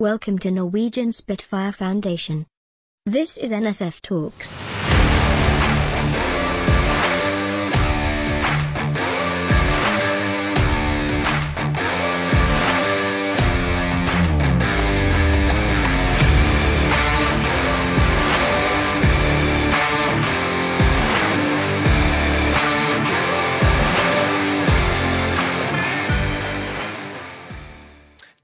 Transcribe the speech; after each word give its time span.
Welcome 0.00 0.38
to 0.40 0.52
Norwegian 0.52 1.10
Spitfire 1.10 1.72
Foundation. 1.72 2.46
This 3.04 3.36
is 3.36 3.50
NSF 3.50 4.00
Talks. 4.00 4.56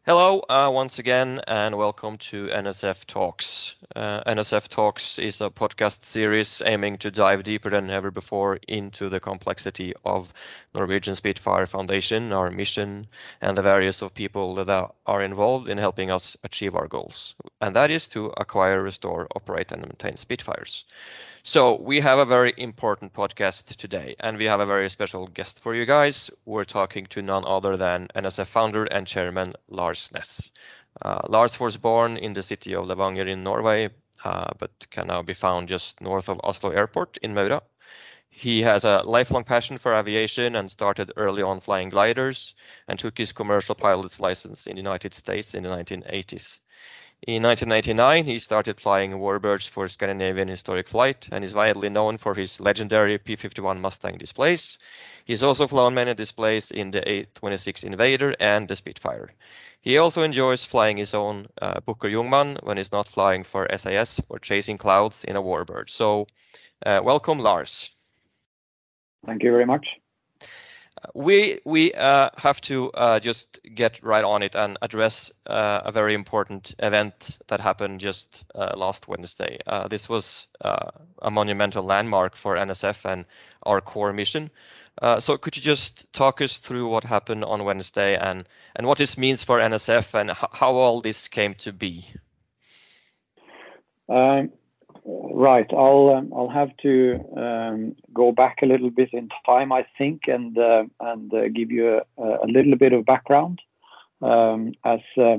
Hello, 0.06 0.40
uh, 0.50 0.70
once 0.70 0.98
again, 0.98 1.40
and 1.46 1.78
welcome 1.78 2.18
to 2.18 2.48
NSF 2.48 3.06
Talks. 3.06 3.74
Uh, 3.96 4.22
NSF 4.26 4.68
Talks 4.68 5.18
is 5.18 5.40
a 5.40 5.48
podcast 5.48 6.04
series 6.04 6.60
aiming 6.62 6.98
to 6.98 7.10
dive 7.10 7.42
deeper 7.42 7.70
than 7.70 7.88
ever 7.88 8.10
before 8.10 8.58
into 8.68 9.08
the 9.08 9.18
complexity 9.18 9.94
of 10.04 10.30
Norwegian 10.74 11.14
Spitfire 11.14 11.64
Foundation, 11.64 12.34
our 12.34 12.50
mission, 12.50 13.06
and 13.40 13.56
the 13.56 13.62
various 13.62 14.02
of 14.02 14.12
people 14.12 14.56
that 14.56 14.90
are 15.06 15.22
involved 15.22 15.70
in 15.70 15.78
helping 15.78 16.10
us 16.10 16.36
achieve 16.44 16.76
our 16.76 16.86
goals. 16.86 17.34
And 17.62 17.74
that 17.76 17.90
is 17.90 18.06
to 18.08 18.26
acquire, 18.26 18.82
restore, 18.82 19.26
operate, 19.34 19.72
and 19.72 19.80
maintain 19.80 20.18
Spitfires. 20.18 20.84
So 21.46 21.78
we 21.78 22.00
have 22.00 22.18
a 22.18 22.24
very 22.24 22.54
important 22.56 23.12
podcast 23.12 23.76
today, 23.76 24.16
and 24.18 24.38
we 24.38 24.46
have 24.46 24.60
a 24.60 24.66
very 24.66 24.88
special 24.88 25.26
guest 25.26 25.60
for 25.60 25.74
you 25.74 25.84
guys. 25.84 26.30
We're 26.46 26.64
talking 26.64 27.04
to 27.08 27.20
none 27.20 27.44
other 27.46 27.76
than 27.76 28.08
NSF 28.14 28.46
founder 28.46 28.84
and 28.84 29.06
chairman 29.06 29.52
Lars 29.68 30.10
Ness. 30.10 30.50
Uh, 31.02 31.20
Lars 31.28 31.60
was 31.60 31.76
born 31.76 32.16
in 32.16 32.32
the 32.32 32.42
city 32.42 32.74
of 32.74 32.86
Levanger 32.86 33.28
in 33.28 33.42
Norway, 33.42 33.90
uh, 34.24 34.54
but 34.58 34.70
can 34.90 35.08
now 35.08 35.20
be 35.20 35.34
found 35.34 35.68
just 35.68 36.00
north 36.00 36.30
of 36.30 36.40
Oslo 36.42 36.70
Airport 36.70 37.18
in 37.18 37.34
Maura. 37.34 37.62
He 38.30 38.62
has 38.62 38.84
a 38.84 39.02
lifelong 39.04 39.44
passion 39.44 39.76
for 39.76 39.94
aviation 39.94 40.56
and 40.56 40.70
started 40.70 41.12
early 41.14 41.42
on 41.42 41.60
flying 41.60 41.90
gliders 41.90 42.54
and 42.88 42.98
took 42.98 43.18
his 43.18 43.32
commercial 43.32 43.74
pilot's 43.74 44.18
license 44.18 44.66
in 44.66 44.76
the 44.76 44.82
United 44.82 45.12
States 45.12 45.54
in 45.54 45.64
the 45.64 45.68
1980s. 45.68 46.60
In 47.26 47.40
1999, 47.40 48.26
he 48.26 48.38
started 48.38 48.78
flying 48.78 49.12
warbirds 49.12 49.66
for 49.66 49.88
Scandinavian 49.88 50.46
Historic 50.46 50.90
Flight 50.90 51.26
and 51.32 51.42
is 51.42 51.54
widely 51.54 51.88
known 51.88 52.18
for 52.18 52.34
his 52.34 52.60
legendary 52.60 53.16
P-51 53.16 53.80
Mustang 53.80 54.18
displays. 54.18 54.76
He's 55.24 55.42
also 55.42 55.66
flown 55.66 55.94
many 55.94 56.12
displays 56.12 56.70
in 56.70 56.90
the 56.90 57.00
A-26 57.08 57.82
Invader 57.82 58.36
and 58.38 58.68
the 58.68 58.76
Spitfire. 58.76 59.30
He 59.80 59.96
also 59.96 60.22
enjoys 60.22 60.66
flying 60.66 60.98
his 60.98 61.14
own 61.14 61.46
uh, 61.62 61.80
Bücker 61.80 62.12
Jungmann 62.12 62.62
when 62.62 62.76
he's 62.76 62.92
not 62.92 63.08
flying 63.08 63.44
for 63.44 63.74
SAS 63.74 64.20
or 64.28 64.38
chasing 64.38 64.76
clouds 64.76 65.24
in 65.24 65.36
a 65.36 65.42
warbird. 65.42 65.88
So, 65.88 66.26
uh, 66.84 67.00
welcome, 67.02 67.38
Lars. 67.38 67.90
Thank 69.24 69.42
you 69.42 69.50
very 69.50 69.64
much 69.64 69.86
we 71.14 71.60
we 71.64 71.92
uh, 71.92 72.30
have 72.36 72.60
to 72.62 72.90
uh, 72.92 73.20
just 73.20 73.60
get 73.74 74.02
right 74.02 74.24
on 74.24 74.42
it 74.42 74.54
and 74.54 74.78
address 74.80 75.32
uh, 75.46 75.82
a 75.84 75.92
very 75.92 76.14
important 76.14 76.74
event 76.78 77.38
that 77.48 77.60
happened 77.60 78.00
just 78.00 78.44
uh, 78.54 78.72
last 78.76 79.08
Wednesday. 79.08 79.58
Uh, 79.66 79.88
this 79.88 80.08
was 80.08 80.46
uh, 80.60 80.90
a 81.20 81.30
monumental 81.30 81.84
landmark 81.84 82.36
for 82.36 82.56
NSF 82.56 83.04
and 83.04 83.24
our 83.62 83.80
core 83.80 84.12
mission. 84.12 84.50
so 85.18 85.36
could 85.36 85.56
you 85.56 85.62
just 85.62 86.12
talk 86.12 86.40
us 86.40 86.58
through 86.58 86.88
what 86.88 87.04
happened 87.04 87.44
on 87.44 87.64
Wednesday 87.64 88.16
and 88.16 88.48
and 88.76 88.86
what 88.86 88.98
this 88.98 89.18
means 89.18 89.44
for 89.44 89.58
NSF 89.58 90.14
and 90.14 90.30
how 90.30 90.74
all 90.74 91.00
this 91.00 91.28
came 91.28 91.54
to 91.54 91.72
be? 91.72 92.06
Um, 94.08 94.52
Right. 95.06 95.66
I'll 95.70 96.14
um, 96.16 96.32
I'll 96.34 96.48
have 96.48 96.74
to 96.78 97.20
um, 97.36 97.96
go 98.14 98.32
back 98.32 98.58
a 98.62 98.66
little 98.66 98.88
bit 98.88 99.10
in 99.12 99.28
time, 99.44 99.70
I 99.70 99.84
think, 99.98 100.22
and 100.28 100.56
uh, 100.56 100.84
and 100.98 101.32
uh, 101.34 101.48
give 101.54 101.70
you 101.70 102.00
a, 102.16 102.46
little 102.46 102.76
bit 102.76 102.94
of 102.94 103.04
background. 103.04 103.60
Um, 104.22 104.72
as 104.82 105.00
uh, 105.18 105.36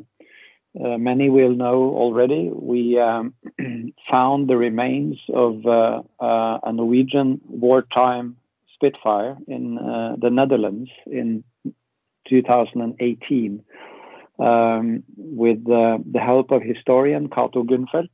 many 0.76 1.32
will 1.32 1.56
know 1.56 1.96
already, 1.96 2.52
we 2.54 2.96
found 4.12 4.48
the 4.48 4.58
remains 4.58 5.18
of 5.34 5.66
a 5.66 6.72
Norwegian 6.72 7.42
wartime 7.48 8.38
Spitfire 8.76 9.36
in 9.48 9.76
the 10.22 10.30
Netherlands 10.30 10.92
in 11.08 11.44
2018 12.30 13.64
um, 14.38 15.04
with 15.18 15.64
the 15.64 16.20
help 16.20 16.52
of 16.52 16.62
historian 16.62 17.30
Cato 17.30 17.64
Guhnfeldt. 17.64 18.10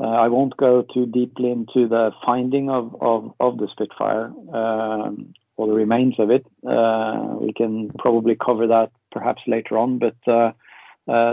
Uh, 0.00 0.06
I 0.06 0.28
won't 0.28 0.56
go 0.56 0.82
too 0.82 1.04
deeply 1.06 1.50
into 1.50 1.86
the 1.86 2.12
finding 2.24 2.70
of, 2.70 2.92
the 3.38 3.68
Spitfire 3.70 4.32
um, 4.52 5.34
or 5.56 5.66
the 5.66 5.74
remains 5.74 6.14
of 6.18 6.30
it. 6.30 6.46
Uh, 6.66 7.36
we 7.38 7.52
can 7.52 7.90
probably 7.98 8.34
cover 8.34 8.66
that 8.68 8.92
perhaps 9.12 9.42
later 9.46 9.76
on, 9.76 9.98
but 9.98 10.16
uh, 10.26 10.52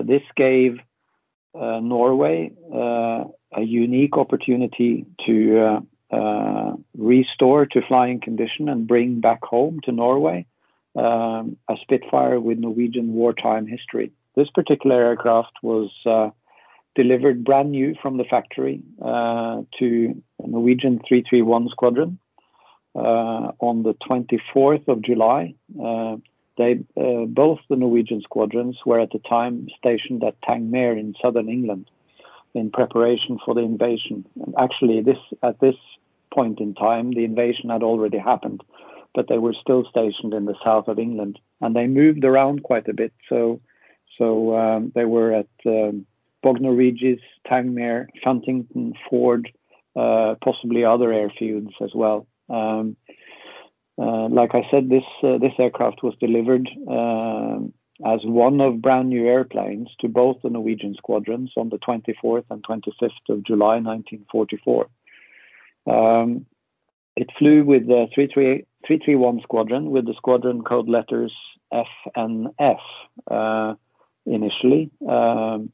this 0.03 0.23
gave 0.35 0.79
Norway 1.55 2.51
a 2.73 3.61
unique 3.61 4.17
opportunity 4.17 5.05
to 5.25 5.87
restore 6.97 7.65
to 7.67 7.81
flying 7.87 8.19
condition 8.19 8.67
and 8.67 8.85
bring 8.85 9.21
back 9.21 9.43
home 9.43 9.79
to 9.85 9.93
Norway 9.93 10.45
um, 10.95 11.55
a 11.69 11.75
Spitfire 11.81 12.39
with 12.39 12.57
Norwegian 12.57 13.13
wartime 13.13 13.65
history. 13.65 14.11
This 14.35 14.49
particular 14.49 15.05
aircraft 15.05 15.53
was 15.63 15.89
delivered 16.97 17.43
brand 17.43 17.71
new 17.71 17.95
from 18.01 18.17
the 18.17 18.25
factory 18.25 18.81
uh, 19.01 19.61
to 19.79 20.21
Norwegian 20.43 20.99
331 21.07 21.69
Squadron 21.69 22.17
uh, 22.95 23.51
on 23.59 23.83
the 23.83 23.93
24th 24.09 24.87
of 24.87 25.03
July. 25.03 25.53
Uh, 25.81 26.17
they 26.57 26.79
both 26.95 27.59
the 27.69 27.75
Norwegian 27.75 28.21
squadrons 28.21 28.77
were 28.83 28.99
at 28.99 29.11
the 29.11 29.19
time 29.19 29.67
stationed 29.77 30.23
at 30.23 30.41
Tangmere 30.41 30.99
in 30.99 31.13
southern 31.21 31.49
England 31.49 31.87
in 32.55 32.71
preparation 32.71 33.37
for 33.45 33.53
the 33.53 33.61
invasion. 33.61 34.25
Actually, 34.57 35.01
this 35.01 35.19
at 35.43 35.59
this 35.59 35.75
point 36.33 36.59
in 36.59 36.73
time, 36.73 37.11
the 37.11 37.25
invasion 37.25 37.69
had 37.69 37.83
already 37.83 38.17
happened, 38.17 38.63
but 39.13 39.27
they 39.29 39.37
were 39.37 39.53
still 39.61 39.85
stationed 39.87 40.33
in 40.33 40.45
the 40.45 40.55
south 40.65 40.87
of 40.87 40.97
England, 40.97 41.37
and 41.61 41.75
they 41.75 41.85
moved 41.85 42.23
around 42.23 42.63
quite 42.63 42.87
a 42.87 42.93
bit. 42.93 43.13
So, 43.29 43.61
so 44.17 44.57
um, 44.57 44.91
they 44.95 45.05
were 45.05 45.31
at 45.33 45.49
um, 45.67 46.07
Bognor 46.43 46.73
Regis, 46.73 47.19
Tangmere, 47.49 48.07
Funtington, 48.25 48.93
Ford, 49.09 49.49
uh, 49.95 50.35
possibly 50.43 50.83
other 50.85 51.09
airfields 51.09 51.73
as 51.81 51.91
well. 51.95 52.27
Um, 52.49 52.95
uh, 53.99 54.29
like 54.29 54.53
I 54.53 54.61
said, 54.69 54.89
this 54.89 55.03
uh, 55.23 55.39
this 55.39 55.53
aircraft 55.57 56.03
was 56.03 56.13
delivered 56.19 56.69
uh, 56.87 57.57
as 58.05 58.19
one 58.23 58.61
of 58.61 58.81
brand 58.81 59.09
new 59.09 59.25
airplanes 59.25 59.89
to 60.01 60.07
both 60.07 60.37
the 60.43 60.49
Norwegian 60.51 60.93
squadrons 60.95 61.51
on 61.57 61.69
the 61.69 61.79
24th 61.79 62.45
and 62.51 62.63
25th 62.63 63.09
of 63.29 63.43
July 63.43 63.79
1944. 63.79 64.87
Um, 65.87 66.45
it 67.15 67.29
flew 67.39 67.63
with 67.63 67.87
the 67.87 68.05
331 68.13 69.41
squadron 69.41 69.89
with 69.89 70.05
the 70.05 70.13
squadron 70.15 70.63
code 70.63 70.87
letters 70.87 71.33
F 71.73 71.87
and 72.15 72.49
F 72.59 72.77
uh, 73.31 73.73
initially. 74.27 74.91
Um, 75.09 75.71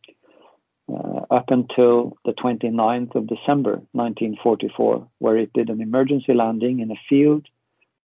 up 1.31 1.45
until 1.49 2.17
the 2.25 2.33
29th 2.33 3.15
of 3.15 3.27
December 3.27 3.81
1944, 3.93 5.07
where 5.19 5.37
it 5.37 5.51
did 5.53 5.69
an 5.69 5.81
emergency 5.81 6.33
landing 6.33 6.79
in 6.79 6.91
a 6.91 6.99
field 7.09 7.47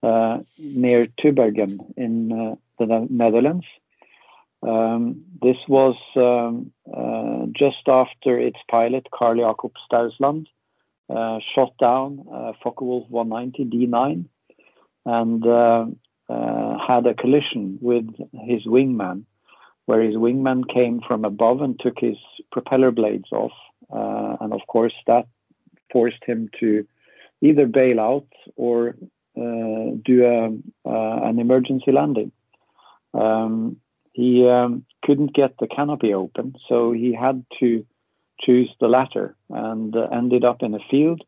uh, 0.04 0.40
near 0.58 1.06
Tubbergen 1.20 1.80
in 1.98 2.32
uh, 2.32 2.56
the 2.80 3.08
Netherlands. 3.10 3.66
Um, 4.64 5.24
this 5.42 5.58
was 5.68 5.96
um, 6.16 6.72
uh, 6.92 7.46
just 7.52 7.88
after 7.88 8.40
its 8.40 8.58
pilot, 8.70 9.08
Carl 9.12 9.38
Jacob 9.38 9.74
Stousland, 9.90 10.48
uh, 11.10 11.40
shot 11.56 11.74
down 11.80 12.26
uh, 12.32 12.54
Focke-Wulf 12.64 13.10
190 13.10 13.66
D9 13.66 14.26
and 15.06 15.48
uh, 15.48 15.86
had 16.86 17.06
a 17.06 17.14
collision 17.14 17.80
with 17.82 18.08
his 18.46 18.66
wingman 18.66 19.24
where 19.88 20.02
his 20.02 20.16
wingman 20.16 20.68
came 20.72 21.00
from 21.08 21.24
above 21.24 21.62
and 21.62 21.80
took 21.80 21.98
his 21.98 22.18
propeller 22.52 22.92
blades 22.92 23.32
off. 23.32 23.54
Uh, 23.90 24.36
and 24.42 24.54
of 24.54 24.60
course, 24.68 24.94
that 25.08 25.26
forced 25.92 26.24
him 26.26 26.50
to 26.60 26.86
either 27.42 27.66
bail 27.66 28.00
out 28.00 28.28
or 28.58 28.98
uh, 29.38 29.96
do 30.04 30.26
a, 30.26 30.48
uh, 30.90 31.20
an 31.24 31.40
emergency 31.40 31.94
landing. 31.94 32.34
Um, 33.14 33.78
he 34.12 34.46
um, 34.46 34.84
couldn't 35.06 35.34
get 35.34 35.56
the 35.58 35.68
canopy 35.68 36.14
open, 36.14 36.56
so 36.68 36.92
he 36.92 37.14
had 37.14 37.46
to 37.62 37.86
choose 38.42 38.70
the 38.82 38.90
latter 38.90 39.38
and 39.50 39.96
uh, 39.96 40.08
ended 40.12 40.44
up 40.44 40.64
in 40.64 40.74
a 40.74 40.80
field. 40.92 41.24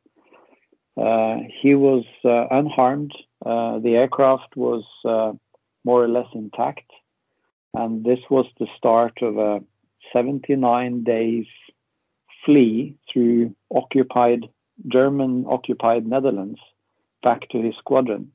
Uh, 0.98 1.38
he 1.62 1.76
was 1.76 2.04
uh, 2.26 2.48
unharmed. 2.52 3.14
the 3.46 3.94
aircraft 3.96 4.58
was 4.58 4.84
more 5.86 6.04
or 6.04 6.10
less 6.10 6.28
intact 6.34 6.92
and 7.74 8.04
this 8.04 8.20
was 8.30 8.46
the 8.60 8.68
start 8.78 9.22
of 9.22 9.38
a 9.38 9.62
79 10.14 11.04
days 11.04 11.46
flee 12.46 12.96
through 13.12 13.56
occupied 13.74 14.50
German 14.88 15.46
occupied 15.48 16.08
Netherlands 16.08 16.60
back 17.22 17.50
to 17.50 17.62
his 17.62 17.76
squadron. 17.78 18.32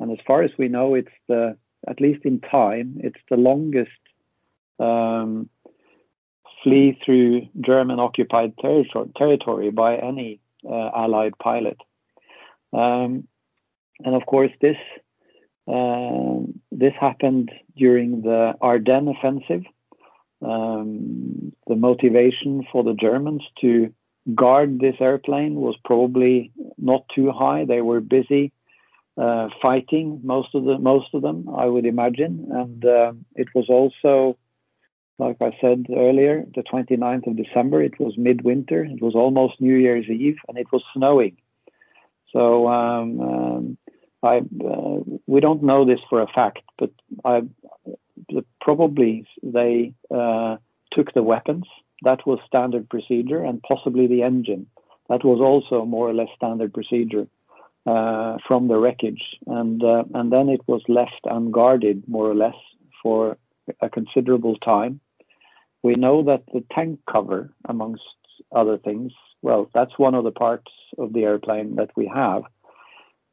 And 0.00 0.12
as 0.12 0.18
far 0.26 0.42
as 0.42 0.52
we 0.58 0.68
know, 0.68 0.94
it's 0.94 1.08
the 1.26 1.56
at 1.86 2.00
least 2.00 2.24
in 2.24 2.40
time, 2.40 2.98
it's 3.02 3.20
the 3.30 3.36
longest 3.36 3.90
um, 4.78 5.48
flee 6.62 6.98
through 7.04 7.48
German 7.60 8.00
occupied 8.00 8.56
territory, 8.58 9.10
territory 9.16 9.70
by 9.70 9.96
any 9.96 10.40
uh, 10.68 10.90
Allied 10.96 11.38
pilot. 11.38 11.78
Um, 12.72 13.28
and 14.04 14.14
of 14.14 14.26
course, 14.26 14.50
this 14.60 14.76
this 16.72 16.94
happened 17.00 17.50
during 17.76 18.22
the 18.22 18.54
Ardennes 18.60 19.14
offensive. 19.16 19.64
Um, 20.40 21.52
the 21.66 21.76
motivation 21.76 22.64
for 22.70 22.84
the 22.84 22.94
Germans 22.94 23.42
to 23.60 23.92
guard 24.34 24.78
this 24.78 24.94
airplane 25.00 25.56
was 25.56 25.76
probably 25.84 26.52
not 26.78 27.04
too 27.14 27.32
high. 27.32 27.64
They 27.64 27.80
were 27.80 28.00
busy 28.00 28.52
uh, 29.18 29.48
fighting 29.60 30.20
most 30.22 30.54
of 30.54 30.64
the 30.64 30.78
most 30.78 31.12
of 31.12 31.22
them, 31.22 31.48
I 31.52 31.66
would 31.66 31.86
imagine, 31.86 32.46
and 32.52 32.84
uh, 32.84 33.12
it 33.34 33.48
was 33.52 33.66
also, 33.68 34.38
like 35.18 35.38
I 35.42 35.56
said 35.60 35.86
earlier, 35.90 36.44
the 36.54 36.62
29th 36.62 37.26
of 37.26 37.36
December. 37.36 37.82
It 37.82 37.98
was 37.98 38.16
midwinter. 38.16 38.84
It 38.84 39.02
was 39.02 39.16
almost 39.16 39.60
New 39.60 39.74
Year's 39.74 40.06
Eve, 40.08 40.38
and 40.46 40.56
it 40.56 40.68
was 40.72 40.84
snowing. 40.94 41.36
So 42.32 42.68
um, 42.68 43.20
um, 43.20 43.78
I 44.22 44.38
uh, 44.38 44.98
we 45.26 45.40
don't 45.40 45.62
know 45.62 45.84
this 45.84 46.00
for 46.08 46.20
a 46.20 46.26
fact, 46.26 46.62
but 46.78 46.90
I 47.24 47.42
probably 48.60 49.26
they 49.42 49.92
uh, 50.14 50.56
took 50.92 51.12
the 51.14 51.22
weapons. 51.22 51.64
That 52.02 52.26
was 52.26 52.38
standard 52.46 52.88
procedure, 52.88 53.42
and 53.42 53.62
possibly 53.62 54.06
the 54.06 54.22
engine. 54.22 54.66
That 55.08 55.24
was 55.24 55.40
also 55.40 55.84
more 55.84 56.08
or 56.08 56.14
less 56.14 56.28
standard 56.36 56.72
procedure 56.74 57.26
uh, 57.86 58.36
from 58.46 58.68
the 58.68 58.76
wreckage, 58.76 59.22
and 59.46 59.82
uh, 59.82 60.04
and 60.14 60.32
then 60.32 60.48
it 60.48 60.60
was 60.66 60.82
left 60.88 61.20
unguarded 61.24 62.04
more 62.08 62.30
or 62.30 62.34
less 62.34 62.56
for 63.02 63.38
a 63.80 63.88
considerable 63.88 64.56
time. 64.56 65.00
We 65.82 65.94
know 65.94 66.24
that 66.24 66.42
the 66.52 66.64
tank 66.74 67.00
cover, 67.10 67.50
amongst 67.68 68.02
other 68.54 68.78
things, 68.78 69.12
well, 69.42 69.70
that's 69.72 69.98
one 69.98 70.14
of 70.14 70.24
the 70.24 70.32
parts 70.32 70.70
of 70.98 71.12
the 71.12 71.22
airplane 71.22 71.76
that 71.76 71.90
we 71.96 72.10
have. 72.12 72.42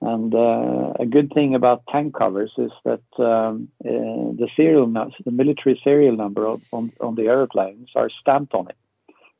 And 0.05 0.35
uh, 0.35 0.93
a 0.99 1.05
good 1.07 1.33
thing 1.33 1.55
about 1.55 1.81
tank 1.91 2.13
covers 2.15 2.51
is 2.59 2.71
that 2.83 3.01
um, 3.17 3.69
uh, 3.83 4.37
the 4.39 4.47
serial, 4.55 4.85
the 4.85 5.31
military 5.31 5.81
serial 5.83 6.15
number 6.15 6.47
on, 6.47 6.91
on 7.01 7.15
the 7.15 7.23
airplanes 7.23 7.89
are 7.95 8.11
stamped 8.21 8.53
on 8.53 8.67
it. 8.67 8.77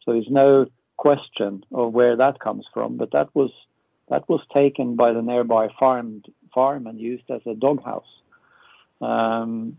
So 0.04 0.14
there's 0.14 0.30
no 0.30 0.66
question 0.98 1.64
of 1.72 1.94
where 1.94 2.16
that 2.16 2.40
comes 2.40 2.66
from. 2.74 2.98
But 2.98 3.12
that 3.12 3.30
was 3.36 3.52
that 4.10 4.28
was 4.28 4.42
taken 4.52 4.96
by 4.96 5.14
the 5.14 5.22
nearby 5.22 5.68
farm, 5.80 6.24
farm 6.52 6.88
and 6.88 7.00
used 7.00 7.30
as 7.30 7.42
a 7.46 7.54
doghouse. 7.54 8.14
Um, 9.02 9.78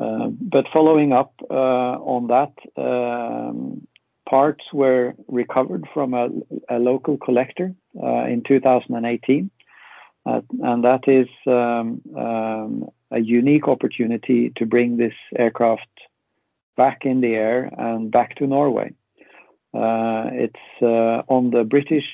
uh, 0.00 0.28
but 0.28 0.64
following 0.72 1.12
up 1.12 1.32
uh, 1.48 1.54
on 1.54 2.26
that, 2.28 2.54
um, 2.76 3.86
parts 4.28 4.64
were 4.72 5.14
recovered 5.26 5.84
from 5.94 6.14
a, 6.14 6.28
a 6.68 6.78
local 6.78 7.16
collector 7.16 7.74
uh, 8.02 8.24
in 8.24 8.42
2018. 8.46 9.50
Uh, 10.26 10.40
and 10.60 10.84
that 10.84 11.08
is 11.08 11.28
um, 11.46 12.02
um, 12.16 12.88
a 13.10 13.20
unique 13.20 13.66
opportunity 13.66 14.52
to 14.56 14.66
bring 14.66 14.96
this 14.96 15.14
aircraft 15.38 15.88
back 16.76 16.98
in 17.02 17.20
the 17.20 17.34
air 17.34 17.72
and 17.78 18.10
back 18.10 18.36
to 18.36 18.46
Norway. 18.46 18.92
Uh, 19.74 20.28
it's 20.32 20.82
uh, 20.82 21.22
on 21.32 21.50
the 21.50 21.64
British 21.64 22.04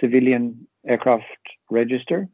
civilian 0.00 0.66
aircraft 0.86 1.24
register, 1.70 2.28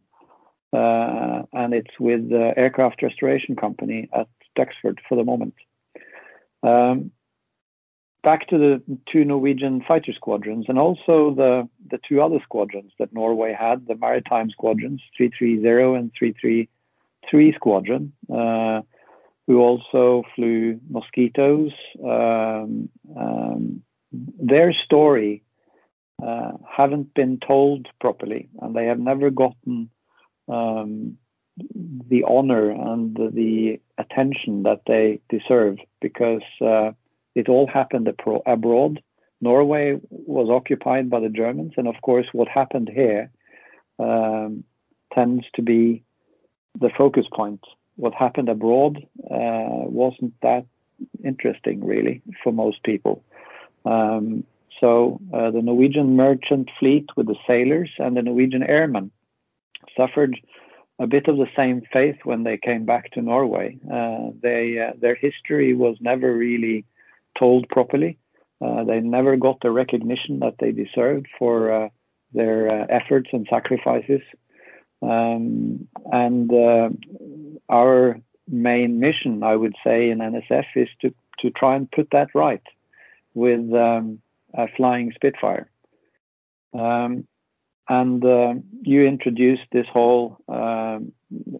uh, 0.72 1.42
and 1.52 1.74
it's 1.74 1.94
with 2.00 2.28
the 2.28 2.52
aircraft 2.56 3.02
restoration 3.02 3.54
company 3.54 4.08
at 4.12 4.28
Duxford 4.56 4.98
for 5.08 5.16
the 5.16 5.24
moment. 5.24 5.54
Um, 6.62 7.12
back 8.28 8.46
to 8.46 8.58
the 8.58 8.82
two 9.10 9.24
Norwegian 9.24 9.82
fighter 9.88 10.12
squadrons 10.12 10.66
and 10.68 10.78
also 10.78 11.32
the, 11.34 11.66
the 11.90 11.98
two 12.06 12.20
other 12.20 12.40
squadrons 12.42 12.92
that 12.98 13.10
Norway 13.10 13.56
had, 13.58 13.86
the 13.86 13.94
maritime 13.94 14.50
squadrons, 14.50 15.00
330 15.16 15.98
and 15.98 16.12
333 16.18 17.52
squadron, 17.54 18.12
uh, 18.30 18.82
who 19.46 19.60
also 19.60 20.24
flew 20.34 20.78
Mosquitoes. 20.90 21.72
Um, 22.04 22.90
um, 23.18 23.82
their 24.38 24.74
story 24.74 25.42
uh, 26.22 26.52
haven't 26.70 27.14
been 27.14 27.38
told 27.38 27.88
properly, 27.98 28.50
and 28.60 28.76
they 28.76 28.84
have 28.84 29.00
never 29.00 29.30
gotten 29.30 29.88
um, 30.48 31.16
the 32.10 32.24
honor 32.28 32.70
and 32.70 33.16
the, 33.16 33.30
the, 33.32 33.80
attention 33.96 34.62
that 34.64 34.82
they 34.86 35.18
deserve 35.28 35.78
because 36.00 36.42
uh, 36.60 36.92
it 37.38 37.48
all 37.48 37.68
happened 37.68 38.08
abro- 38.08 38.42
abroad. 38.46 39.00
Norway 39.40 40.00
was 40.10 40.48
occupied 40.50 41.08
by 41.08 41.20
the 41.20 41.28
Germans, 41.28 41.74
and 41.76 41.86
of 41.86 41.94
course, 42.02 42.26
what 42.32 42.48
happened 42.48 42.90
here 42.92 43.30
um, 44.00 44.64
tends 45.12 45.44
to 45.54 45.62
be 45.62 46.02
the 46.80 46.90
focus 46.98 47.26
point. 47.32 47.62
What 47.94 48.14
happened 48.14 48.48
abroad 48.48 48.94
uh, 49.30 49.86
wasn't 50.00 50.34
that 50.42 50.66
interesting, 51.24 51.84
really, 51.84 52.22
for 52.42 52.52
most 52.52 52.82
people. 52.82 53.22
Um, 53.84 54.44
so 54.80 55.20
uh, 55.32 55.50
the 55.52 55.62
Norwegian 55.62 56.16
merchant 56.16 56.68
fleet 56.78 57.06
with 57.16 57.26
the 57.28 57.40
sailors 57.46 57.90
and 57.98 58.16
the 58.16 58.22
Norwegian 58.22 58.64
airmen 58.64 59.12
suffered 59.96 60.34
a 60.98 61.06
bit 61.06 61.28
of 61.28 61.36
the 61.36 61.52
same 61.56 61.82
fate 61.92 62.24
when 62.24 62.42
they 62.42 62.58
came 62.58 62.84
back 62.84 63.12
to 63.12 63.22
Norway. 63.22 63.78
Uh, 63.98 64.30
they 64.42 64.62
uh, 64.84 64.94
their 65.00 65.14
history 65.14 65.72
was 65.74 65.96
never 66.00 66.30
really 66.34 66.84
told 67.38 67.68
properly. 67.68 68.18
Uh, 68.60 68.84
they 68.84 69.00
never 69.00 69.36
got 69.36 69.60
the 69.60 69.70
recognition 69.70 70.40
that 70.40 70.56
they 70.58 70.72
deserved 70.72 71.26
for 71.38 71.72
uh, 71.72 71.88
their 72.32 72.68
uh, 72.68 72.86
efforts 72.90 73.28
and 73.32 73.46
sacrifices. 73.48 74.20
Um, 75.00 75.86
and 76.10 76.50
our 77.68 78.20
main 78.48 78.98
mission, 78.98 79.42
I 79.44 79.54
would 79.54 79.76
say, 79.84 80.10
in 80.10 80.18
NSF 80.18 80.64
is 80.74 80.88
to 81.02 81.14
to 81.40 81.50
try 81.50 81.76
and 81.76 81.90
put 81.90 82.08
that 82.10 82.34
right 82.34 82.62
with 83.34 83.72
um, 83.72 84.20
a 84.54 84.66
flying 84.76 85.12
Spitfire. 85.14 85.70
Um, 86.74 87.26
and 87.88 88.24
uh, 88.24 88.54
you 88.82 89.06
introduced 89.06 89.62
this 89.72 89.86
whole 89.90 90.36
uh, 90.48 90.98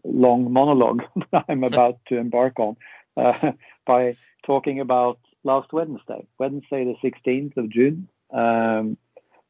long 0.05 0.53
monologue 0.53 1.03
that 1.33 1.45
I'm 1.49 1.65
about 1.73 1.99
to 2.09 2.19
embark 2.19 2.59
on 2.59 2.77
uh, 3.17 3.53
by 3.87 4.17
talking 4.45 4.81
about 4.81 5.19
last 5.53 5.73
Wednesday, 5.73 6.23
Wednesday 6.39 6.83
the 6.91 6.97
16th 7.05 7.57
of 7.57 7.67
June. 7.71 8.09
Um, 8.33 8.97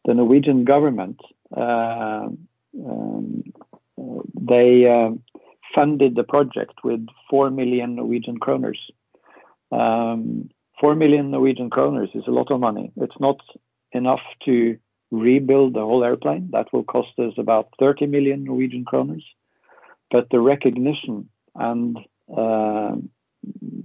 the 0.06 0.14
Norwegian 0.14 0.64
government 0.64 1.20
uh, 1.54 2.28
um, 2.88 3.42
they 4.52 4.86
uh, 4.96 5.10
funded 5.74 6.14
the 6.14 6.22
project 6.34 6.76
with 6.84 7.04
four 7.28 7.50
million 7.50 7.96
Norwegian 7.96 8.38
kroners. 8.38 8.80
Um, 9.70 10.50
4 10.80 10.94
million 10.94 11.30
Norwegian 11.30 11.70
kroners 11.70 12.14
is 12.14 12.24
a 12.26 12.30
lot 12.30 12.50
of 12.50 12.60
money. 12.60 12.92
It's 12.96 13.20
not 13.20 13.38
enough 13.92 14.20
to 14.44 14.78
rebuild 15.10 15.74
the 15.74 15.80
whole 15.80 16.04
airplane. 16.04 16.50
That 16.52 16.72
will 16.72 16.84
cost 16.84 17.18
us 17.18 17.32
about 17.36 17.68
30 17.78 18.06
million 18.06 18.44
Norwegian 18.44 18.84
kroners. 18.84 19.24
But 20.10 20.28
the 20.30 20.40
recognition 20.40 21.28
and 21.54 21.98
uh, 22.30 22.94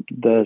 the 0.09 0.45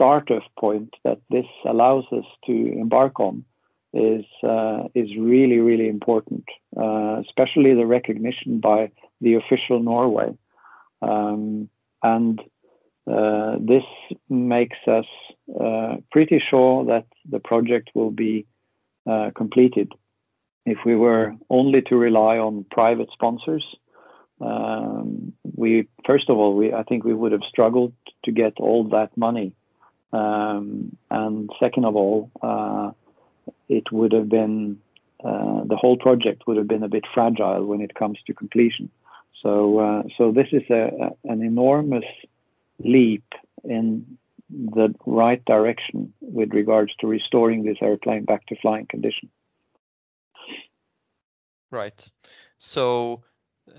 startup 0.00 0.42
point 0.58 0.94
that 1.04 1.20
this 1.28 1.44
allows 1.68 2.04
us 2.10 2.24
to 2.46 2.52
embark 2.52 3.20
on 3.20 3.44
is 3.92 4.24
uh, 4.42 4.84
is 4.94 5.08
really 5.18 5.58
really 5.58 5.88
important, 5.88 6.44
uh, 6.76 7.20
especially 7.26 7.74
the 7.74 7.84
recognition 7.84 8.60
by 8.60 8.90
the 9.20 9.34
official 9.34 9.82
Norway, 9.82 10.30
um, 11.02 11.68
and 12.02 12.40
uh, 13.06 13.56
this 13.60 13.82
makes 14.30 14.78
us 14.86 15.04
uh, 15.60 15.96
pretty 16.10 16.42
sure 16.50 16.86
that 16.86 17.06
the 17.28 17.40
project 17.40 17.90
will 17.94 18.10
be 18.10 18.46
uh, 19.10 19.30
completed. 19.36 19.92
If 20.64 20.78
we 20.86 20.96
were 20.96 21.34
only 21.50 21.82
to 21.82 21.96
rely 21.96 22.38
on 22.38 22.64
private 22.70 23.08
sponsors, 23.12 23.64
um, 24.40 25.34
we 25.56 25.88
first 26.06 26.30
of 26.30 26.38
all, 26.38 26.56
we 26.56 26.72
I 26.72 26.84
think 26.84 27.04
we 27.04 27.12
would 27.14 27.32
have 27.32 27.50
struggled 27.50 27.92
to 28.24 28.32
get 28.32 28.54
all 28.58 28.84
that 28.90 29.14
money, 29.16 29.52
um, 30.12 30.96
and 31.10 31.50
second 31.60 31.84
of 31.84 31.96
all, 31.96 32.30
uh, 32.42 32.90
it 33.68 33.90
would 33.92 34.12
have 34.12 34.28
been 34.28 34.80
uh, 35.24 35.64
the 35.64 35.76
whole 35.76 35.96
project 35.96 36.46
would 36.46 36.56
have 36.56 36.68
been 36.68 36.82
a 36.82 36.88
bit 36.88 37.04
fragile 37.12 37.64
when 37.66 37.80
it 37.80 37.94
comes 37.94 38.18
to 38.26 38.32
completion. 38.32 38.90
So, 39.42 39.78
uh, 39.78 40.02
so 40.16 40.32
this 40.32 40.48
is 40.52 40.62
a, 40.70 40.90
a, 41.24 41.30
an 41.30 41.42
enormous 41.42 42.04
leap 42.78 43.24
in 43.64 44.18
the 44.48 44.94
right 45.06 45.44
direction 45.44 46.12
with 46.20 46.52
regards 46.52 46.92
to 47.00 47.06
restoring 47.06 47.64
this 47.64 47.76
airplane 47.80 48.24
back 48.24 48.46
to 48.46 48.56
flying 48.56 48.86
condition. 48.86 49.28
Right. 51.70 52.10
So 52.58 53.22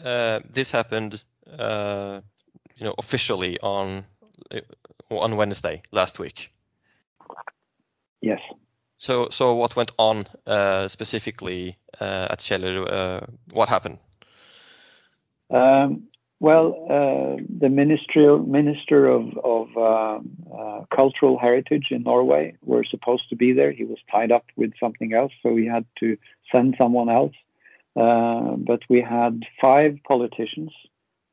uh, 0.03 0.39
this 0.49 0.71
happened, 0.71 1.23
uh, 1.57 2.21
you 2.77 2.85
know, 2.85 2.95
officially 2.97 3.59
on 3.59 4.05
on 5.19 5.35
Wednesday 5.35 5.81
last 5.91 6.19
week. 6.19 6.51
Yes. 8.21 8.39
So, 8.97 9.29
so 9.29 9.55
what 9.55 9.75
went 9.75 9.91
on 9.97 10.27
uh, 10.45 10.87
specifically 10.87 11.77
uh, 11.99 12.27
at 12.29 12.39
Kjeller? 12.39 12.85
Uh, 12.87 13.25
what 13.51 13.67
happened? 13.67 13.97
Um, 15.49 16.03
well, 16.39 16.75
uh, 16.89 17.41
the 17.59 17.69
ministerial 17.69 18.39
minister 18.39 19.07
of, 19.07 19.37
of 19.43 19.67
uh, 19.75 20.19
uh, 20.55 20.85
cultural 20.95 21.37
heritage 21.39 21.87
in 21.91 22.03
Norway 22.03 22.55
were 22.63 22.83
supposed 22.83 23.29
to 23.29 23.35
be 23.35 23.53
there. 23.53 23.71
He 23.71 23.85
was 23.85 23.97
tied 24.11 24.31
up 24.31 24.45
with 24.55 24.71
something 24.79 25.13
else, 25.13 25.31
so 25.41 25.51
we 25.51 25.65
had 25.65 25.85
to 25.99 26.17
send 26.51 26.75
someone 26.77 27.09
else. 27.09 27.33
but 27.95 28.81
we 28.87 29.01
had 29.01 29.43
five 29.59 29.97
politicians, 30.07 30.71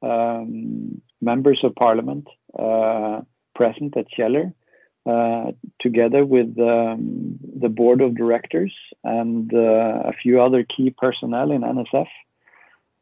um, 0.02 1.02
members 1.20 1.60
of 1.62 1.74
parliament, 1.74 2.28
present 3.58 3.96
at 3.96 4.06
Kjeller. 4.14 4.52
Uh, 5.06 5.52
together 5.80 6.22
with 6.26 6.50
um, 6.58 7.38
the 7.62 7.70
board 7.70 8.02
of 8.02 8.14
directors 8.14 8.74
and 9.04 9.54
uh, 9.54 10.02
a 10.04 10.12
few 10.22 10.38
other 10.38 10.62
key 10.64 10.90
personnel 10.90 11.50
in 11.50 11.62
NSF 11.62 12.08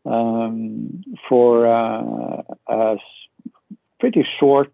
um, 0.04 1.02
for 1.28 1.66
uh, 1.66 2.42
a 2.68 2.96
pretty 3.98 4.24
short, 4.38 4.72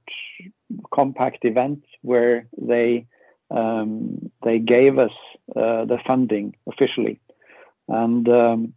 compact 0.92 1.46
event 1.46 1.82
where 2.02 2.46
they 2.60 3.06
um, 3.50 4.30
they 4.44 4.58
gave 4.58 4.98
us 4.98 5.16
uh, 5.56 5.86
the 5.86 5.98
funding 6.06 6.54
officially, 6.70 7.18
and 7.88 8.28
um, 8.28 8.74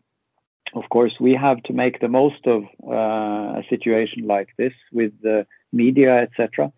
of 0.75 0.83
course 0.89 1.13
we 1.19 1.33
have 1.33 1.61
to 1.63 1.73
make 1.73 1.99
the 1.99 2.13
most 2.21 2.41
of 2.45 2.63
uh, 2.87 3.59
a 3.59 3.63
situation 3.69 4.27
like 4.27 4.49
this 4.57 4.73
with 4.93 5.11
the 5.21 5.45
media, 5.73 6.21
etc 6.21 6.71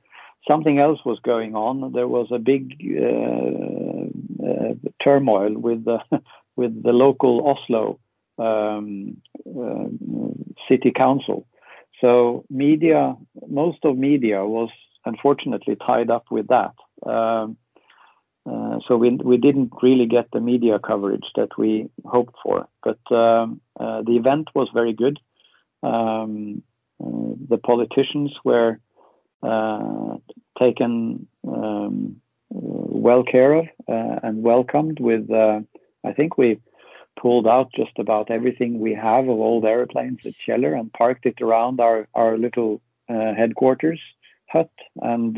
something 0.47 0.79
else 0.79 0.99
was 1.05 1.19
going 1.23 1.55
on. 1.55 1.91
There 1.93 2.07
was 2.07 2.27
a 2.31 2.39
big 2.39 2.73
uh, 2.99 4.47
uh, 4.47 4.73
turmoil 5.03 5.53
with 5.53 5.85
the 5.85 5.99
with 6.55 6.83
the 6.83 6.91
local 6.91 7.47
Oslo 7.47 7.99
um, 8.37 9.17
uh, 9.45 9.85
city 10.67 10.91
council. 10.91 11.47
So 12.01 12.45
media, 12.49 13.15
most 13.47 13.79
of 13.83 13.97
media 13.97 14.45
was 14.45 14.69
unfortunately 15.05 15.75
tied 15.75 16.09
up 16.09 16.25
with 16.29 16.47
that. 16.47 16.73
Um, 17.05 17.57
uh, 18.49 18.79
so 18.87 18.95
we 18.95 19.09
we 19.11 19.37
didn't 19.37 19.73
really 19.81 20.05
get 20.05 20.29
the 20.31 20.39
media 20.39 20.79
coverage 20.79 21.25
that 21.35 21.57
we 21.57 21.89
hoped 22.05 22.35
for. 22.43 22.67
But 22.83 22.99
um, 23.15 23.61
uh, 23.79 24.03
the 24.03 24.15
event 24.15 24.49
was 24.55 24.69
very 24.73 24.93
good. 24.93 25.19
Um, 25.83 26.63
uh, 27.03 27.35
the 27.49 27.57
politicians 27.57 28.31
were 28.43 28.79
taken 30.59 31.27
um, 31.47 32.21
well 32.49 33.23
care 33.23 33.53
of 33.53 33.65
uh, 33.87 34.19
and 34.23 34.43
welcomed 34.43 34.99
with, 34.99 35.29
uh, 35.31 35.61
I 36.03 36.13
think 36.13 36.37
we 36.37 36.59
pulled 37.19 37.47
out 37.47 37.71
just 37.75 37.97
about 37.97 38.29
everything 38.31 38.79
we 38.79 38.93
have 38.93 39.23
of 39.23 39.29
old 39.29 39.65
airplanes 39.65 40.25
at 40.25 40.33
Kjeller 40.33 40.79
and 40.79 40.93
parked 40.93 41.25
it 41.25 41.41
around 41.41 41.79
our, 41.79 42.07
our 42.13 42.37
little 42.37 42.81
headquarters 43.09 44.01
hut 44.49 44.71
and 45.01 45.37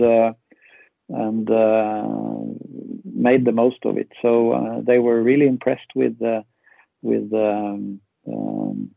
and 1.09 1.49
uh, 1.49 2.35
made 3.03 3.45
the 3.45 3.51
most 3.51 3.83
of 3.85 3.97
it. 3.97 4.09
So 4.21 4.51
uh, 4.51 4.81
they 4.81 4.99
were 4.99 5.21
really 5.21 5.47
impressed 5.47 5.91
with 5.95 6.21
uh, 6.21 6.43
with 7.01 7.33
um, 7.33 7.99
um, 8.27 8.91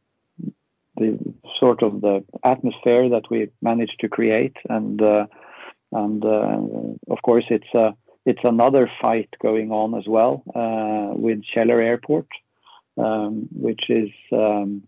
the 0.96 1.18
sort 1.58 1.82
of 1.82 2.00
the 2.00 2.24
atmosphere 2.44 3.08
that 3.08 3.30
we 3.30 3.48
managed 3.60 3.98
to 4.00 4.08
create 4.08 4.56
and 4.68 5.00
uh, 5.00 5.26
and 5.92 6.24
uh, 6.24 7.12
of 7.12 7.22
course 7.22 7.44
it's 7.50 7.72
a 7.74 7.94
it's 8.24 8.44
another 8.44 8.90
fight 9.00 9.28
going 9.42 9.70
on 9.72 9.94
as 9.94 10.04
well 10.06 10.42
uh, 10.54 11.12
with 11.16 11.42
Kjeller 11.54 11.84
Airport, 11.84 12.28
um, 12.96 13.48
which 13.52 13.90
is 13.90 14.10
um, 14.32 14.84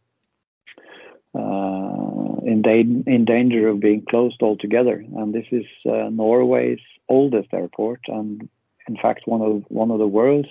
uh, 1.35 2.41
in, 2.45 2.63
da- 2.63 3.11
in, 3.13 3.25
danger 3.25 3.67
of 3.69 3.81
being 3.81 4.05
closed 4.09 4.41
altogether. 4.41 5.05
And 5.17 5.35
this 5.35 5.47
is 5.51 5.65
uh, 5.85 6.11
Norway's 6.11 6.79
oldest 7.09 7.49
airport, 7.53 8.03
and 8.07 8.49
in 8.87 8.97
fact 8.97 9.23
one 9.27 9.43
of 9.43 9.65
one 9.69 9.91
of 9.91 9.99
the 9.99 10.07
world's 10.07 10.49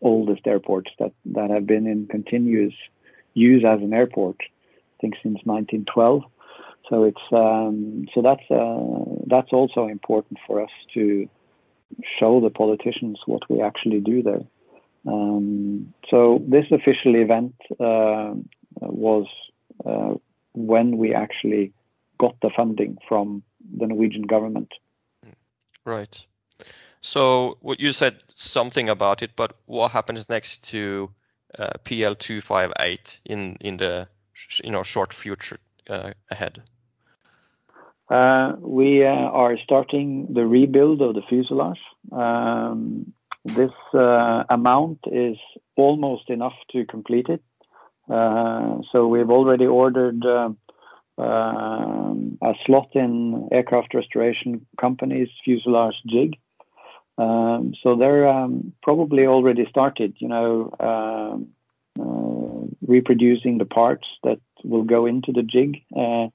oldest 0.00 0.46
airports 0.46 0.90
that 0.98 1.12
that 1.26 1.50
have 1.50 1.66
been 1.66 1.86
in 1.86 2.06
continuous 2.06 2.74
use 3.34 3.64
as 3.66 3.80
an 3.80 3.92
airport 3.92 4.36
think 5.00 5.14
since 5.22 5.38
1912. 5.44 6.22
So 6.88 7.04
it's 7.04 7.20
um, 7.32 8.06
so 8.14 8.22
that's 8.22 8.50
uh, 8.50 9.22
that's 9.26 9.52
also 9.52 9.86
important 9.86 10.38
for 10.46 10.60
us 10.60 10.70
to 10.94 11.28
show 12.18 12.40
the 12.40 12.50
politicians 12.50 13.20
what 13.26 13.42
we 13.48 13.60
actually 13.62 14.00
do 14.00 14.22
there. 14.22 14.42
Um, 15.06 15.94
so 16.10 16.42
this 16.46 16.66
official 16.70 17.14
event 17.16 17.54
uh, 17.78 18.34
was 18.80 19.26
uh, 19.84 20.14
when 20.52 20.98
we 20.98 21.14
actually 21.14 21.72
got 22.18 22.36
the 22.42 22.50
funding 22.54 22.98
from 23.08 23.42
the 23.78 23.86
Norwegian 23.86 24.22
government. 24.22 24.72
Right. 25.84 26.26
So 27.00 27.56
what 27.60 27.80
you 27.80 27.92
said 27.92 28.16
something 28.28 28.90
about 28.90 29.22
it, 29.22 29.30
but 29.36 29.56
what 29.64 29.92
happens 29.92 30.28
next 30.28 30.70
to 30.70 31.10
uh, 31.58 31.70
PL 31.84 32.14
two 32.14 32.40
five 32.40 32.72
eight 32.78 33.20
in 33.24 33.56
in 33.60 33.78
the 33.78 34.08
you 34.62 34.70
know 34.70 34.82
short 34.82 35.12
future 35.12 35.58
uh, 35.88 36.12
ahead? 36.30 36.62
Uh, 38.08 38.56
we 38.58 39.04
uh, 39.04 39.08
are 39.08 39.56
starting 39.62 40.26
the 40.34 40.44
rebuild 40.44 41.00
of 41.00 41.14
the 41.14 41.22
fuselage. 41.28 41.78
Um, 42.10 43.12
this 43.44 43.70
amount 43.94 44.98
is 45.06 45.36
almost 45.76 46.28
enough 46.28 46.56
to 46.72 46.84
complete 46.84 47.28
it. 47.28 47.42
So 48.08 49.06
we've 49.06 49.30
already 49.30 49.66
ordered 49.66 50.22
um, 51.20 52.38
a 52.42 52.54
slot 52.66 52.88
in 52.94 53.48
aircraft 53.52 53.94
restoration 53.94 54.66
company's 54.80 55.28
fuselage 55.44 55.94
jig. 56.06 56.36
Um, 57.18 57.74
so 57.82 57.96
they're 57.96 58.28
um, 58.28 58.72
probably 58.82 59.26
already 59.26 59.66
started. 59.68 60.16
You 60.18 60.28
know, 60.28 60.74
um, 60.80 61.48
reproducing 62.86 63.58
the 63.58 63.64
parts 63.64 64.06
that 64.24 64.40
will 64.64 64.82
go 64.82 65.06
into 65.06 65.32
the 65.32 65.42
jig, 65.42 65.82
uh, 65.96 66.26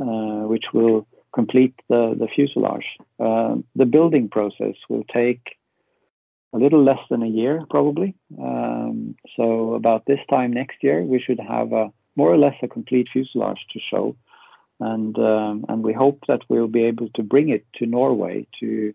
uh, 0.00 0.46
which 0.48 0.64
will 0.74 1.06
complete 1.34 1.74
the, 1.88 2.14
the 2.18 2.28
fuselage. 2.34 2.86
Uh, 3.18 3.56
the 3.76 3.86
building 3.86 4.28
process 4.28 4.74
will 4.88 5.04
take 5.04 5.56
a 6.52 6.58
little 6.58 6.84
less 6.84 6.98
than 7.08 7.22
a 7.22 7.26
year, 7.26 7.64
probably. 7.70 8.14
Um, 8.38 9.16
so 9.36 9.74
about 9.74 10.04
this 10.06 10.18
time 10.28 10.52
next 10.52 10.82
year, 10.82 11.02
we 11.02 11.20
should 11.20 11.40
have 11.40 11.72
a 11.72 11.92
more 12.14 12.30
or 12.30 12.36
less 12.36 12.54
a 12.62 12.68
complete 12.68 13.08
fuselage 13.10 13.64
to 13.72 13.80
show, 13.90 14.14
and 14.80 15.18
um, 15.18 15.64
and 15.70 15.82
we 15.82 15.94
hope 15.94 16.18
that 16.28 16.42
we'll 16.50 16.68
be 16.68 16.84
able 16.84 17.08
to 17.14 17.22
bring 17.22 17.48
it 17.48 17.64
to 17.76 17.86
Norway 17.86 18.46
to 18.60 18.92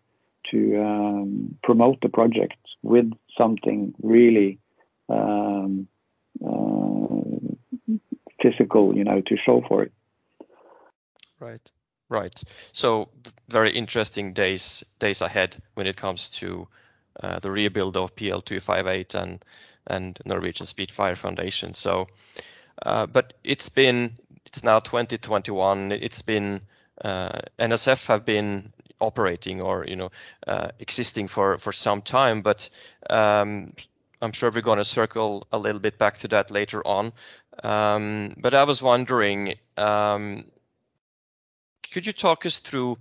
to 0.51 0.59
um, 0.79 1.57
promote 1.63 2.00
the 2.01 2.09
project 2.09 2.57
with 2.83 3.12
something 3.36 3.95
really 4.03 4.59
um, 5.09 5.88
uh, 5.89 5.97
physical, 8.41 8.96
you 8.96 9.03
know, 9.03 9.22
to 9.22 9.38
show 9.46 9.63
for 9.67 9.84
it. 9.84 9.91
Right, 11.39 11.72
right. 12.10 12.44
So 12.72 13.10
very 13.50 13.72
interesting 13.72 14.34
days 14.34 14.84
days 15.00 15.22
ahead 15.22 15.58
when 15.75 15.88
it 15.88 15.98
comes 15.98 16.29
to 16.32 16.67
uh, 17.22 17.39
the 17.39 17.51
rebuild 17.51 17.98
of 17.98 18.15
PL 18.15 18.41
two 18.41 18.60
five 18.60 18.88
eight 18.88 19.15
and 19.15 19.44
and 19.86 20.20
Norwegian 20.25 20.65
Spitfire 20.65 21.15
Foundation. 21.15 21.74
So, 21.74 22.08
uh, 22.82 23.06
but 23.06 23.34
it's 23.44 23.70
been 23.70 24.17
it's 24.46 24.63
now 24.63 24.79
2021. 24.79 25.91
It's 25.91 26.22
been 26.22 26.62
uh, 27.03 27.39
NSF 27.60 28.08
have 28.08 28.25
been 28.25 28.74
operating 29.00 29.62
or 29.62 29.86
you 29.88 29.96
know 29.96 30.12
uh, 30.48 30.70
existing 30.79 31.27
for 31.27 31.58
for 31.58 31.72
some 31.72 32.01
time, 32.01 32.41
but 32.41 32.70
um, 33.10 33.74
I'm 34.21 34.31
sure 34.31 34.51
we're 34.51 34.62
going 34.62 34.79
to 34.79 34.86
circle 34.86 35.47
a 35.51 35.57
little 35.57 35.79
bit 35.79 35.97
back 35.97 36.17
to 36.17 36.27
that 36.29 36.50
later 36.51 36.86
on. 36.86 37.13
Um, 37.63 38.33
but 38.38 38.53
I 38.53 38.63
was 38.63 38.81
wondering, 38.81 39.55
um, 39.77 40.45
could 41.91 42.05
you 42.05 42.13
talk 42.13 42.45
us 42.45 42.59
through 42.59 42.97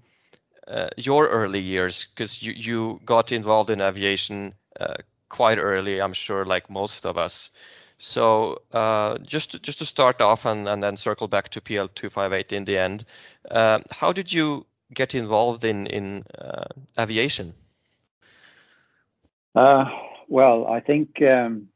uh, 0.68 0.88
your 0.96 1.28
early 1.28 1.60
years? 1.60 2.06
Because 2.06 2.42
you, 2.42 3.00
got 3.04 3.32
involved 3.32 3.70
in 3.70 3.80
aviation 3.80 4.54
uh, 4.78 4.94
quite 5.28 5.58
early, 5.58 6.00
I'm 6.00 6.12
sure, 6.12 6.44
like 6.44 6.68
most 6.68 7.06
of 7.06 7.16
us. 7.16 7.50
So 7.98 8.62
uh, 8.72 9.16
just 9.18 9.52
to, 9.52 9.58
just 9.58 9.78
to 9.78 9.86
start 9.86 10.20
off 10.20 10.44
and, 10.44 10.66
then 10.66 10.96
circle 10.98 11.28
back 11.28 11.48
to 11.50 11.62
PL 11.62 11.88
two 11.88 12.10
five 12.10 12.34
eight 12.34 12.52
in 12.52 12.66
the 12.66 12.76
end, 12.76 13.06
how 13.50 14.12
did 14.12 14.30
you 14.30 14.66
get 14.92 15.14
involved 15.14 15.64
in 15.64 16.24
aviation? 16.98 17.54
Uh, 20.26 20.32
well, 20.34 20.66
I 20.66 20.80
think 20.80 21.22
um, 21.22 21.68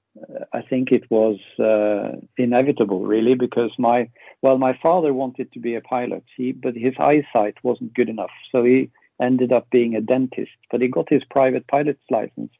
I 0.52 0.62
think 0.62 0.90
it 0.92 1.10
was 1.10 1.38
uh, 1.58 2.16
inevitable, 2.36 3.06
really, 3.06 3.34
because 3.34 3.70
my 3.78 4.08
well, 4.42 4.58
my 4.58 4.78
father 4.82 5.12
wanted 5.12 5.52
to 5.52 5.60
be 5.60 5.74
a 5.74 5.80
pilot, 5.80 6.24
he, 6.36 6.52
but 6.52 6.74
his 6.74 6.94
eyesight 6.98 7.56
wasn't 7.62 7.94
good 7.94 8.08
enough, 8.08 8.30
so 8.50 8.64
he 8.64 8.90
ended 9.20 9.52
up 9.52 9.68
being 9.70 9.94
a 9.94 10.00
dentist. 10.00 10.50
But 10.70 10.80
he 10.80 10.88
got 10.88 11.08
his 11.08 11.22
private 11.30 11.66
pilot's 11.68 12.02
license 12.10 12.52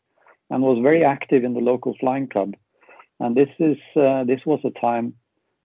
and 0.51 0.63
was 0.63 0.83
very 0.83 1.05
active 1.05 1.45
in 1.45 1.55
the 1.55 1.61
local 1.61 1.95
flying 1.99 2.29
club. 2.29 2.55
And 3.19 3.37
this 3.37 3.51
is 3.59 3.79
uh, 3.97 4.25
this 4.25 4.41
was 4.47 4.61
a 4.65 4.71
time 4.81 5.15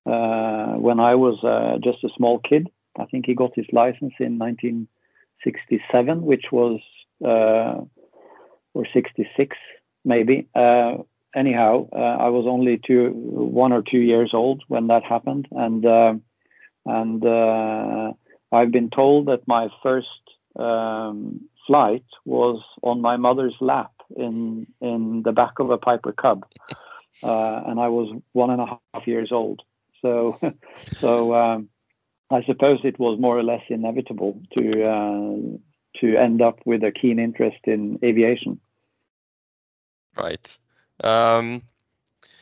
uh, 0.05 0.77
when 0.77 0.99
I 0.99 1.15
was 1.15 1.43
uh, 1.43 1.77
just 1.83 2.03
a 2.03 2.09
small 2.15 2.39
kid. 2.39 2.69
I 2.97 3.05
think 3.05 3.25
he 3.25 3.35
got 3.35 3.51
his 3.55 3.65
license 3.73 4.13
in 4.19 4.39
1967, 4.39 6.21
which 6.21 6.45
was 6.51 6.79
uh, 7.23 7.81
or 8.73 8.85
66 8.93 9.55
maybe. 10.05 10.47
Uh, 10.55 10.99
anyhow, 11.35 11.89
uh, 11.91 12.17
I 12.25 12.29
was 12.29 12.45
only 12.47 12.79
two, 12.85 13.11
one 13.11 13.73
or 13.73 13.81
two 13.81 13.99
years 13.99 14.31
old 14.33 14.63
when 14.67 14.87
that 14.87 15.03
happened, 15.03 15.47
and 15.51 16.21
and 16.85 17.23
I've 18.51 18.71
been 18.71 18.89
told 18.89 19.25
that 19.27 19.47
my 19.47 19.67
first 19.83 20.07
um, 20.55 21.41
flight 21.67 22.05
was 22.25 22.61
on 22.81 23.01
my 23.01 23.17
mother's 23.17 23.55
lap 23.59 23.91
in 24.15 24.67
in 24.81 25.23
the 25.23 25.31
back 25.31 25.59
of 25.59 25.69
a 25.69 25.77
Piper 25.77 26.13
Cub, 26.13 26.45
uh, 27.23 27.61
and 27.65 27.79
I 27.79 27.87
was 27.87 28.15
one 28.33 28.51
and 28.51 28.61
a 28.61 28.79
half 28.93 29.07
years 29.07 29.31
old. 29.31 29.61
So, 30.01 30.39
so 30.99 31.33
um, 31.33 31.69
I 32.29 32.43
suppose 32.43 32.79
it 32.83 32.99
was 32.99 33.19
more 33.19 33.37
or 33.37 33.43
less 33.43 33.63
inevitable 33.69 34.41
to 34.57 34.83
uh, 34.83 35.99
to 36.01 36.17
end 36.17 36.41
up 36.41 36.59
with 36.65 36.83
a 36.83 36.91
keen 36.91 37.19
interest 37.19 37.59
in 37.65 37.99
aviation. 38.03 38.59
Right. 40.17 40.57
Um, 41.03 41.61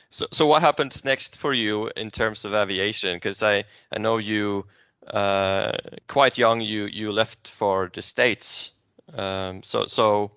so, 0.10 0.28
so 0.32 0.46
what 0.46 0.62
happens 0.62 1.04
next 1.04 1.38
for 1.38 1.54
you 1.54 1.90
in 1.96 2.12
terms 2.12 2.46
of 2.46 2.54
aviation? 2.54 3.16
Because 3.16 3.42
I, 3.42 3.66
I 3.92 4.00
know 4.00 4.18
you 4.18 4.66
uh, 5.08 5.74
quite 6.08 6.38
young. 6.38 6.62
You 6.62 6.86
you 6.86 7.12
left 7.12 7.48
for 7.48 7.90
the 7.94 8.02
states. 8.02 8.72
Um, 9.18 9.64
so 9.64 9.88
so 9.88 10.32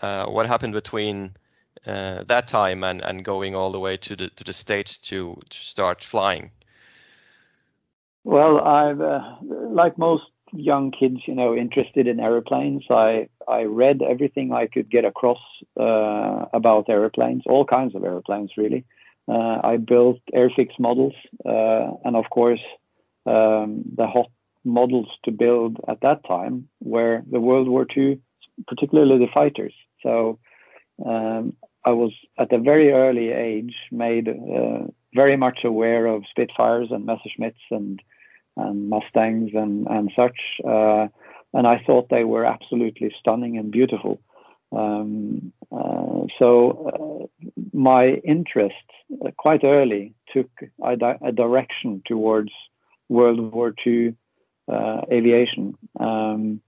uh, 0.00 0.26
what 0.26 0.46
happened 0.46 0.72
between 0.72 1.36
uh, 1.86 2.24
that 2.24 2.48
time 2.48 2.82
and, 2.82 3.02
and 3.02 3.24
going 3.24 3.54
all 3.54 3.70
the 3.72 3.78
way 3.78 3.96
to 3.98 4.16
the 4.16 4.30
to 4.30 4.44
the 4.44 4.52
states 4.52 4.98
to 4.98 5.38
to 5.50 5.58
start 5.58 6.02
flying? 6.02 6.50
Well, 8.24 8.60
I've 8.60 9.00
uh, 9.00 9.36
like 9.42 9.98
most 9.98 10.24
young 10.52 10.90
kids, 10.90 11.18
you 11.26 11.34
know, 11.34 11.54
interested 11.54 12.06
in 12.06 12.20
airplanes. 12.20 12.84
I 12.90 13.28
I 13.48 13.62
read 13.62 14.02
everything 14.02 14.52
I 14.52 14.66
could 14.66 14.90
get 14.90 15.04
across 15.04 15.38
uh, 15.78 16.46
about 16.52 16.88
airplanes, 16.88 17.42
all 17.46 17.64
kinds 17.64 17.94
of 17.94 18.04
airplanes, 18.04 18.52
really. 18.56 18.84
Uh, 19.28 19.60
I 19.62 19.76
built 19.76 20.18
airfix 20.34 20.70
models, 20.78 21.14
uh, 21.46 21.92
and 22.04 22.16
of 22.16 22.24
course, 22.30 22.60
um, 23.26 23.84
the 23.96 24.06
hot 24.06 24.30
models 24.64 25.08
to 25.24 25.30
build 25.30 25.78
at 25.88 26.00
that 26.02 26.26
time 26.26 26.68
were 26.80 27.22
the 27.30 27.40
World 27.40 27.68
War 27.68 27.86
II, 27.96 28.20
particularly 28.66 29.18
the 29.18 29.32
fighters. 29.32 29.74
So 30.02 30.38
um, 31.04 31.56
I 31.84 31.90
was 31.90 32.12
at 32.38 32.52
a 32.52 32.58
very 32.58 32.92
early 32.92 33.30
age 33.30 33.74
made 33.90 34.28
uh, 34.28 34.86
very 35.14 35.36
much 35.36 35.60
aware 35.64 36.06
of 36.06 36.24
Spitfires 36.30 36.88
and 36.90 37.06
Messerschmitts 37.06 37.64
and 37.70 38.02
and 38.56 38.88
Mustangs 38.88 39.50
and 39.54 39.86
and 39.88 40.10
such, 40.14 40.38
uh, 40.66 41.08
and 41.52 41.66
I 41.66 41.82
thought 41.86 42.08
they 42.08 42.24
were 42.24 42.44
absolutely 42.44 43.14
stunning 43.18 43.58
and 43.58 43.70
beautiful. 43.70 44.20
Um, 44.72 45.52
uh, 45.72 46.26
so 46.38 47.28
uh, 47.42 47.46
my 47.72 48.20
interest 48.24 48.74
uh, 49.24 49.30
quite 49.36 49.64
early 49.64 50.14
took 50.32 50.48
a, 50.84 50.96
di- 50.96 51.18
a, 51.22 51.32
direction 51.32 52.02
towards 52.06 52.50
World 53.08 53.52
War 53.52 53.74
II 53.84 54.14
uh, 54.72 55.00
aviation. 55.10 55.74
Um, 55.98 56.60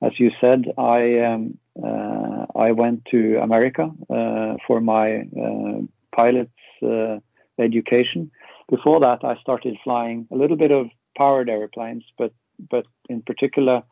as 0.00 0.12
you 0.18 0.30
said, 0.40 0.66
I 0.78 1.18
um, 1.20 1.58
uh, 1.82 2.46
I 2.56 2.72
went 2.72 3.06
to 3.10 3.38
America 3.40 3.90
for 4.66 4.80
my 4.80 5.24
pilot's 6.14 6.50
education. 7.58 8.30
Before 8.68 9.00
that, 9.00 9.24
I 9.24 9.40
started 9.40 9.76
flying 9.82 10.26
a 10.32 10.36
little 10.36 10.56
bit 10.56 10.70
of 10.70 10.86
powered 11.16 11.48
airplanes, 11.48 12.04
but 12.18 12.32
but 12.70 12.86
in 13.08 13.22
particular 13.22 13.82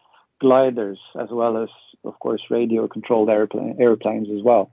gliders 0.41 0.99
as 1.19 1.29
well 1.31 1.63
as 1.63 1.69
of 2.05 2.19
course 2.19 2.43
radio 2.51 2.89
controlled 2.89 3.29
airplane, 3.29 3.77
airplanes 3.79 4.29
as 4.31 4.43
well. 4.43 4.73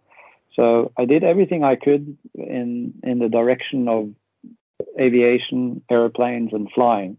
So 0.56 0.92
I 0.98 1.06
did 1.06 1.24
everything 1.24 1.64
I 1.64 1.76
could 1.76 2.18
in 2.36 2.94
in 3.04 3.20
the 3.20 3.30
direction 3.30 3.88
of 3.88 4.10
aviation, 5.00 5.82
airplanes, 5.90 6.54
and 6.54 6.70
flying. 6.74 7.18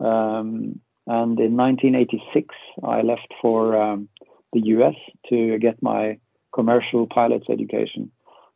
Um, 0.00 0.80
and 1.06 1.38
in 1.38 1.56
1986, 1.56 2.54
I 2.82 3.02
left 3.02 3.32
for 3.40 3.80
um, 3.80 4.08
the 4.52 4.60
US 4.76 4.94
to 5.30 5.58
get 5.58 5.82
my 5.82 6.18
commercial 6.52 7.06
pilot's 7.06 7.48
education. 7.48 8.10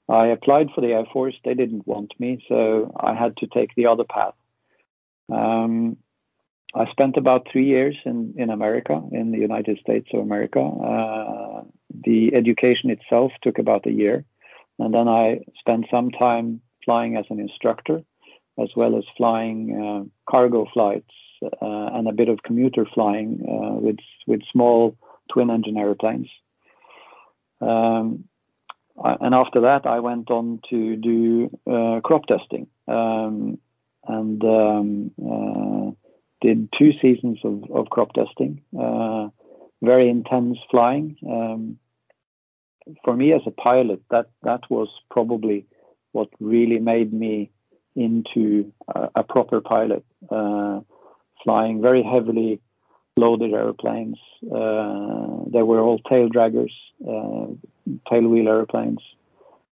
I 0.09 0.27
applied 0.27 0.69
for 0.75 0.81
the 0.81 0.89
Air 0.89 1.05
Force. 1.13 1.37
They 1.45 1.55
didn't 1.55 1.87
want 1.87 2.13
me, 2.19 2.45
so 2.49 2.93
I 2.99 3.15
had 3.15 3.37
to 3.39 3.47
take 3.47 3.75
the 3.77 3.87
other 3.87 4.05
path. 4.05 4.35
Um, 5.33 5.97
I 6.75 6.91
spent 6.91 7.17
about 7.17 7.49
three 7.51 7.67
years 7.67 7.97
in, 8.05 8.35
in 8.37 8.51
America, 8.51 9.03
in 9.13 9.33
the 9.33 9.39
United 9.39 9.79
States 9.81 10.09
of 10.13 10.21
America. 10.21 10.61
Uh, 10.61 11.63
the 12.05 12.33
education 12.35 12.91
itself 12.91 13.33
took 13.43 13.59
about 13.59 13.87
a 13.87 13.93
year. 13.93 14.25
And 14.79 14.95
then 14.95 15.09
I 15.09 15.41
spent 15.59 15.87
some 15.91 16.11
time 16.11 16.61
flying 16.85 17.17
as 17.17 17.25
an 17.29 17.41
instructor, 17.41 18.03
as 18.59 18.69
well 18.77 18.97
as 18.97 19.05
flying 19.17 19.59
uh, 19.77 20.31
cargo 20.31 20.67
flights 20.73 21.11
uh, 21.43 21.89
and 21.93 22.09
a 22.09 22.13
bit 22.13 22.29
of 22.29 22.43
commuter 22.45 22.87
flying 22.95 23.45
uh, 23.49 23.75
with, 23.75 23.99
with 24.27 24.41
small 24.53 24.97
twin 25.33 25.51
engine 25.51 25.77
airplanes. 25.77 26.29
Um, 27.61 28.25
and 28.97 29.35
after 29.35 29.63
that, 29.63 29.87
I 29.87 30.01
went 30.01 30.31
on 30.31 30.61
to 30.71 30.97
do 30.97 31.51
uh, 31.67 32.01
crop 32.03 32.27
dusting. 32.27 32.69
Um, 32.87 33.59
and 34.07 34.43
um, 34.45 35.11
uh, 35.21 36.10
did 36.41 36.69
two 36.79 36.93
seasons 37.01 37.39
of, 37.45 37.65
of 37.71 37.91
crop 37.91 38.13
dusting, 38.13 38.63
uh, 38.79 39.29
very 39.83 40.09
intense 40.09 40.59
flying. 40.71 41.17
Um, 41.29 41.79
for 43.05 43.15
me 43.15 43.33
as 43.33 43.43
a 43.47 43.51
pilot, 43.51 44.03
that 44.11 44.31
that 44.43 44.63
was 44.71 44.89
probably 45.11 45.67
what 46.13 46.29
really 46.41 46.79
made 46.79 47.13
me 47.13 47.51
into 47.95 48.73
a, 48.95 49.09
a 49.17 49.23
proper 49.23 49.61
pilot, 49.61 50.05
uh, 50.31 50.81
flying 51.45 51.81
very 51.81 52.03
heavily 52.03 52.61
loaded 53.17 53.53
airplanes. 53.53 54.19
Uh, 54.45 55.45
they 55.53 55.63
were 55.63 55.81
all 55.81 55.99
tail 56.09 56.29
draggers, 56.29 56.73
uh, 57.07 57.47
tail 58.09 58.29
wheel 58.29 58.49
airplanes, 58.49 59.03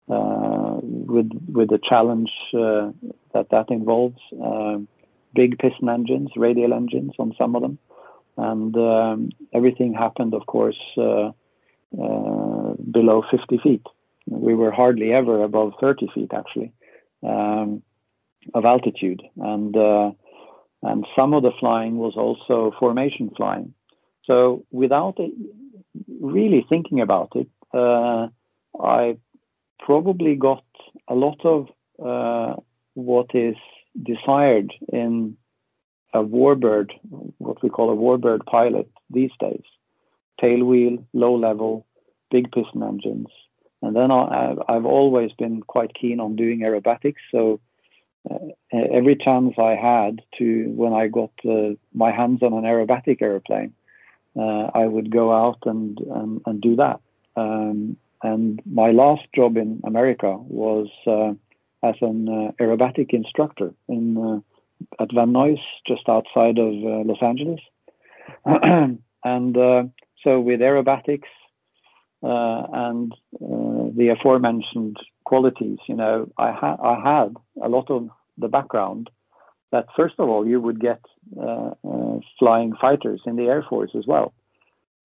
uh, 0.09 0.79
with 0.81 1.29
with 1.47 1.69
the 1.69 1.79
challenge 1.87 2.31
uh, 2.53 2.91
that 3.33 3.49
that 3.51 3.69
involves. 3.69 4.19
Um, 4.41 4.87
big 5.35 5.57
piston 5.59 5.89
engines, 5.89 6.29
radial 6.35 6.73
engines 6.73 7.13
on 7.19 7.33
some 7.37 7.55
of 7.55 7.61
them, 7.61 7.77
and 8.37 8.75
um, 8.75 9.29
everything 9.53 9.93
happened, 9.93 10.33
of 10.33 10.45
course, 10.45 10.79
uh, 10.97 11.31
uh, 12.01 12.73
below 12.91 13.23
50 13.29 13.59
feet. 13.63 13.85
We 14.27 14.55
were 14.55 14.71
hardly 14.71 15.13
ever 15.13 15.43
above 15.43 15.73
30 15.79 16.07
feet, 16.13 16.31
actually, 16.33 16.71
um, 17.23 17.83
of 18.53 18.65
altitude, 18.65 19.21
and 19.37 19.75
uh, 19.75 20.11
and 20.83 21.05
some 21.15 21.33
of 21.33 21.43
the 21.43 21.51
flying 21.59 21.97
was 21.97 22.13
also 22.15 22.75
formation 22.79 23.31
flying. 23.35 23.73
So 24.25 24.65
without 24.71 25.15
it, 25.19 25.31
really 26.21 26.65
thinking 26.67 27.01
about 27.01 27.31
it, 27.35 27.47
uh, 27.73 28.27
I 28.79 29.17
probably 29.79 30.35
got 30.35 30.63
a 31.07 31.15
lot 31.15 31.39
of 31.43 31.67
uh, 32.03 32.59
what 32.93 33.27
is 33.33 33.55
desired 34.01 34.73
in 34.91 35.37
a 36.13 36.23
warbird, 36.23 36.91
what 37.37 37.61
we 37.61 37.69
call 37.69 37.91
a 37.91 37.95
warbird 37.95 38.45
pilot 38.45 38.89
these 39.09 39.31
days. 39.39 39.63
Tail 40.39 40.63
wheel, 40.63 41.05
low 41.13 41.35
level, 41.35 41.85
big 42.31 42.51
piston 42.51 42.83
engines. 42.83 43.27
And 43.81 43.95
then 43.95 44.11
I, 44.11 44.55
have 44.67 44.85
always 44.85 45.31
been 45.37 45.61
quite 45.61 45.93
keen 45.93 46.19
on 46.19 46.35
doing 46.35 46.61
aerobatics. 46.61 47.21
So 47.31 47.59
uh, 48.29 48.37
every 48.73 49.15
chance 49.15 49.53
I 49.57 49.75
had 49.75 50.21
to, 50.37 50.69
when 50.69 50.93
I 50.93 51.07
got 51.07 51.31
uh, 51.47 51.75
my 51.93 52.11
hands 52.11 52.41
on 52.41 52.53
an 52.53 52.63
aerobatic 52.63 53.21
airplane, 53.21 53.73
uh, 54.37 54.71
I 54.73 54.85
would 54.85 55.11
go 55.11 55.33
out 55.33 55.59
and, 55.65 55.99
and, 55.99 56.41
and 56.45 56.61
do 56.61 56.75
that. 56.77 56.99
Um, 57.35 57.97
and 58.23 58.61
my 58.65 58.91
last 58.91 59.23
job 59.35 59.57
in 59.57 59.81
America 59.83 60.35
was 60.37 60.87
uh, 61.05 61.33
as 61.87 61.95
an 62.01 62.27
uh, 62.27 62.63
aerobatic 62.63 63.13
instructor 63.13 63.73
in 63.87 64.17
uh, 64.17 65.01
at 65.01 65.13
Van 65.13 65.31
Nuys, 65.31 65.63
just 65.87 66.07
outside 66.09 66.57
of 66.57 66.73
uh, 66.73 67.03
Los 67.05 67.21
Angeles. 67.21 67.59
and 69.23 69.55
so 70.23 70.39
with 70.39 70.59
aerobatics 70.59 71.31
and 72.21 73.13
the 73.39 74.15
aforementioned 74.17 74.97
qualities, 75.25 75.77
you 75.87 75.95
know, 75.95 76.29
I 76.37 76.51
had 76.51 76.75
I 76.81 76.95
had 77.03 77.35
a 77.61 77.69
lot 77.69 77.89
of 77.89 78.09
the 78.37 78.47
background 78.47 79.09
that 79.71 79.87
first 79.95 80.15
of 80.19 80.29
all 80.29 80.47
you 80.47 80.59
would 80.61 80.79
get 80.79 81.01
uh, 81.37 81.71
uh, 81.91 82.19
flying 82.39 82.73
fighters 82.79 83.21
in 83.25 83.35
the 83.35 83.43
air 83.43 83.63
force 83.69 83.91
as 83.95 84.05
well. 84.07 84.33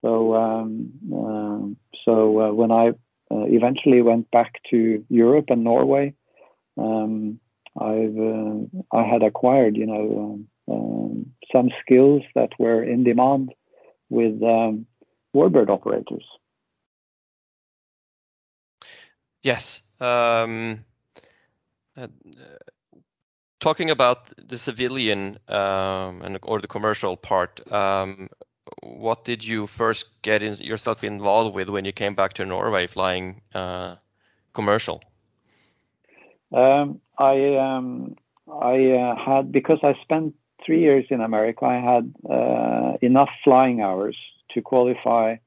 So 0.01 0.35
um, 0.35 0.91
uh, 1.13 1.99
so 2.05 2.41
uh, 2.41 2.53
when 2.53 2.71
I 2.71 2.89
uh, 3.31 3.45
eventually 3.47 4.01
went 4.01 4.29
back 4.31 4.53
to 4.71 5.03
Europe 5.09 5.45
and 5.49 5.63
Norway, 5.63 6.13
um, 6.77 7.39
I've 7.79 8.17
uh, 8.17 8.59
I 8.91 9.03
had 9.03 9.23
acquired 9.23 9.77
you 9.77 9.85
know 9.85 10.39
um, 10.67 11.31
some 11.51 11.69
skills 11.81 12.23
that 12.35 12.51
were 12.59 12.83
in 12.83 13.03
demand 13.03 13.53
with 14.09 14.41
um, 14.43 14.85
warbird 15.35 15.69
operators. 15.69 16.25
Yes. 19.43 19.81
Um, 19.99 20.85
uh, 21.97 22.07
talking 23.59 23.89
about 23.89 24.31
the 24.37 24.57
civilian 24.57 25.39
um, 25.47 26.21
and 26.21 26.39
or 26.43 26.61
the 26.61 26.67
commercial 26.67 27.17
part, 27.17 27.71
um, 27.71 28.29
what 28.83 29.23
did 29.23 29.45
you 29.45 29.67
first 29.67 30.21
get 30.21 30.43
in, 30.43 30.55
yourself 30.55 31.03
involved 31.03 31.55
with 31.55 31.69
when 31.69 31.85
you 31.85 31.91
came 31.91 32.15
back 32.15 32.33
to 32.33 32.45
Norway 32.45 32.87
flying 32.87 33.41
uh, 33.53 33.95
commercial? 34.53 35.01
Um, 36.51 36.99
I 37.17 37.55
um, 37.55 38.15
I 38.47 38.91
uh, 38.91 39.15
had 39.15 39.51
because 39.51 39.79
I 39.83 39.93
spent 40.01 40.35
three 40.65 40.81
years 40.81 41.05
in 41.09 41.21
America. 41.21 41.65
I 41.65 41.79
had 41.79 42.13
uh, 42.29 42.97
enough 43.01 43.29
flying 43.43 43.81
hours 43.81 44.17
to 44.51 44.61
qualify 44.61 45.37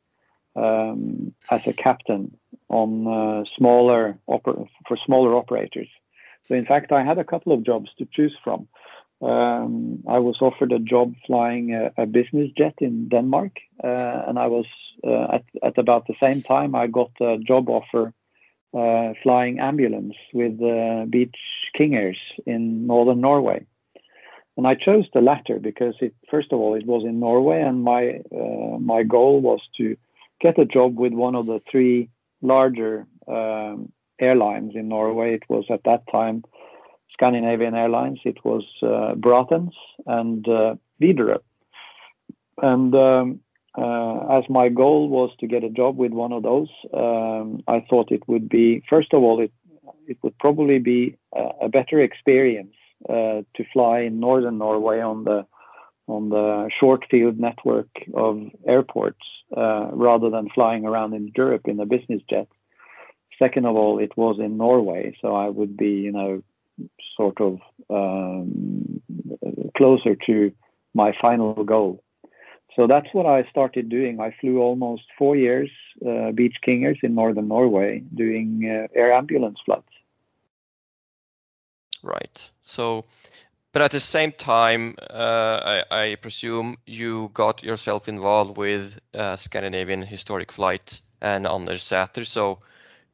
um, 0.57 1.35
as 1.51 1.61
a 1.67 1.73
captain 1.73 2.37
on 2.69 3.07
uh, 3.07 3.45
smaller 3.57 4.19
oper- 4.29 4.69
for 4.89 4.97
smaller 5.05 5.37
operators. 5.37 5.89
So 6.49 6.55
in 6.55 6.67
fact, 6.67 6.93
I 6.93 7.05
had 7.05 7.19
a 7.19 7.25
couple 7.25 7.53
of 7.53 7.65
jobs 7.65 7.91
to 7.99 8.09
choose 8.13 8.37
from. 8.43 8.69
Um, 9.23 10.03
I 10.09 10.19
was 10.19 10.37
offered 10.41 10.73
a 10.73 10.79
job 10.79 11.15
flying 11.27 11.75
a, 11.75 12.03
a 12.03 12.07
business 12.07 12.51
jet 12.57 12.75
in 12.79 13.09
Denmark, 13.09 13.53
uh, 13.83 14.25
and 14.27 14.39
I 14.39 14.49
was 14.49 14.67
uh, 15.07 15.37
at, 15.37 15.45
at 15.63 15.79
about 15.79 16.07
the 16.07 16.15
same 16.21 16.43
time 16.43 16.75
I 16.75 16.87
got 16.87 17.11
a 17.21 17.39
job 17.39 17.71
offer 17.71 18.13
uh, 18.75 19.13
flying 19.23 19.61
ambulance 19.61 20.15
with 20.33 20.61
uh, 20.63 21.05
Beech 21.09 21.37
King 21.77 21.95
Airs 21.95 22.19
in 22.47 22.87
northern 22.87 23.21
Norway. 23.21 23.65
And 24.57 24.67
I 24.67 24.75
chose 24.75 25.07
the 25.13 25.21
latter 25.21 25.59
because 25.59 25.95
it, 26.01 26.15
first 26.31 26.53
of 26.53 26.61
all, 26.61 26.75
it 26.75 26.87
was 26.87 27.05
in 27.05 27.19
Norway, 27.19 27.61
and 27.61 27.83
my 27.83 28.21
uh, 28.33 28.79
my 28.79 29.03
goal 29.03 29.41
was 29.41 29.61
to 29.79 29.97
get 30.41 30.59
a 30.59 30.65
job 30.65 30.97
with 30.97 31.13
one 31.13 31.35
of 31.35 31.47
the 31.47 31.61
three 31.71 32.09
larger 32.41 33.07
um, 33.27 33.91
airlines 34.21 34.73
in 34.77 34.89
Norway. 34.89 35.35
It 35.35 35.43
was 35.49 35.65
at 35.71 35.83
that 35.85 36.03
time 36.11 36.45
Scandinavian 37.13 37.75
Airlines. 37.75 38.21
It 38.25 38.45
was 38.45 38.65
uh, 38.83 39.15
Braathens 39.15 39.75
and 40.07 40.47
uh, 40.49 40.75
Widerøe. 41.01 41.39
And 42.63 42.95
um, 42.95 43.41
as 43.77 44.45
my 44.49 44.69
goal 44.69 45.09
was 45.09 45.31
to 45.41 45.47
get 45.47 45.65
a 45.65 45.71
job 45.71 45.97
with 45.97 46.13
one 46.13 46.33
of 46.33 46.43
those, 46.43 46.69
um, 46.93 47.63
I 47.67 47.85
thought 47.89 48.13
it 48.13 48.27
would 48.29 48.49
be 48.49 48.83
first 48.89 49.13
of 49.13 49.23
all 49.23 49.41
it 49.41 49.53
it 50.07 50.19
would 50.23 50.39
probably 50.39 50.79
be 50.79 51.17
a, 51.35 51.69
better 51.69 52.01
experience 52.01 52.75
uh, 53.09 53.43
to 53.57 53.65
fly 53.73 54.01
in 54.01 54.21
northern 54.21 54.59
Norway 54.59 55.01
on 55.01 55.25
the 55.25 55.47
on 56.07 56.29
the 56.29 56.69
short 56.79 57.05
field 57.11 57.39
network 57.39 57.89
of 58.15 58.43
airports 58.69 59.25
uh, 59.57 59.89
rather 59.93 60.29
than 60.29 60.51
flying 60.55 60.85
around 60.85 61.15
in 61.15 61.33
Europe 61.35 61.63
in 61.65 61.81
a 61.81 61.87
business 61.87 62.21
jet. 62.29 62.49
Second 63.39 63.67
of 63.67 63.75
all, 63.75 63.99
it 63.99 64.13
was 64.17 64.37
in 64.39 64.59
Norway, 64.59 65.17
so 65.23 65.35
I 65.35 65.49
would 65.49 65.77
be, 65.77 65.91
you 65.91 66.13
know, 66.13 66.43
sort 67.17 67.41
of 67.41 67.59
um, 67.89 69.01
closer 69.77 70.15
to 70.27 70.53
my 70.93 71.13
final 71.21 71.65
goal. 71.65 72.04
So 72.77 72.87
that's 72.89 73.07
what 73.13 73.27
I 73.27 73.49
started 73.51 73.89
doing. 73.89 74.21
I 74.21 74.35
flew 74.41 74.59
almost 74.61 75.05
four 75.17 75.37
years 75.37 75.71
uh, 76.07 76.33
Beech 76.33 76.57
King 76.63 76.85
Airs 76.85 76.99
in 77.03 77.15
northern 77.15 77.49
Norway 77.49 78.03
doing 78.15 78.65
uh, 78.65 78.89
air 78.99 79.13
ambulance 79.13 79.59
flights. 79.65 79.89
Right. 82.03 82.51
So, 82.63 83.05
but 83.73 83.83
at 83.83 83.93
the 83.93 84.01
same 84.01 84.33
time, 84.33 84.97
uh, 84.99 85.83
I, 85.91 86.11
I, 86.11 86.15
presume 86.17 86.77
you 86.85 87.31
got 87.33 87.63
yourself 87.63 88.09
involved 88.09 88.59
with 88.59 88.99
uh, 89.15 89.37
Scandinavian 89.37 90.03
Historic 90.03 90.53
Flight 90.53 91.01
and 91.21 91.47
Anders 91.47 91.83
Sæther. 91.83 92.27
So, 92.27 92.59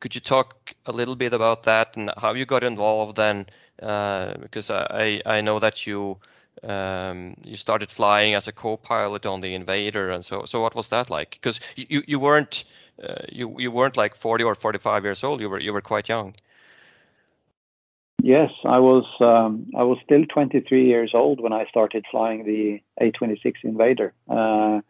could 0.01 0.15
you 0.15 0.21
talk 0.21 0.75
a 0.87 0.93
little 0.93 1.15
bit 1.15 1.35
about 1.35 1.65
that 1.65 1.97
and 1.97 2.11
how 2.17 2.35
you 2.35 2.47
got 2.47 2.65
involved 2.65 3.17
then? 3.17 3.47
Uh, 3.81 4.35
because 4.39 4.71
I, 4.71 5.23
I 5.25 5.41
know 5.43 5.61
that 5.61 5.87
you 5.87 6.19
um, 6.63 7.35
you 7.45 7.57
started 7.57 7.91
flying 7.91 8.35
as 8.35 8.49
a 8.49 8.53
co-pilot 8.53 9.27
on 9.27 9.41
the 9.41 9.55
Invader, 9.55 10.11
and 10.11 10.25
so 10.25 10.45
so 10.45 10.61
what 10.61 10.75
was 10.75 10.89
that 10.89 11.11
like? 11.11 11.31
Because 11.31 11.61
you 11.77 12.03
you 12.07 12.19
weren't 12.19 12.65
uh, 13.03 13.23
you 13.29 13.55
you 13.59 13.71
weren't 13.71 13.97
like 13.97 14.15
40 14.15 14.45
or 14.45 14.55
45 14.55 15.05
years 15.05 15.25
old. 15.25 15.41
You 15.41 15.49
were 15.49 15.61
you 15.61 15.73
were 15.73 15.81
quite 15.81 16.09
young. 16.09 16.35
Yes, 18.23 18.51
I 18.65 18.79
was. 18.79 19.05
Um, 19.21 19.71
I 19.77 19.83
was 19.83 19.99
still 20.05 20.25
23 20.27 20.87
years 20.87 21.13
old 21.15 21.41
when 21.41 21.53
I 21.53 21.65
started 21.67 22.05
flying 22.11 22.45
the 22.45 22.81
A26 23.01 23.55
Invader, 23.65 24.13
uh, 24.29 24.81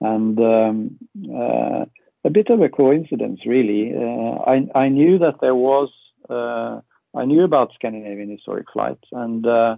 and 0.00 0.38
um, 0.38 0.98
uh, 1.30 1.84
a 2.24 2.30
bit 2.30 2.48
of 2.48 2.62
a 2.62 2.68
coincidence, 2.68 3.40
really. 3.44 3.92
Uh, 3.94 4.38
I, 4.46 4.68
I 4.74 4.88
knew 4.88 5.18
that 5.18 5.40
there 5.40 5.54
was, 5.54 5.90
uh, 6.30 6.80
I 7.14 7.24
knew 7.26 7.44
about 7.44 7.74
Scandinavian 7.74 8.30
historic 8.30 8.66
flights, 8.72 9.04
and 9.12 9.46
uh, 9.46 9.76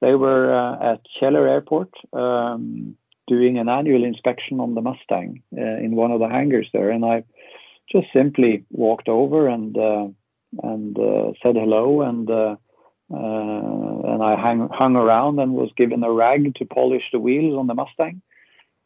they 0.00 0.14
were 0.14 0.54
uh, 0.54 0.92
at 0.92 1.00
Kjeller 1.20 1.48
Airport 1.48 1.90
um, 2.12 2.96
doing 3.26 3.58
an 3.58 3.68
annual 3.68 4.04
inspection 4.04 4.60
on 4.60 4.74
the 4.74 4.80
Mustang 4.80 5.42
uh, 5.56 5.60
in 5.60 5.94
one 5.94 6.10
of 6.10 6.20
the 6.20 6.28
hangars 6.28 6.68
there, 6.72 6.90
and 6.90 7.04
I 7.04 7.24
just 7.90 8.06
simply 8.12 8.64
walked 8.70 9.08
over 9.08 9.48
and 9.48 9.76
uh, 9.76 10.08
and 10.62 10.96
said 11.42 11.56
hello 11.56 12.02
and. 12.02 12.28
and 13.10 14.22
I 14.22 14.36
hung 14.36 14.96
around 14.96 15.40
and 15.40 15.54
was 15.54 15.70
given 15.76 16.04
a 16.04 16.12
rag 16.12 16.54
to 16.56 16.64
polish 16.64 17.02
the 17.10 17.18
wheels 17.18 17.58
on 17.58 17.66
the 17.66 17.74
Mustang 17.74 18.22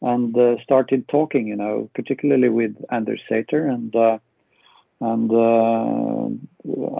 and 0.01 0.35
started 0.63 1.09
talking, 1.09 1.47
you 1.49 1.57
know, 1.57 1.91
particularly 1.95 2.49
with 2.49 2.75
Anders 2.91 3.21
Sæther, 3.29 3.69
and 3.69 3.95
and 5.01 5.31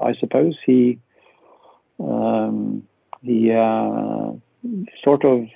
I 0.09 0.13
suppose 0.21 0.55
he 0.67 0.99
um, 2.01 2.83
he 3.25 3.51
uh, 3.53 4.33
sort 5.03 5.25
of 5.25 5.47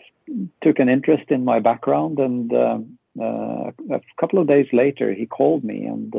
took 0.63 0.79
an 0.79 0.89
interest 0.89 1.31
in 1.31 1.45
my 1.45 1.61
background, 1.61 2.19
and 2.19 2.53
uh, 2.53 2.79
uh, 3.21 3.71
a 3.91 4.01
couple 4.19 4.39
of 4.39 4.49
days 4.49 4.67
later 4.73 5.13
he 5.13 5.27
called 5.27 5.65
me 5.65 5.85
and 5.85 6.15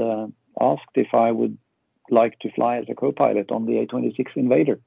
asked 0.62 0.96
if 0.96 1.14
I 1.14 1.32
would 1.32 1.58
like 2.10 2.38
to 2.40 2.52
fly 2.52 2.78
as 2.78 2.86
a 2.90 2.96
co-pilot 2.96 3.52
on 3.52 3.66
the 3.66 3.86
A26 3.86 4.26
Invader, 4.36 4.80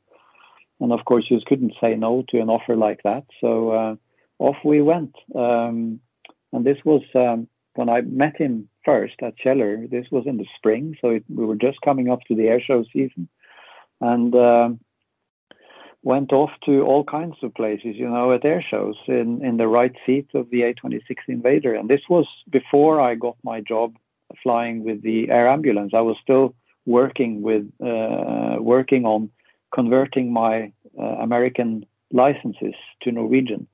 and 0.80 0.92
of 0.92 1.04
course 1.04 1.26
you 1.28 1.38
couldn't 1.46 1.74
say 1.80 1.94
no 1.94 2.24
to 2.28 2.40
an 2.40 2.48
offer 2.48 2.76
like 2.76 3.00
that, 3.04 3.24
so 3.40 3.98
off 4.38 4.56
we 4.64 4.82
went. 4.82 5.14
Um, 5.34 6.00
and 6.52 6.64
this 6.66 6.78
was 6.84 7.02
um, 7.14 7.48
when 7.74 7.88
I 7.88 8.02
met 8.02 8.36
him 8.36 8.68
first 8.84 9.14
at 9.22 9.38
Kjeller. 9.38 9.88
This 9.88 10.06
was 10.10 10.24
in 10.26 10.36
the 10.36 10.46
spring, 10.56 10.96
so 11.00 11.10
it, 11.10 11.24
we 11.28 11.46
were 11.46 11.56
just 11.56 11.80
coming 11.80 12.10
up 12.10 12.20
to 12.28 12.34
the 12.34 12.48
air 12.48 12.60
show 12.60 12.84
season, 12.92 13.28
and 14.00 14.34
uh, 14.34 14.70
went 16.02 16.32
off 16.32 16.50
to 16.66 16.82
all 16.82 17.04
kinds 17.04 17.36
of 17.42 17.54
places, 17.54 17.96
you 17.96 18.08
know, 18.08 18.32
at 18.32 18.44
air 18.44 18.64
shows 18.68 18.96
in 19.06 19.44
in 19.44 19.56
the 19.56 19.68
right 19.68 19.94
seat 20.04 20.28
of 20.34 20.50
the 20.50 20.62
A26 20.62 21.16
Invader. 21.28 21.74
And 21.74 21.88
this 21.88 22.02
was 22.08 22.26
before 22.50 23.00
I 23.00 23.14
got 23.14 23.36
my 23.44 23.60
job 23.60 23.96
flying 24.42 24.84
with 24.84 25.02
the 25.02 25.30
air 25.30 25.48
ambulance. 25.48 25.92
I 25.94 26.00
was 26.00 26.16
still 26.22 26.54
working 26.86 27.42
with 27.42 27.64
uh, 27.80 28.56
working 28.60 29.06
on 29.06 29.30
converting 29.72 30.32
my 30.32 30.72
uh, 30.98 31.16
American 31.26 31.86
licenses 32.12 32.74
to 33.02 33.12
Norwegian. 33.12 33.66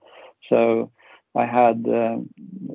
So 0.49 0.91
I 1.35 1.47
had 1.47 1.87
uh, 1.89 2.19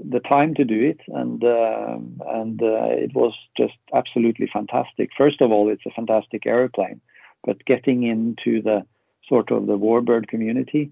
the 0.10 0.22
time 0.28 0.54
to 0.56 0.64
do 0.64 0.80
it, 0.82 1.00
and 1.08 1.44
uh, 1.44 1.98
and 2.38 2.62
uh, 2.62 2.90
it 3.06 3.14
was 3.14 3.34
just 3.58 3.78
absolutely 3.94 4.48
fantastic. 4.52 5.10
First 5.18 5.42
of 5.42 5.52
all, 5.52 5.70
it's 5.70 5.86
a 5.86 5.92
fantastic 5.92 6.46
airplane, 6.46 7.02
but 7.44 7.66
getting 7.66 8.04
into 8.04 8.62
the 8.62 8.86
sort 9.28 9.52
of 9.52 9.68
the 9.68 9.78
warbird 9.78 10.28
community 10.28 10.92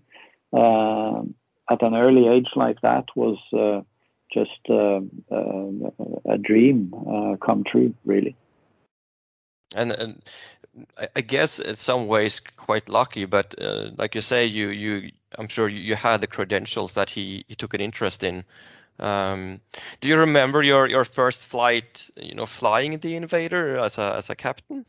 uh, 0.54 1.22
at 1.70 1.82
an 1.82 1.96
early 1.96 2.28
age 2.28 2.50
like 2.56 2.82
that 2.82 3.06
was 3.16 3.38
uh, 3.54 3.82
just 4.34 4.70
uh, 4.70 5.02
a 6.30 6.38
dream 6.38 6.94
come 7.46 7.64
true, 7.64 7.94
really. 8.06 8.36
And, 9.76 9.92
and 9.92 10.22
I 11.16 11.22
guess 11.22 11.60
in 11.60 11.76
some 11.76 12.08
ways 12.08 12.42
quite 12.58 12.90
lucky, 12.90 13.26
but 13.26 13.56
like 13.98 14.16
you 14.16 14.22
say, 14.22 14.46
you 14.46 14.70
you 14.70 15.12
I'm 15.38 15.48
sure 15.48 15.68
you 15.68 15.96
had 15.96 16.22
the 16.22 16.28
credentials 16.28 16.94
that 16.96 17.10
he, 17.10 17.46
he 17.48 17.56
took 17.56 17.74
an 17.74 17.82
interest 17.82 18.24
in. 18.24 18.44
Um, 19.00 19.62
do 20.00 20.08
you 20.08 20.18
remember 20.18 20.62
your, 20.62 20.88
your 20.88 21.06
first 21.06 21.48
flight, 21.48 22.10
you 22.18 22.36
know, 22.36 22.46
flying 22.46 23.00
the 23.00 23.16
Invader 23.16 23.78
as 23.78 23.98
a, 23.98 24.16
as 24.16 24.30
a 24.30 24.36
captain? 24.36 24.86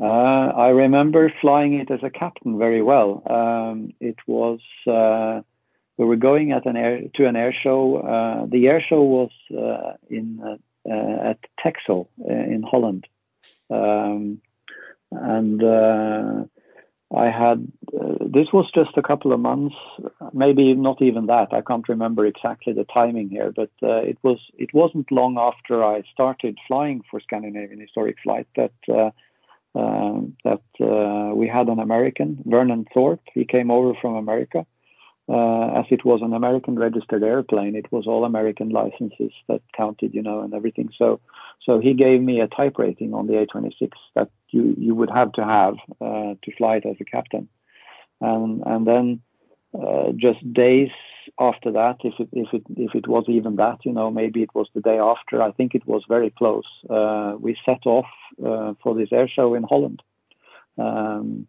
Uh, 0.00 0.52
I 0.56 0.68
remember 0.68 1.30
flying 1.42 1.74
it 1.74 1.90
as 1.90 2.00
a 2.02 2.08
captain 2.10 2.58
very 2.58 2.80
well. 2.80 3.22
Um, 3.28 3.92
it 4.00 4.16
was 4.26 4.60
uh, 4.86 5.42
we 5.98 6.06
were 6.06 6.16
going 6.16 6.52
at 6.52 6.64
an 6.64 6.76
air 6.76 7.02
to 7.16 7.26
an 7.26 7.36
air 7.36 7.54
show. 7.62 7.96
Uh, 7.98 8.46
the 8.46 8.66
air 8.68 8.82
show 8.88 9.02
was 9.02 9.30
uh, 9.52 9.96
in 10.08 10.40
uh, 10.42 11.30
at 11.30 11.38
Texel 11.62 12.08
in 12.26 12.64
Holland, 12.68 13.06
um, 13.68 14.40
and 15.10 15.62
I 17.14 17.24
had 17.28 17.70
this 17.92 18.46
was 18.54 18.70
just 18.74 18.96
a 18.96 19.02
couple 19.02 19.34
of 19.34 19.40
months, 19.40 19.74
maybe 20.32 20.72
not 20.72 21.02
even 21.02 21.26
that. 21.26 21.52
I 21.52 21.60
can't 21.60 21.88
remember 21.88 22.24
exactly 22.24 22.72
the 22.72 22.84
timing 22.84 23.28
here, 23.28 23.52
but 23.54 23.70
it 23.82 24.16
was 24.22 24.38
it 24.56 24.72
wasn't 24.72 25.12
long 25.12 25.36
after 25.36 25.84
I 25.84 26.04
started 26.10 26.56
flying 26.66 27.02
for 27.10 27.20
Scandinavian 27.20 27.80
Historic 27.80 28.16
Flight 28.22 28.46
that 28.56 28.72
uh, 28.88 29.10
that 29.74 30.62
uh, 30.80 31.34
we 31.34 31.48
had 31.48 31.68
an 31.68 31.78
American, 31.78 32.42
Vernon 32.46 32.86
Thorpe. 32.92 33.22
He 33.34 33.44
came 33.44 33.70
over 33.70 33.94
from 34.00 34.14
America. 34.14 34.66
Uh, 35.28 35.78
as 35.78 35.84
it 35.90 36.04
was 36.04 36.22
an 36.22 36.32
American 36.32 36.76
registered 36.76 37.22
airplane, 37.22 37.76
it 37.76 37.86
was 37.92 38.04
all 38.08 38.24
American 38.24 38.70
licenses 38.70 39.30
that 39.46 39.60
counted, 39.76 40.12
you 40.12 40.22
know, 40.22 40.40
and 40.40 40.52
everything. 40.54 40.88
So, 40.98 41.20
so 41.64 41.78
he 41.78 41.94
gave 41.94 42.20
me 42.20 42.40
a 42.40 42.48
type 42.48 42.78
rating 42.78 43.14
on 43.14 43.28
the 43.28 43.34
A26 43.34 43.90
that 44.16 44.30
you 44.48 44.74
you 44.76 44.92
would 44.96 45.10
have 45.10 45.30
to 45.34 45.44
have 45.44 45.74
uh, 46.00 46.34
to 46.42 46.56
fly 46.58 46.76
it 46.76 46.86
as 46.86 46.96
a 47.00 47.04
captain, 47.04 47.48
and 48.20 48.62
and 48.66 48.84
then 48.84 49.20
uh, 49.78 50.12
just 50.16 50.40
days 50.52 50.90
after 51.38 51.70
that, 51.72 51.96
if 52.02 52.14
it 52.18 52.28
if 52.32 52.52
it 52.52 52.62
if 52.76 52.94
it 52.94 53.06
was 53.06 53.24
even 53.28 53.56
that, 53.56 53.78
you 53.84 53.92
know, 53.92 54.10
maybe 54.10 54.42
it 54.42 54.54
was 54.54 54.68
the 54.74 54.80
day 54.80 54.98
after. 54.98 55.42
I 55.42 55.52
think 55.52 55.74
it 55.74 55.86
was 55.86 56.02
very 56.08 56.30
close. 56.30 56.64
Uh, 56.88 57.36
we 57.38 57.56
set 57.64 57.86
off 57.86 58.06
uh, 58.44 58.74
for 58.82 58.94
this 58.94 59.12
air 59.12 59.28
show 59.28 59.54
in 59.54 59.62
Holland, 59.62 60.02
um, 60.78 61.46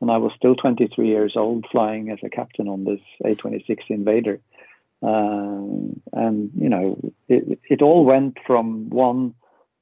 and 0.00 0.10
I 0.10 0.18
was 0.18 0.32
still 0.36 0.54
23 0.54 1.08
years 1.08 1.32
old, 1.36 1.66
flying 1.70 2.10
as 2.10 2.18
a 2.22 2.30
captain 2.30 2.68
on 2.68 2.84
this 2.84 3.00
A26 3.24 3.78
Invader. 3.88 4.40
Um, 5.02 6.00
and 6.12 6.50
you 6.58 6.68
know, 6.68 6.98
it, 7.28 7.58
it 7.68 7.82
all 7.82 8.04
went 8.04 8.38
from 8.46 8.88
one 8.90 9.34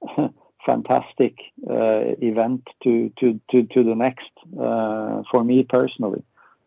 fantastic 0.66 1.36
uh, 1.68 2.16
event 2.20 2.62
to 2.82 3.12
to 3.20 3.40
to 3.50 3.62
to 3.64 3.84
the 3.84 3.94
next 3.94 4.30
uh, 4.58 5.22
for 5.30 5.44
me 5.44 5.66
personally. 5.68 6.22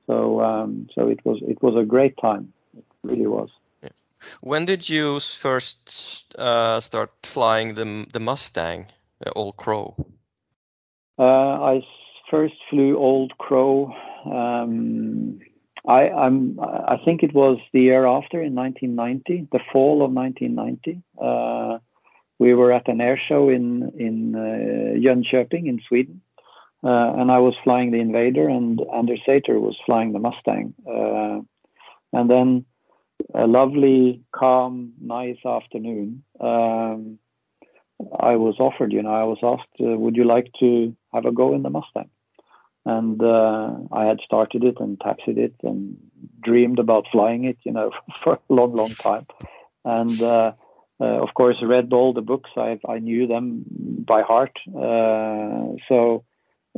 So 0.08 0.42
um, 0.42 0.88
so 0.96 1.08
it 1.10 1.20
was 1.26 1.40
it 1.42 1.62
was 1.62 1.76
a 1.76 1.86
great 1.86 2.18
time 2.18 2.54
really 3.04 3.28
was. 3.28 3.50
Yeah. 3.84 3.90
When 4.42 4.66
did 4.66 4.90
you 4.90 5.20
first 5.20 6.34
uh, 6.38 6.80
start 6.80 7.12
flying 7.24 7.76
the 7.76 8.06
the 8.12 8.20
Mustang, 8.20 8.88
the 9.20 9.32
Old 9.34 9.58
Crow? 9.58 9.96
Uh, 11.20 11.24
I 11.24 11.82
first 12.30 12.56
flew 12.70 12.98
Old 12.98 13.38
Crow. 13.38 13.94
Um, 14.26 15.40
I, 15.88 16.10
I'm, 16.10 16.60
I 16.60 16.98
think 17.06 17.24
it 17.24 17.34
was 17.34 17.60
the 17.72 17.80
year 17.80 18.06
after, 18.06 18.42
in 18.42 18.56
1990, 18.56 19.48
the 19.54 19.60
fall 19.72 20.04
of 20.04 20.12
1990. 20.12 21.02
Uh, 21.20 21.80
we 22.40 22.54
were 22.54 22.74
at 22.74 22.90
an 22.90 23.00
air 23.00 23.20
show 23.28 23.50
in 23.50 23.94
in 23.98 24.36
uh, 24.36 25.00
Jönköping 25.00 25.66
in 25.68 25.82
Sweden, 25.88 26.22
and 26.84 27.32
I 27.32 27.40
was 27.40 27.56
flying 27.64 27.92
the 27.92 28.00
Invader, 28.00 28.48
and 28.48 28.80
Anders 28.94 29.22
Sæther 29.28 29.60
was 29.60 29.78
flying 29.86 30.14
the 30.14 30.20
Mustang. 30.20 30.74
Uh, 30.88 31.42
and 32.14 32.30
then 32.30 32.66
a 33.34 33.48
lovely, 33.48 34.22
calm, 34.32 34.94
nice 35.02 35.44
afternoon, 35.46 36.24
um, 36.40 37.20
I 38.20 38.36
was 38.36 38.56
offered, 38.60 38.94
you 38.94 39.02
know, 39.02 39.14
I 39.14 39.24
was 39.24 39.40
asked, 39.42 39.82
uh, 39.82 39.98
would 39.98 40.16
you 40.16 40.24
like 40.24 40.52
to 40.60 40.96
have 41.14 41.26
a 41.26 41.32
go 41.32 41.54
in 41.54 41.64
the 41.64 41.70
Mustang? 41.70 42.10
And 42.86 43.22
uh, 43.22 43.72
I 43.92 44.06
had 44.06 44.20
started 44.24 44.64
it 44.64 44.76
and 44.80 45.00
taxied 45.00 45.38
it 45.38 45.56
and 45.64 45.98
dreamed 46.42 46.80
about 46.80 47.08
flying 47.12 47.44
it, 47.46 47.58
you 47.64 47.72
know, 47.72 47.92
for 48.24 48.34
a 48.34 48.54
long, 48.54 48.76
long 48.76 48.92
time. 48.92 49.26
And 49.84 50.22
uh, 50.22 50.54
uh, 51.00 51.22
of 51.22 51.34
course, 51.34 51.58
read 51.62 51.92
all 51.94 52.14
the 52.14 52.22
books. 52.22 52.50
I 52.56 52.80
I 52.88 53.00
knew 53.00 53.28
them 53.28 53.66
by 54.08 54.22
heart. 54.22 54.58
Uh, 54.68 55.76
so 55.88 56.24
uh, 56.24 56.27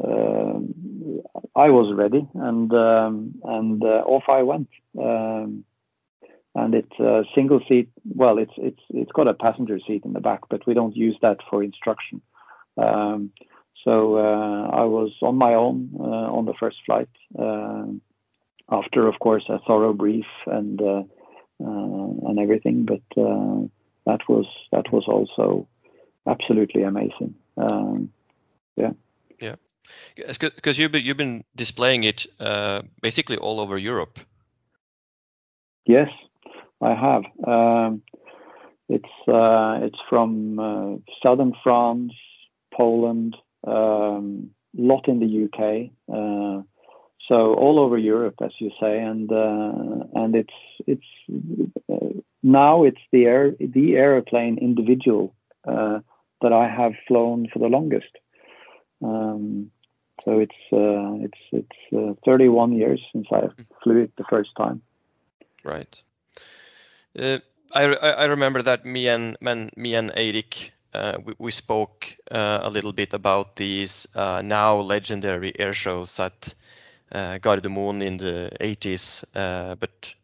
I 0.03 1.69
was 1.69 1.93
ready, 1.93 2.27
and 2.35 2.71
um, 2.73 3.35
and 3.43 3.83
off 3.83 4.23
I 4.29 4.43
went. 4.43 4.69
Um, 4.97 5.65
and 6.55 6.73
it's 6.73 6.99
a 6.99 7.23
single 7.35 7.61
seat. 7.67 7.89
Well, 8.05 8.37
it's 8.37 8.53
it's 8.57 8.81
it's 8.89 9.11
got 9.11 9.27
a 9.27 9.33
passenger 9.33 9.79
seat 9.85 10.03
in 10.05 10.13
the 10.13 10.19
back, 10.19 10.41
but 10.49 10.65
we 10.65 10.73
don't 10.73 10.95
use 10.95 11.17
that 11.21 11.37
for 11.49 11.63
instruction. 11.63 12.21
Um, 12.77 13.31
so 13.83 14.17
uh, 14.17 14.67
I 14.71 14.83
was 14.85 15.11
on 15.21 15.35
my 15.35 15.53
own 15.53 15.91
uh, 15.99 16.03
on 16.03 16.45
the 16.45 16.53
first 16.59 16.77
flight. 16.85 17.09
Uh, 17.37 17.85
after, 18.71 19.07
of 19.07 19.17
course, 19.19 19.43
a 19.49 19.59
thorough 19.59 19.93
brief 19.93 20.25
and 20.45 20.81
uh, 20.81 21.03
uh, 21.61 22.29
and 22.29 22.39
everything, 22.39 22.85
but 22.85 23.01
uh, 23.21 23.67
that 24.05 24.21
was 24.29 24.45
that 24.71 24.91
was 24.91 25.05
also 25.07 25.67
absolutely 26.27 26.83
amazing. 26.83 27.35
Um, 27.57 28.11
yeah. 28.75 28.91
Because 30.15 30.77
you've 30.77 30.91
been, 30.91 31.05
you've 31.05 31.17
been 31.17 31.43
displaying 31.55 32.03
it 32.03 32.25
basically 33.01 33.37
all 33.37 33.59
over 33.59 33.77
Europe. 33.77 34.19
Yes, 35.85 36.09
I 36.81 36.93
have. 36.93 37.23
Um, 37.47 38.03
it's 38.89 39.27
uh, 39.27 39.85
it's 39.85 39.99
from 40.09 40.59
uh, 40.59 40.97
southern 41.21 41.53
France, 41.63 42.13
Poland, 42.73 43.35
um, 43.65 44.51
lot 44.75 45.07
in 45.07 45.19
the 45.19 45.45
UK, 45.45 45.91
uh, 46.11 46.63
so 47.27 47.53
all 47.53 47.79
over 47.79 47.97
Europe, 47.97 48.35
as 48.43 48.51
you 48.59 48.71
say, 48.79 48.99
and 48.99 49.31
uh, 49.31 50.05
and 50.15 50.35
it's 50.35 50.53
it's 50.87 51.05
uh, 51.91 52.19
now 52.41 52.83
it's 52.83 53.01
the 53.11 53.25
air 53.25 53.51
the 53.59 53.95
airplane 53.95 54.57
individual 54.57 55.35
uh, 55.67 55.99
that 56.41 56.53
I 56.53 56.67
have 56.67 56.93
flown 57.07 57.47
for 57.53 57.59
the 57.59 57.67
longest. 57.67 58.11
Um, 59.03 59.71
so 60.25 60.39
it's 60.39 60.55
it's 60.71 61.39
it's 61.91 62.19
31 62.25 62.73
years 62.73 63.01
since 63.11 63.27
I 63.31 63.49
flew 63.83 64.03
it 64.03 64.15
the 64.17 64.25
first 64.29 64.51
time. 64.57 64.81
Right. 65.63 66.01
Uh, 67.17 67.39
I, 67.71 67.83
I 67.83 68.25
remember 68.25 68.61
that 68.63 68.85
me 68.85 69.07
and 69.07 69.37
me 69.41 69.95
and 69.95 70.11
Eirik 70.11 70.71
uh, 70.93 71.17
we, 71.23 71.33
we, 71.37 71.51
spoke 71.51 72.15
uh, 72.31 72.59
a 72.63 72.69
little 72.69 72.93
bit 72.93 73.13
about 73.13 73.55
these 73.55 74.07
uh, 74.15 74.41
now 74.43 74.79
legendary 74.79 75.53
air 75.59 75.73
shows 75.73 76.19
at 76.19 76.55
uh, 77.11 77.37
Gardermoen 77.39 78.03
in 78.03 78.17
the 78.17 78.51
80s, 78.59 79.23
uh, 79.35 79.75
but 79.75 80.15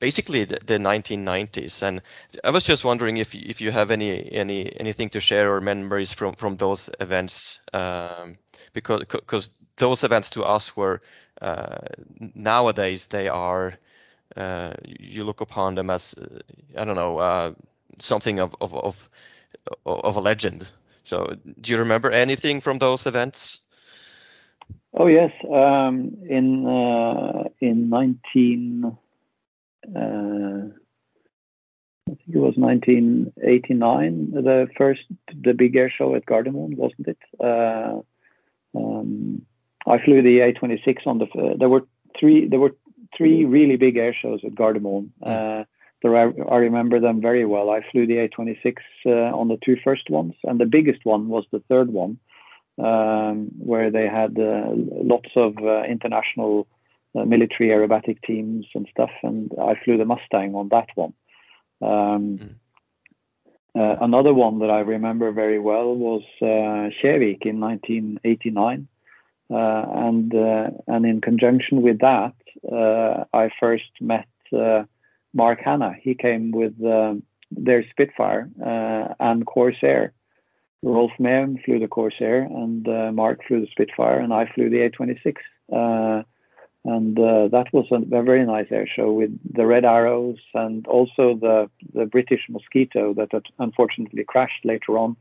basically 0.00 0.44
the, 0.44 0.58
the, 0.64 0.78
1990s. 0.78 1.82
And 1.82 2.02
I 2.42 2.50
was 2.50 2.64
just 2.64 2.84
wondering 2.84 3.18
if 3.18 3.34
if 3.34 3.60
you 3.60 3.70
have 3.70 3.90
any 3.90 4.32
any 4.32 4.78
anything 4.80 5.10
to 5.10 5.20
share 5.20 5.54
or 5.54 5.60
memories 5.60 6.12
from 6.12 6.34
from 6.34 6.56
those 6.56 6.90
events, 7.00 7.60
um, 7.72 8.38
because 8.76 9.00
because 9.00 9.50
those 9.78 10.04
events 10.04 10.30
to 10.30 10.44
us 10.44 10.76
were 10.76 11.00
uh, 11.40 11.78
nowadays 12.34 13.06
they 13.06 13.26
are 13.28 13.74
uh, 14.36 14.74
you 14.86 15.24
look 15.24 15.40
upon 15.40 15.74
them 15.74 15.90
as 15.90 16.14
uh, 16.14 16.40
I 16.76 16.84
don't 16.84 16.96
know 16.96 17.18
uh, 17.18 17.52
something 17.98 18.38
of, 18.38 18.54
of 18.60 18.74
of 18.74 19.08
of 19.86 20.16
a 20.16 20.20
legend. 20.20 20.68
So, 21.04 21.36
do 21.60 21.72
you 21.72 21.78
remember 21.78 22.10
anything 22.10 22.60
from 22.60 22.78
those 22.78 23.06
events? 23.06 23.62
Oh 24.92 25.06
yes, 25.06 25.32
um, 25.50 26.16
in 26.28 26.66
uh, 26.66 27.44
in 27.60 27.88
nineteen, 27.88 28.98
I 29.96 30.70
think 32.06 32.20
it 32.34 32.38
was 32.38 32.54
nineteen 32.58 33.32
eighty 33.42 33.74
nine. 33.74 34.32
The 34.32 34.68
first, 34.76 35.04
the 35.32 35.54
big 35.54 35.76
air 35.76 35.90
show 35.90 36.14
at 36.14 36.26
Gardermoen, 36.26 36.76
wasn't 36.76 37.08
it? 37.08 37.18
Uh, 37.40 38.02
um, 38.74 39.42
I 39.86 39.98
flew 40.04 40.22
the 40.22 40.40
A 40.40 40.52
twenty 40.52 40.80
six 40.84 41.02
on 41.06 41.18
the. 41.18 41.56
there 41.58 41.68
were 41.68 41.86
three. 42.18 42.48
There 42.48 42.60
were 42.60 42.74
three 43.16 43.44
really 43.44 43.76
big 43.76 43.96
air 43.96 44.14
shows 44.14 44.40
at 44.44 44.54
Gardermoen. 44.54 45.10
Uh, 45.22 45.64
there 46.02 46.16
I, 46.16 46.54
I, 46.54 46.56
remember 46.58 47.00
them 47.00 47.20
very 47.20 47.44
well. 47.44 47.70
I 47.70 47.80
flew 47.90 48.06
the 48.06 48.28
A26 48.28 48.76
uh, 49.06 49.36
on 49.36 49.48
the 49.48 49.58
two 49.64 49.76
first 49.82 50.10
ones, 50.10 50.34
and 50.44 50.60
the 50.60 50.66
biggest 50.66 51.04
one 51.04 51.28
was 51.28 51.44
the 51.50 51.62
third 51.68 51.90
one, 51.90 52.18
um, 52.78 53.48
where 53.58 53.90
they 53.90 54.06
had 54.06 54.38
uh, 54.38 54.72
lots 54.72 55.30
of 55.36 55.56
uh, 55.62 55.84
international 55.84 56.66
uh, 57.14 57.24
military 57.24 57.70
aerobatic 57.70 58.20
teams 58.22 58.66
and 58.74 58.86
stuff. 58.90 59.10
And 59.22 59.50
I 59.60 59.74
flew 59.84 59.96
the 59.96 60.04
Mustang 60.04 60.54
on 60.54 60.68
that 60.68 60.88
one. 60.94 61.14
Um, 61.80 62.38
mm. 62.38 62.54
Another 63.78 64.32
one 64.32 64.58
that 64.60 64.70
I 64.70 64.80
remember 64.80 65.30
very 65.32 65.58
well 65.58 65.94
was 65.94 66.22
uh, 66.42 66.90
in 67.46 67.60
1989. 67.60 68.88
Uh, 69.48 69.54
and 69.54 70.34
uh, 70.34 70.70
and 70.88 71.06
in 71.06 71.20
conjunction 71.20 71.80
with 71.82 72.00
that, 72.00 72.34
uh, 72.72 73.24
I 73.32 73.48
first 73.60 73.84
met 74.00 74.26
Mark 75.36 75.60
Hanna. 75.64 75.94
He 76.00 76.14
came 76.14 76.50
with 76.50 76.72
uh, 76.84 77.14
their 77.50 77.84
Spitfire 77.90 78.50
uh, 78.64 79.14
and 79.20 79.46
Corsair. 79.46 80.12
Rolf 80.82 81.12
Meum 81.20 81.58
flew 81.64 81.78
the 81.78 81.88
Corsair, 81.88 82.42
and 82.42 82.88
uh, 82.88 83.12
Mark 83.12 83.40
flew 83.46 83.60
the 83.60 83.68
Spitfire, 83.70 84.18
and 84.18 84.32
I 84.32 84.50
flew 84.52 84.68
the 84.68 84.88
A26. 84.88 86.24
And 86.86 87.18
uh, 87.18 87.48
that 87.48 87.72
was 87.72 87.86
a, 87.90 87.96
a, 88.16 88.22
very 88.22 88.46
nice 88.46 88.68
air 88.70 88.86
show 88.86 89.12
with 89.12 89.36
the 89.52 89.66
red 89.66 89.84
arrows 89.84 90.38
and 90.54 90.86
also 90.86 91.34
the 91.34 91.68
the 91.92 92.06
British 92.06 92.42
Mosquito 92.48 93.12
that 93.14 93.30
unfortunately 93.58 94.22
crashed 94.22 94.64
later 94.64 94.96
on 94.96 95.16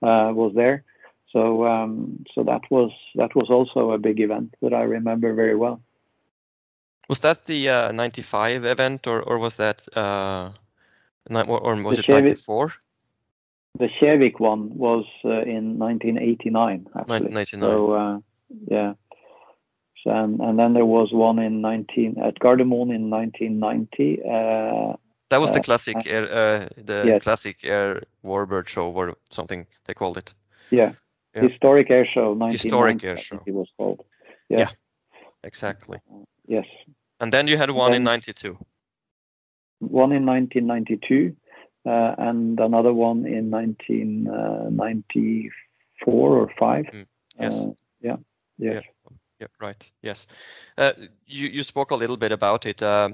uh, 0.00 0.30
was 0.32 0.52
there. 0.54 0.84
So 1.32 1.66
um, 1.66 2.24
so 2.32 2.44
that 2.44 2.62
was 2.70 2.92
that 3.16 3.34
was 3.34 3.50
also 3.50 3.90
a 3.90 3.98
big 3.98 4.20
event 4.20 4.54
that 4.62 4.72
I 4.72 4.82
remember 4.82 5.34
very 5.34 5.56
well. 5.56 5.80
Was 7.08 7.18
that 7.20 7.46
the 7.46 7.68
uh, 7.68 7.92
95 7.92 8.64
event 8.64 9.06
or, 9.08 9.20
or 9.20 9.38
was 9.38 9.56
that 9.56 9.88
uh, 9.96 10.52
or, 11.30 11.58
or 11.58 11.82
was 11.82 11.96
the 11.96 12.04
it 12.04 12.08
94? 12.08 12.74
The 13.78 13.88
Kjevik 14.00 14.38
one 14.38 14.76
was 14.76 15.04
uh, 15.24 15.42
in 15.42 15.78
1989 15.78 16.86
actually. 16.96 17.34
1989. 17.34 17.70
So 17.70 17.92
uh, 17.92 18.18
yeah. 18.70 18.94
And, 20.04 20.40
and 20.40 20.58
then 20.58 20.74
there 20.74 20.86
was 20.86 21.12
one 21.12 21.38
in 21.38 21.60
19 21.60 22.18
at 22.18 22.38
Gardermoen 22.38 22.94
in 22.94 23.10
1990. 23.10 24.22
Uh, 24.22 24.96
that 25.30 25.40
was 25.40 25.50
the 25.50 25.58
uh, 25.58 25.62
classic 25.62 26.06
air, 26.06 26.68
the 26.76 27.02
yes. 27.06 27.22
classic 27.22 27.64
air 27.64 28.02
warbird 28.24 28.68
show 28.68 28.90
or 28.90 29.16
something 29.30 29.66
they 29.86 29.94
called 29.94 30.16
it. 30.16 30.32
Yeah. 30.70 30.92
yeah. 31.34 31.48
Historic 31.48 31.90
air 31.90 32.06
show. 32.06 32.38
Historic 32.50 33.04
air 33.04 33.18
show. 33.18 33.42
It 33.46 33.52
was 33.52 33.68
called. 33.76 34.04
Yeah. 34.48 34.58
yeah. 34.58 34.70
Exactly. 35.44 35.98
Yes. 36.46 36.64
And 37.20 37.32
then 37.32 37.48
you 37.48 37.58
had 37.58 37.70
one 37.70 37.92
then, 37.92 38.02
in 38.02 38.04
92. 38.04 38.58
One 39.80 40.12
in 40.12 40.26
1992, 40.26 41.36
uh, 41.86 42.14
and 42.18 42.58
another 42.58 42.92
one 42.92 43.24
in 43.26 43.48
1994 43.50 46.12
or 46.12 46.50
5. 46.58 46.84
Mm, 46.86 47.06
yes. 47.40 47.64
Uh, 47.64 47.70
yeah. 48.00 48.16
Yes. 48.58 48.74
Yeah. 48.74 48.80
Yeah. 49.40 49.46
right. 49.60 49.90
Yes. 50.02 50.26
Uh, 50.76 50.92
you, 51.26 51.48
you 51.48 51.62
spoke 51.62 51.90
a 51.90 51.96
little 51.96 52.16
bit 52.16 52.32
about 52.32 52.66
it. 52.66 52.82
Uh, 52.82 53.10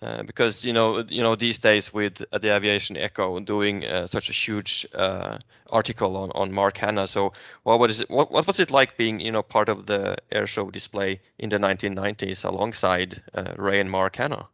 uh, 0.00 0.22
because 0.22 0.64
you 0.64 0.72
know 0.72 1.02
you 1.08 1.22
know 1.22 1.34
these 1.34 1.58
days 1.58 1.92
with 1.92 2.22
uh, 2.32 2.38
the 2.38 2.54
aviation 2.54 2.96
echo 2.96 3.40
doing 3.40 3.84
uh, 3.84 4.06
such 4.06 4.30
a 4.30 4.32
huge 4.32 4.86
uh, 4.94 5.38
article 5.68 6.16
on, 6.16 6.30
on 6.36 6.52
Mark 6.52 6.76
Hanna. 6.76 7.08
So 7.08 7.32
what 7.64 7.80
was 7.80 8.00
it 8.00 8.08
what, 8.08 8.30
what 8.30 8.46
was 8.46 8.60
it 8.60 8.70
like 8.70 8.96
being 8.96 9.18
you 9.18 9.32
know 9.32 9.42
part 9.42 9.68
of 9.68 9.86
the 9.86 10.18
air 10.30 10.46
show 10.46 10.70
display 10.70 11.20
in 11.36 11.50
the 11.50 11.58
1990s 11.58 12.44
alongside 12.44 13.20
uh, 13.34 13.54
Ray 13.56 13.80
and 13.80 13.90
Mark 13.90 14.14
Hanna? 14.14 14.46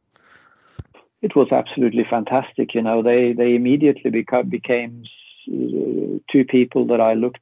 It 1.21 1.37
was 1.37 1.49
absolutely 1.53 2.07
fantastic. 2.09 2.75
You 2.75 2.81
know 2.81 3.03
they 3.03 3.35
they 3.35 3.55
immediately 3.55 4.11
beca- 4.11 4.49
became 4.49 5.05
two 5.47 6.45
people 6.49 6.87
that 6.87 7.03
I 7.03 7.13
looked 7.13 7.41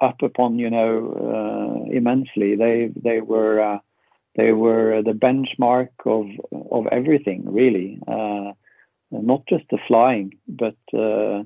up 0.00 0.22
upon. 0.22 0.58
You 0.58 0.70
know 0.70 1.86
immensely. 1.90 2.56
They 2.56 2.90
they 2.94 3.20
were 3.20 3.80
they 4.36 4.52
were 4.52 5.02
the 5.02 5.12
benchmark 5.12 5.88
of 6.04 6.26
of 6.70 6.86
everything 6.92 7.44
really, 7.46 7.98
uh, 8.06 8.52
not 9.10 9.42
just 9.48 9.64
the 9.70 9.78
flying, 9.88 10.34
but 10.46 10.76
uh, 10.92 11.42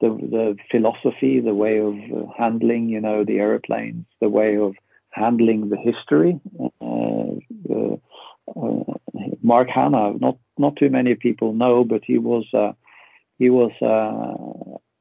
the 0.00 0.08
the 0.34 0.56
philosophy, 0.70 1.40
the 1.40 1.54
way 1.54 1.78
of 1.78 1.94
handling, 2.36 2.88
you 2.88 3.00
know, 3.00 3.24
the 3.24 3.38
airplanes, 3.38 4.06
the 4.20 4.28
way 4.28 4.56
of 4.56 4.74
handling 5.10 5.68
the 5.68 5.76
history. 5.76 6.40
Uh, 6.80 7.36
uh 7.70 7.96
Mark 9.42 9.68
Hanna, 9.68 10.14
not 10.18 10.38
not 10.58 10.76
too 10.76 10.88
many 10.88 11.14
people 11.14 11.52
know, 11.52 11.84
but 11.84 12.02
he 12.04 12.18
was 12.18 12.46
he 13.38 13.50
was 13.50 13.72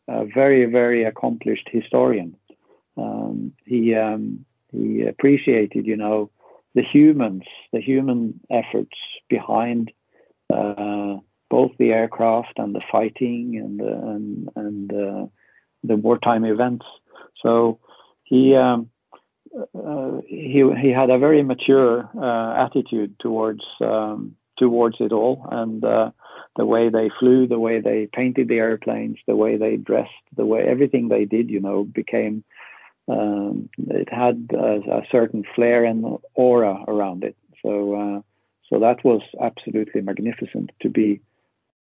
a 0.09 0.25
very 0.25 0.65
very 0.65 1.03
accomplished 1.03 1.67
historian. 1.71 2.35
Um, 2.97 3.53
he 3.65 3.95
um, 3.95 4.45
he 4.71 5.03
appreciated, 5.03 5.85
you 5.85 5.95
know, 5.95 6.29
the 6.75 6.83
humans, 6.83 7.43
the 7.73 7.81
human 7.81 8.39
efforts 8.49 8.97
behind 9.29 9.91
uh, 10.53 11.17
both 11.49 11.71
the 11.79 11.91
aircraft 11.91 12.53
and 12.57 12.75
the 12.75 12.81
fighting 12.91 13.57
and 13.57 13.79
the, 13.79 13.93
and, 13.93 14.49
and 14.55 14.93
uh, 14.93 15.25
the 15.83 15.95
wartime 15.95 16.45
events. 16.45 16.85
So 17.41 17.79
he 18.23 18.55
um, 18.55 18.89
uh, 19.73 20.21
he 20.27 20.63
he 20.81 20.89
had 20.89 21.09
a 21.09 21.17
very 21.17 21.41
mature 21.43 22.09
uh, 22.15 22.65
attitude 22.65 23.17
towards 23.19 23.63
um, 23.81 24.35
towards 24.59 24.97
it 24.99 25.11
all, 25.11 25.47
and 25.51 25.83
uh, 25.83 26.11
the 26.55 26.65
way 26.65 26.89
they 26.89 27.09
flew, 27.19 27.47
the 27.47 27.59
way 27.59 27.79
they 27.79 28.07
painted 28.13 28.47
the 28.47 28.57
airplanes, 28.57 29.17
the 29.25 29.35
way 29.35 29.57
they 29.57 29.77
dressed, 29.77 30.11
the 30.35 30.45
way 30.45 30.65
everything 30.67 31.07
they 31.07 31.25
did, 31.25 31.49
you 31.49 31.59
know, 31.59 31.83
became 31.83 32.43
um, 33.07 33.69
it 33.87 34.07
had 34.11 34.49
a, 34.53 34.99
a, 34.99 35.01
certain 35.11 35.43
flair 35.55 35.83
and 35.83 36.05
aura 36.35 36.83
around 36.87 37.23
it. 37.23 37.35
So 37.63 37.95
uh, 37.95 38.21
so 38.69 38.79
that 38.79 39.03
was 39.03 39.21
absolutely 39.41 40.01
magnificent 40.01 40.69
to 40.81 40.89
be 40.89 41.21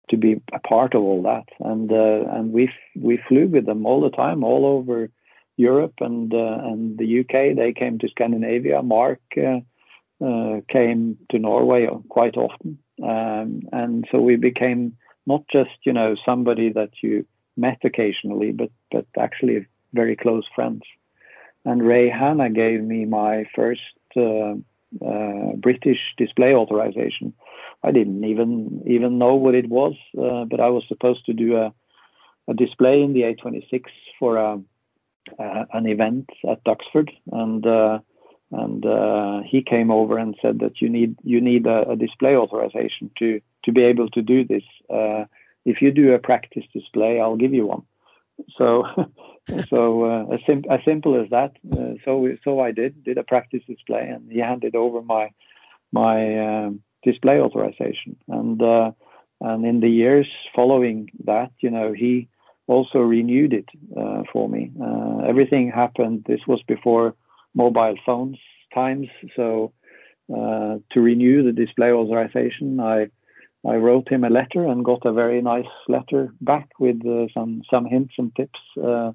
to 0.09 0.15
be 0.15 0.41
a 0.53 0.59
part 0.59 0.95
of 0.95 1.01
all 1.01 1.21
that. 1.23 1.49
And 1.59 1.91
uh, 1.91 2.31
and 2.31 2.53
we 2.53 2.71
we 2.95 3.19
flew 3.27 3.47
with 3.47 3.65
them 3.65 3.85
all 3.85 4.01
the 4.01 4.15
time, 4.15 4.43
all 4.43 4.65
over 4.65 5.09
Europe 5.57 5.95
and 5.99 6.33
uh, 6.33 6.59
and 6.63 6.97
the 6.97 7.19
UK. 7.21 7.57
They 7.57 7.73
came 7.73 7.99
to 7.99 8.09
Scandinavia. 8.09 8.81
Mark 8.81 9.19
uh, 10.21 10.47
uh, 10.57 10.61
came 10.69 11.17
to 11.31 11.39
Norway 11.39 11.87
quite 12.09 12.37
often, 12.37 12.77
um, 13.03 13.61
and 13.71 14.05
so 14.11 14.19
we 14.19 14.35
became 14.35 14.95
not 15.25 15.43
just 15.51 15.77
you 15.83 15.93
know 15.93 16.15
somebody 16.25 16.71
that 16.71 16.91
you 17.01 17.25
met 17.55 17.79
occasionally, 17.83 18.51
but 18.51 18.69
but 18.91 19.05
actually 19.19 19.65
very 19.93 20.15
close 20.15 20.45
friends. 20.55 20.83
And 21.65 21.85
Ray 21.85 22.09
Hanna 22.09 22.49
gave 22.49 22.81
me 22.81 23.05
my 23.05 23.45
first 23.55 23.81
uh, 24.15 24.53
uh, 25.05 25.55
British 25.57 25.99
display 26.17 26.53
authorization. 26.53 27.33
I 27.83 27.91
didn't 27.91 28.23
even 28.23 28.83
even 28.87 29.17
know 29.17 29.35
what 29.35 29.55
it 29.55 29.69
was, 29.69 29.95
uh, 30.17 30.45
but 30.45 30.59
I 30.59 30.69
was 30.69 30.83
supposed 30.87 31.25
to 31.25 31.33
do 31.33 31.57
a, 31.57 31.73
a 32.47 32.53
display 32.53 33.01
in 33.01 33.13
the 33.13 33.21
A26 33.21 33.83
for 34.19 34.37
a, 34.37 34.59
an 35.73 35.87
event 35.87 36.29
at 36.49 36.63
Duxford, 36.63 37.11
and 37.31 37.65
uh, 37.65 37.99
and 38.51 38.85
uh, 38.85 39.41
he 39.45 39.61
came 39.61 39.91
over 39.91 40.17
and 40.17 40.35
said 40.41 40.59
that 40.59 40.81
you 40.81 40.89
need 40.89 41.15
you 41.23 41.41
need 41.41 41.67
a, 41.67 41.91
a 41.91 41.95
display 41.95 42.35
authorization 42.35 43.11
to 43.19 43.41
to 43.65 43.71
be 43.71 43.83
able 43.83 44.09
to 44.09 44.21
do 44.21 44.45
this. 44.45 44.63
Uh, 44.89 45.25
if 45.65 45.81
you 45.81 45.91
do 45.91 46.13
a 46.13 46.19
practice 46.19 46.63
display, 46.73 47.19
I'll 47.19 47.35
give 47.35 47.53
you 47.53 47.67
one. 47.67 47.83
So 48.57 48.85
so 49.69 50.05
uh, 50.05 50.33
as, 50.35 50.41
sim- 50.45 50.65
as 50.69 50.79
simple 50.85 51.21
as 51.21 51.29
that. 51.29 51.57
Uh, 51.71 51.95
so 52.05 52.27
so 52.43 52.59
I 52.59 52.71
did 52.71 53.03
did 53.03 53.17
a 53.17 53.23
practice 53.23 53.63
display, 53.67 54.07
and 54.07 54.31
he 54.31 54.39
handed 54.39 54.75
over 54.75 55.01
my 55.01 55.31
my 55.91 56.65
um, 56.65 56.81
display 57.03 57.41
authorization. 57.41 58.15
And 58.29 58.61
uh, 58.61 58.91
and 59.41 59.65
in 59.65 59.81
the 59.81 59.89
years 59.89 60.27
following 60.55 61.09
that, 61.25 61.51
you 61.59 61.69
know, 61.69 61.91
he 61.91 62.29
also 62.65 62.99
renewed 62.99 63.53
it 63.53 63.69
uh, 63.95 64.23
for 64.33 64.49
me. 64.49 64.71
Everything 65.27 65.69
happened. 65.69 66.25
This 66.27 66.41
was 66.47 66.61
before 66.67 67.15
mobile 67.63 67.97
phones 68.05 68.37
times, 68.73 69.07
so 69.35 69.73
uh, 70.31 70.73
to 70.91 71.01
renew 71.01 71.43
the 71.43 71.57
display 71.63 71.91
authorization, 71.91 72.79
I 72.79 73.07
I 73.73 73.75
wrote 73.75 74.07
him 74.09 74.23
a 74.23 74.29
letter 74.29 74.63
and 74.65 74.85
got 74.91 75.05
a 75.05 75.11
very 75.23 75.41
nice 75.41 75.73
letter 75.87 76.33
back 76.39 76.67
with 76.79 76.99
uh, 77.05 77.27
some 77.33 77.63
some 77.71 77.85
hints 77.85 78.13
and 78.17 78.29
tips 78.35 78.61
uh, 78.91 79.11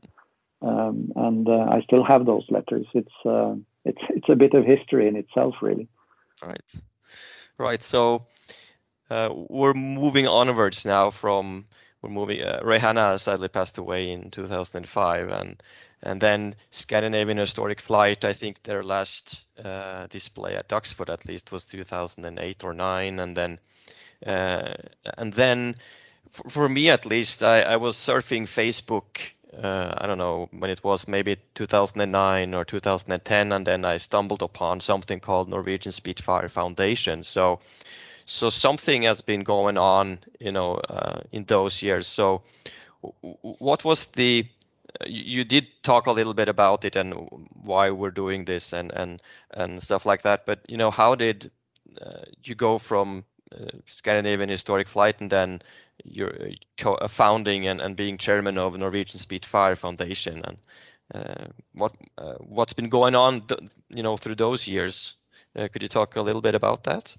um, 0.63 1.13
and 1.17 1.49
uh, 1.49 1.67
I 1.71 1.81
still 1.83 2.05
have 2.05 2.25
those 2.25 2.45
letters. 2.49 2.87
It's 2.95 3.27
uh, 3.27 3.55
it's 3.85 4.03
it's 4.11 4.29
a 4.29 4.37
bit 4.37 4.55
of 4.55 4.65
history 4.65 5.09
in 5.09 5.17
itself, 5.17 5.57
really. 5.61 5.89
Right, 6.43 6.73
right. 7.59 7.83
So 7.83 8.27
uh, 9.11 9.31
we're 9.33 9.75
moving 9.75 10.29
onwards 10.29 10.85
now 10.85 11.11
from 11.11 11.67
we're 12.03 12.11
moving. 12.11 12.43
Uh, 12.43 12.61
Ray 12.63 12.79
Hanna 12.79 13.19
sadly 13.19 13.49
passed 13.49 13.79
away 13.79 14.11
in 14.11 14.31
2005, 14.31 15.29
and 15.29 15.63
and 16.03 16.21
then 16.21 16.57
Scandinavian 16.71 17.39
Historic 17.39 17.81
Flight. 17.81 18.25
I 18.25 18.33
think 18.33 18.63
their 18.63 18.83
last 18.83 19.47
uh, 19.65 20.07
display 20.09 20.57
at 20.57 20.69
Duxford 20.69 21.11
at 21.11 21.27
least 21.27 21.53
was 21.53 21.65
2008 21.67 22.65
or 22.65 22.75
nine, 22.75 23.21
and 23.21 23.37
then 23.37 23.59
uh, 24.27 24.75
and 25.17 25.33
then 25.33 25.77
for, 26.33 26.51
for 26.51 26.69
me 26.69 26.91
at 26.91 27.07
least, 27.07 27.43
I, 27.43 27.63
I 27.63 27.77
was 27.77 27.97
surfing 27.97 28.45
Facebook 28.45 29.33
uh, 29.57 29.95
I 29.99 30.07
don't 30.07 30.19
know 30.19 30.49
when 30.51 30.71
it 30.71 30.83
was 30.83 31.07
maybe 31.07 31.37
2009 31.55 32.55
or 32.55 32.65
2010, 32.65 33.53
and 33.53 33.67
then 33.67 33.85
I 33.85 33.99
stumbled 33.99 34.43
upon 34.43 34.81
something 34.81 35.21
called 35.21 35.49
Norwegian 35.49 35.93
Spitfire 35.93 36.49
Foundation. 36.49 37.23
So, 37.23 37.61
so 38.33 38.51
something 38.51 39.03
has 39.03 39.21
been 39.23 39.43
going 39.45 39.79
on, 39.79 40.19
you 40.41 40.53
know, 40.53 40.75
uh, 40.77 41.21
in 41.33 41.45
those 41.45 41.83
years. 41.83 42.07
So, 42.07 42.43
what 43.61 43.85
was 43.85 44.07
the 44.07 44.47
you 45.07 45.45
did 45.45 45.67
talk 45.83 46.07
a 46.07 46.13
little 46.13 46.35
bit 46.35 46.49
about 46.49 46.85
it 46.85 46.97
and 46.97 47.15
why 47.65 47.91
we're 47.91 48.11
doing 48.11 48.45
this 48.45 48.73
and 48.73 48.93
and 48.93 49.23
and 49.51 49.83
stuff 49.83 50.07
like 50.07 50.23
that. 50.23 50.47
But 50.47 50.61
you 50.69 50.77
know, 50.77 50.91
how 50.91 51.15
did 51.15 51.51
uh, 52.01 52.25
you 52.45 52.55
go 52.55 52.79
from 52.79 53.25
Scandinavian 53.87 54.49
Historic 54.49 54.89
Flight, 54.89 55.21
and 55.21 55.31
then 55.31 55.63
you're 56.05 56.51
co- 56.79 57.07
founding 57.09 57.67
and, 57.69 57.81
and 57.81 57.97
being 57.97 58.19
chairman 58.19 58.59
of 58.59 58.77
Norwegian 58.79 59.21
Spitfire 59.21 59.77
Foundation. 59.77 60.43
And 60.45 60.59
uh, 61.15 61.47
what 61.75 61.95
uh, 62.19 62.35
what's 62.41 62.73
been 62.75 62.89
going 62.89 63.15
on, 63.15 63.43
you 63.95 64.03
know, 64.03 64.17
through 64.17 64.37
those 64.37 64.67
years? 64.67 65.15
Uh, 65.57 65.69
could 65.69 65.83
you 65.83 65.89
talk 65.89 66.17
a 66.17 66.23
little 66.23 66.43
bit 66.43 66.55
about 66.55 66.85
that? 66.85 67.17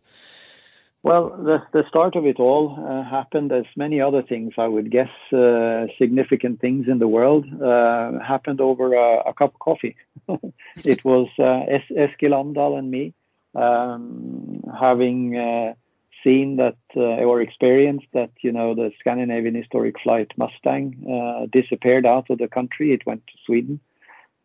Well, 1.03 1.31
the, 1.31 1.61
the 1.73 1.83
start 1.89 2.15
of 2.15 2.25
it 2.25 2.39
all 2.39 2.79
uh, 2.79 3.03
happened 3.03 3.51
as 3.51 3.65
many 3.75 3.99
other 3.99 4.23
things, 4.23 4.53
I 4.57 4.67
would 4.67 4.89
guess, 4.89 5.09
uh, 5.33 5.87
significant 5.97 6.61
things 6.61 6.87
in 6.87 6.99
the 6.99 7.09
world 7.09 7.45
uh, 7.61 8.19
happened 8.25 8.61
over 8.61 8.93
a, 8.93 9.19
a, 9.29 9.33
cup 9.33 9.53
of 9.53 9.59
coffee. 9.59 9.97
it 10.77 11.03
was 11.03 11.27
es- 11.37 11.97
Eskil 11.97 12.77
and 12.79 12.89
me 12.89 13.13
um, 13.53 14.63
having 14.79 15.75
seen 16.23 16.55
that 16.55 16.77
or 16.95 17.41
experienced 17.41 18.07
that, 18.13 18.31
you 18.39 18.53
know, 18.53 18.73
the 18.73 18.89
Scandinavian 19.01 19.55
historic 19.55 19.95
flight 20.01 20.31
Mustang 20.37 21.49
disappeared 21.51 22.05
out 22.05 22.29
of 22.29 22.37
the 22.37 22.47
country. 22.47 22.93
It 22.93 23.05
went 23.05 23.27
to 23.27 23.33
Sweden. 23.45 23.81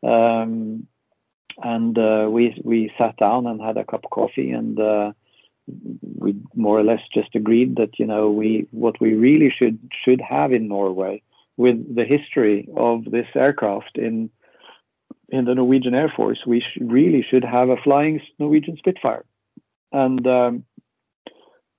Um, 0.02 0.88
and 1.62 1.98
uh, 1.98 2.28
we 2.30 2.61
we 2.64 2.92
sat 2.98 3.16
down 3.16 3.46
and 3.46 3.61
had 3.61 3.76
a 3.76 3.84
cup 3.84 4.04
of 4.04 4.11
coffee 4.11 4.50
and 4.50 4.78
uh, 4.78 5.12
we 6.18 6.34
more 6.54 6.78
or 6.78 6.84
less 6.84 7.00
just 7.12 7.34
agreed 7.34 7.76
that 7.76 7.98
you 7.98 8.06
know 8.06 8.30
we 8.30 8.66
what 8.70 9.00
we 9.00 9.14
really 9.14 9.52
should 9.56 9.78
should 10.04 10.20
have 10.20 10.52
in 10.52 10.68
Norway 10.68 11.22
with 11.56 11.94
the 11.94 12.04
history 12.04 12.68
of 12.76 13.04
this 13.04 13.26
aircraft 13.34 13.96
in 13.96 14.30
in 15.28 15.44
the 15.44 15.54
Norwegian 15.54 15.94
Air 15.94 16.12
Force 16.14 16.40
we 16.46 16.60
sh- 16.60 16.78
really 16.80 17.24
should 17.28 17.44
have 17.44 17.68
a 17.68 17.76
flying 17.76 18.20
Norwegian 18.38 18.76
Spitfire. 18.76 19.24
And 19.92 20.26
um, 20.26 20.64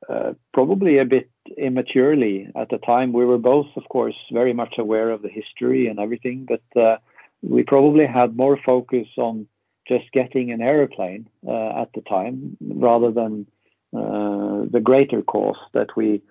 uh, 0.08 0.34
probably 0.54 0.98
a 0.98 1.06
bit 1.06 1.30
immaturely 1.58 2.48
at 2.56 2.70
the 2.70 2.80
time. 2.80 3.14
We 3.14 3.26
were 3.26 3.38
both 3.38 3.68
of 3.76 3.88
course 3.90 4.16
very 4.32 4.54
much 4.54 4.76
aware 4.78 5.12
of 5.12 5.22
the 5.22 5.30
history 5.30 5.88
and 5.88 6.00
everything 6.00 6.48
but 6.48 6.82
uh, 6.82 6.98
we 7.42 7.64
probably 7.64 8.06
had 8.06 8.36
more 8.36 8.58
focus 8.66 9.08
on 9.18 9.48
just 9.88 10.12
getting 10.12 10.52
an 10.52 10.62
aeroplane 10.62 11.28
uh, 11.48 11.82
at 11.82 11.90
the 11.96 12.02
time 12.02 12.58
rather 12.62 13.12
than 13.12 13.48
the 13.92 14.82
greater 14.84 15.22
cause 15.22 15.58
that 15.74 15.96
we 15.96 16.22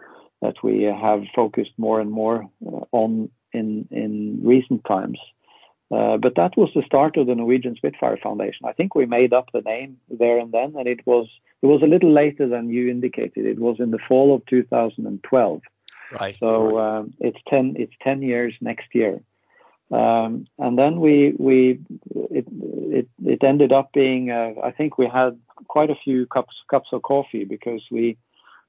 that 0.40 0.56
we 0.62 0.82
have 0.82 1.22
focused 1.34 1.72
more 1.76 2.00
and 2.00 2.10
more 2.10 2.48
uh, 2.66 2.80
on 2.92 3.30
in 3.52 3.88
in 3.90 4.40
recent 4.42 4.84
times. 4.84 5.18
Uh, 5.90 6.18
but 6.18 6.34
that 6.36 6.54
was 6.56 6.70
the 6.74 6.82
start 6.84 7.16
of 7.16 7.26
the 7.26 7.34
Norwegian 7.34 7.74
Spitfire 7.74 8.18
Foundation. 8.22 8.66
I 8.66 8.72
think 8.72 8.94
we 8.94 9.06
made 9.06 9.32
up 9.32 9.48
the 9.52 9.62
name 9.62 9.96
there 10.10 10.38
and 10.38 10.52
then, 10.52 10.74
and 10.76 10.86
it 10.86 11.00
was 11.06 11.26
it 11.62 11.66
was 11.66 11.82
a 11.82 11.86
little 11.86 12.12
later 12.12 12.46
than 12.46 12.68
you 12.68 12.90
indicated. 12.90 13.46
It 13.46 13.58
was 13.58 13.76
in 13.78 13.90
the 13.90 13.98
fall 14.06 14.34
of 14.34 14.44
2012. 14.46 15.60
Right. 16.20 16.36
So 16.38 16.78
um, 16.78 17.14
it's 17.20 17.38
ten 17.48 17.74
it's 17.78 17.92
ten 18.02 18.22
years 18.22 18.54
next 18.60 18.94
year. 18.94 19.20
Um, 19.90 20.46
and 20.58 20.78
then 20.78 21.00
we 21.00 21.34
we 21.38 21.80
it 22.30 22.46
it, 22.50 23.08
it 23.24 23.42
ended 23.42 23.72
up 23.72 23.92
being 23.92 24.30
uh, 24.30 24.52
I 24.62 24.70
think 24.70 24.98
we 24.98 25.06
had 25.06 25.38
quite 25.66 25.90
a 25.90 25.96
few 26.04 26.26
cups 26.26 26.54
cups 26.70 26.88
of 26.92 27.02
coffee 27.02 27.44
because 27.44 27.82
we 27.90 28.16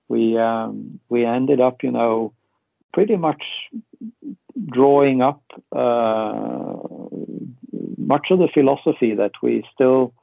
we 0.07 0.37
um, 0.37 0.99
we 1.09 1.25
ended 1.25 1.61
up 1.61 1.83
you 1.83 1.91
know 1.91 2.33
pretty 2.93 3.15
much 3.15 3.43
drawing 4.65 5.21
up 5.21 5.43
uh, 5.75 6.75
much 7.97 8.27
of 8.31 8.39
the 8.39 8.49
philosophy 8.53 9.13
that 9.15 9.31
we 9.41 9.63
still 9.73 10.13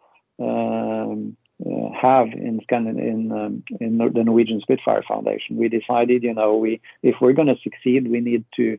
um, 0.41 1.37
uh, 1.65 1.89
have 2.01 2.27
in 2.33 2.61
Scandin- 2.69 2.99
in 2.99 3.33
um, 3.33 3.63
in 3.81 3.99
the 3.99 4.25
Norwegian 4.25 4.61
Spitfire 4.61 5.05
Foundation. 5.07 5.57
We 5.57 5.69
decided 5.69 6.23
you 6.23 6.35
know 6.35 6.57
we 6.57 6.81
if 7.03 7.17
we're 7.21 7.33
going 7.33 7.49
to 7.49 7.63
succeed 7.63 8.11
we 8.11 8.21
need 8.21 8.45
to 8.57 8.79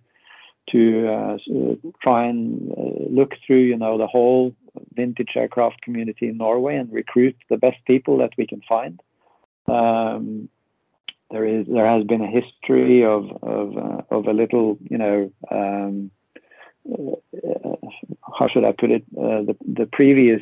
to 0.72 1.08
uh, 1.08 1.38
try 2.02 2.26
and 2.26 2.72
uh, 2.72 3.10
look 3.10 3.34
through, 3.46 3.64
you 3.64 3.78
know, 3.78 3.98
the 3.98 4.08
whole 4.08 4.54
vintage 4.94 5.30
aircraft 5.36 5.82
community 5.82 6.28
in 6.28 6.38
Norway 6.38 6.76
and 6.76 6.92
recruit 6.92 7.36
the 7.50 7.58
best 7.58 7.78
people 7.86 8.18
that 8.18 8.32
we 8.38 8.46
can 8.46 8.62
find. 8.68 9.02
Um, 9.68 10.50
there 11.32 11.46
is 11.46 11.66
there 11.68 11.88
has 11.88 12.04
been 12.06 12.22
a 12.22 12.28
history 12.28 13.04
of 13.04 13.26
of, 13.42 13.78
uh, 13.78 14.02
of 14.12 14.28
a 14.28 14.34
little, 14.34 14.78
you 14.90 14.98
know, 14.98 15.32
um, 15.52 16.12
uh, 16.90 17.76
how 18.38 18.48
should 18.48 18.64
I 18.64 18.72
put 18.72 18.92
it? 18.92 19.04
Uh, 19.18 19.44
the 19.44 19.56
the 19.66 19.86
previous 19.92 20.42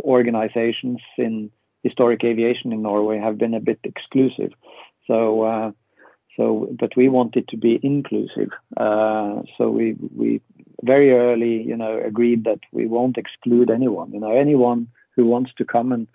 organizations 0.00 1.00
in 1.18 1.50
historic 1.82 2.24
aviation 2.24 2.72
in 2.72 2.82
Norway 2.82 3.18
have 3.18 3.36
been 3.36 3.54
a 3.54 3.60
bit 3.60 3.78
exclusive, 3.84 4.52
so 5.06 5.42
uh, 5.42 5.70
so, 6.36 6.68
but 6.78 6.96
we 6.96 7.08
wanted 7.08 7.48
to 7.48 7.56
be 7.56 7.80
inclusive. 7.82 8.50
Uh, 8.76 9.42
so 9.56 9.70
we 9.70 9.96
we 10.14 10.40
very 10.82 11.12
early, 11.12 11.62
you 11.62 11.76
know, 11.76 12.00
agreed 12.04 12.44
that 12.44 12.60
we 12.72 12.86
won't 12.86 13.16
exclude 13.16 13.70
anyone. 13.70 14.12
You 14.12 14.20
know, 14.20 14.32
anyone 14.32 14.88
who 15.14 15.24
wants 15.26 15.52
to 15.58 15.64
come 15.64 15.92
and 15.92 16.06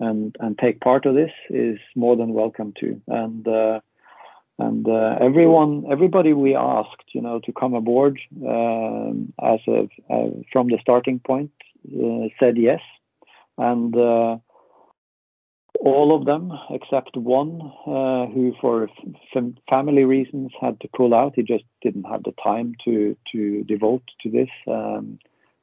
and 0.00 0.36
and 0.40 0.58
take 0.58 0.80
part 0.80 1.06
of 1.06 1.14
this 1.14 1.30
is 1.50 1.78
more 1.96 2.16
than 2.16 2.34
welcome 2.34 2.74
to. 2.80 3.00
And 3.08 3.46
uh, 3.48 3.80
and 4.58 4.86
uh, 4.88 5.16
everyone, 5.20 5.84
everybody 5.90 6.32
we 6.32 6.54
asked, 6.54 7.08
you 7.12 7.20
know, 7.20 7.40
to 7.40 7.52
come 7.52 7.74
aboard 7.74 8.20
um, 8.46 9.32
as 9.42 9.60
a 9.66 9.88
uh, 10.12 10.30
from 10.52 10.68
the 10.68 10.78
starting 10.80 11.18
point 11.18 11.50
uh, 11.88 12.28
said 12.38 12.56
yes. 12.56 12.80
And 13.58 13.96
uh, 13.96 14.38
all 15.80 16.16
of 16.16 16.24
them 16.24 16.52
except 16.70 17.16
one 17.16 17.60
uh, 17.86 18.26
who, 18.26 18.54
for 18.60 18.88
family 19.68 20.04
reasons, 20.04 20.52
had 20.60 20.80
to 20.80 20.88
pull 20.96 21.14
out. 21.14 21.34
He 21.36 21.42
just 21.42 21.64
didn't 21.82 22.04
have 22.04 22.22
the 22.22 22.34
time 22.42 22.74
to 22.84 23.16
to 23.32 23.64
devote 23.64 24.02
to 24.22 24.30
this. 24.30 24.48
Um, 24.66 25.18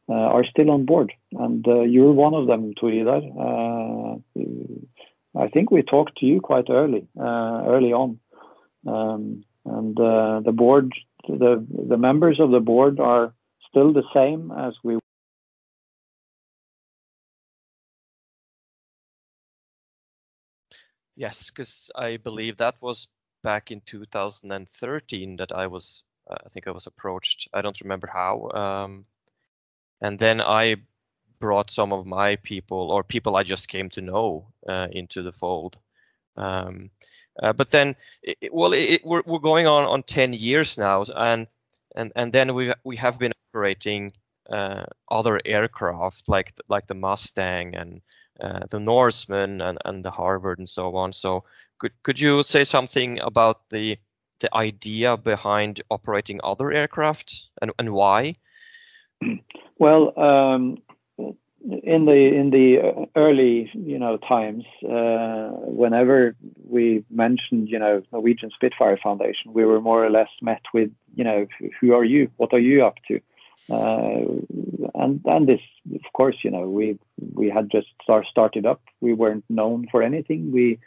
uh, 0.10 0.14
are 0.14 0.44
still 0.44 0.72
on 0.72 0.86
board, 0.86 1.14
and 1.32 1.66
uh, 1.68 1.82
you're 1.82 2.12
one 2.12 2.34
of 2.34 2.48
them, 2.48 2.74
Tor 2.74 2.90
Idar. 2.90 4.20
Uh, 4.36 5.40
I 5.40 5.48
think 5.48 5.72
we 5.72 5.84
talked 5.84 6.18
to 6.18 6.26
you 6.26 6.42
quite 6.42 6.70
early, 6.70 7.08
uh, 7.18 7.64
early 7.66 7.94
on, 7.94 8.20
um, 8.86 9.46
and 9.66 9.98
uh, 9.98 10.42
the 10.44 10.52
board, 10.52 10.92
the 11.28 11.66
the 11.88 11.98
members 11.98 12.40
of 12.42 12.52
the 12.52 12.60
board 12.60 13.00
are 13.00 13.34
still 13.70 13.94
the 13.94 14.04
same 14.14 14.52
as 14.52 14.74
we 14.84 14.98
Yes, 21.22 21.52
because 21.52 21.92
I 21.96 22.18
believe 22.18 22.58
that 22.58 22.82
was 22.82 23.08
back 23.44 23.70
in 23.70 23.82
2013 23.82 25.36
that 25.36 25.52
I 25.52 25.68
was, 25.68 26.04
uh, 26.28 26.38
I 26.44 26.50
think 26.50 26.68
I 26.68 26.72
was 26.72 26.88
approached. 26.88 27.48
I 27.54 27.62
don't 27.62 27.80
remember 27.82 28.08
how. 28.08 28.50
Um, 28.50 29.06
and 30.02 30.18
then 30.18 30.42
I 30.42 30.78
brought 31.40 31.70
some 31.70 31.94
of 31.94 32.08
my 32.08 32.38
people 32.38 32.90
or 32.90 33.04
people 33.04 33.36
I 33.36 33.44
just 33.44 33.68
came 33.68 33.90
to 33.90 34.02
know 34.02 34.48
uh, 34.68 34.88
into 34.92 35.22
the 35.22 35.32
fold. 35.32 35.78
Um, 36.38 36.90
uh, 37.42 37.54
but 37.54 37.70
then, 37.70 37.96
it, 38.24 38.52
well, 38.52 38.74
it, 38.74 39.02
we're 39.06 39.22
we're 39.24 39.48
going 39.52 39.68
on 39.68 39.84
on 39.86 40.02
10 40.02 40.34
years 40.34 40.76
now, 40.80 41.04
and 41.16 41.46
and 41.96 42.12
and 42.16 42.34
then 42.34 42.56
we 42.56 42.74
we 42.84 42.98
have 42.98 43.20
been 43.20 43.34
operating 43.50 44.12
uh, 44.50 44.86
other 45.10 45.40
aircraft 45.46 46.30
like 46.30 46.52
like 46.68 46.88
the 46.88 46.96
Mustang 46.96 47.76
and 47.76 48.02
uh, 48.42 48.62
the 48.70 48.80
Norseman 48.80 49.62
and, 49.62 49.78
and 49.86 50.04
the 50.04 50.12
Harvard 50.12 50.58
and 50.58 50.68
so 50.68 50.96
on. 50.96 51.14
So 51.14 51.44
could 51.80 51.94
could 52.04 52.20
you 52.20 52.44
say 52.44 52.64
something 52.64 53.20
about 53.22 53.70
the 53.70 53.98
the 54.40 54.56
idea 54.56 55.18
behind 55.18 55.82
operating 55.90 56.40
other 56.44 56.72
aircraft 56.72 57.46
and, 57.62 57.72
and 57.78 57.92
why? 57.92 58.36
Well, 59.78 60.20
um, 60.20 60.78
in 61.84 62.06
the 62.06 62.14
in 62.14 62.50
the 62.50 63.08
early 63.16 63.70
you 63.74 64.00
know 64.00 64.18
times, 64.18 64.64
uh, 64.84 65.50
whenever 65.82 66.36
we 66.68 67.04
mentioned 67.10 67.70
you 67.70 67.80
know 67.80 68.02
Norwegian 68.12 68.50
Spitfire 68.54 68.98
Foundation, 69.02 69.54
we 69.54 69.66
were 69.66 69.82
more 69.82 70.04
or 70.04 70.10
less 70.10 70.30
met 70.42 70.62
with 70.74 70.90
you 71.16 71.24
know 71.24 71.48
who 71.80 71.94
are 71.94 72.04
you? 72.04 72.30
What 72.38 72.54
are 72.54 72.60
you 72.60 72.86
up 72.86 72.96
to? 73.08 73.20
Uh, 73.70 74.24
and 74.96 75.48
this, 75.48 75.62
of 75.94 76.14
course, 76.14 76.38
you 76.44 76.52
know, 76.52 76.68
we 76.70 77.00
we 77.34 77.50
had 77.50 77.70
just 77.72 77.88
start, 78.04 78.26
started 78.30 78.66
up. 78.66 78.82
We 79.00 79.14
weren't 79.14 79.46
known 79.50 79.88
for 79.92 80.04
anything. 80.04 80.52
We 80.52 80.80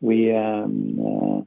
we 0.00 0.34
um, 0.34 0.98
uh, 1.00 1.40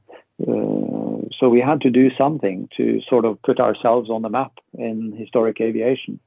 uh, 0.44 1.22
so 1.40 1.50
we 1.50 1.62
had 1.62 1.82
to 1.82 1.90
do 1.90 2.10
something 2.18 2.70
to 2.78 3.02
sort 3.10 3.26
of 3.26 3.42
put 3.42 3.60
ourselves 3.60 4.10
on 4.10 4.22
the 4.22 4.30
map 4.30 4.54
in 4.78 5.14
historic 5.18 5.60
aviation. 5.62 6.20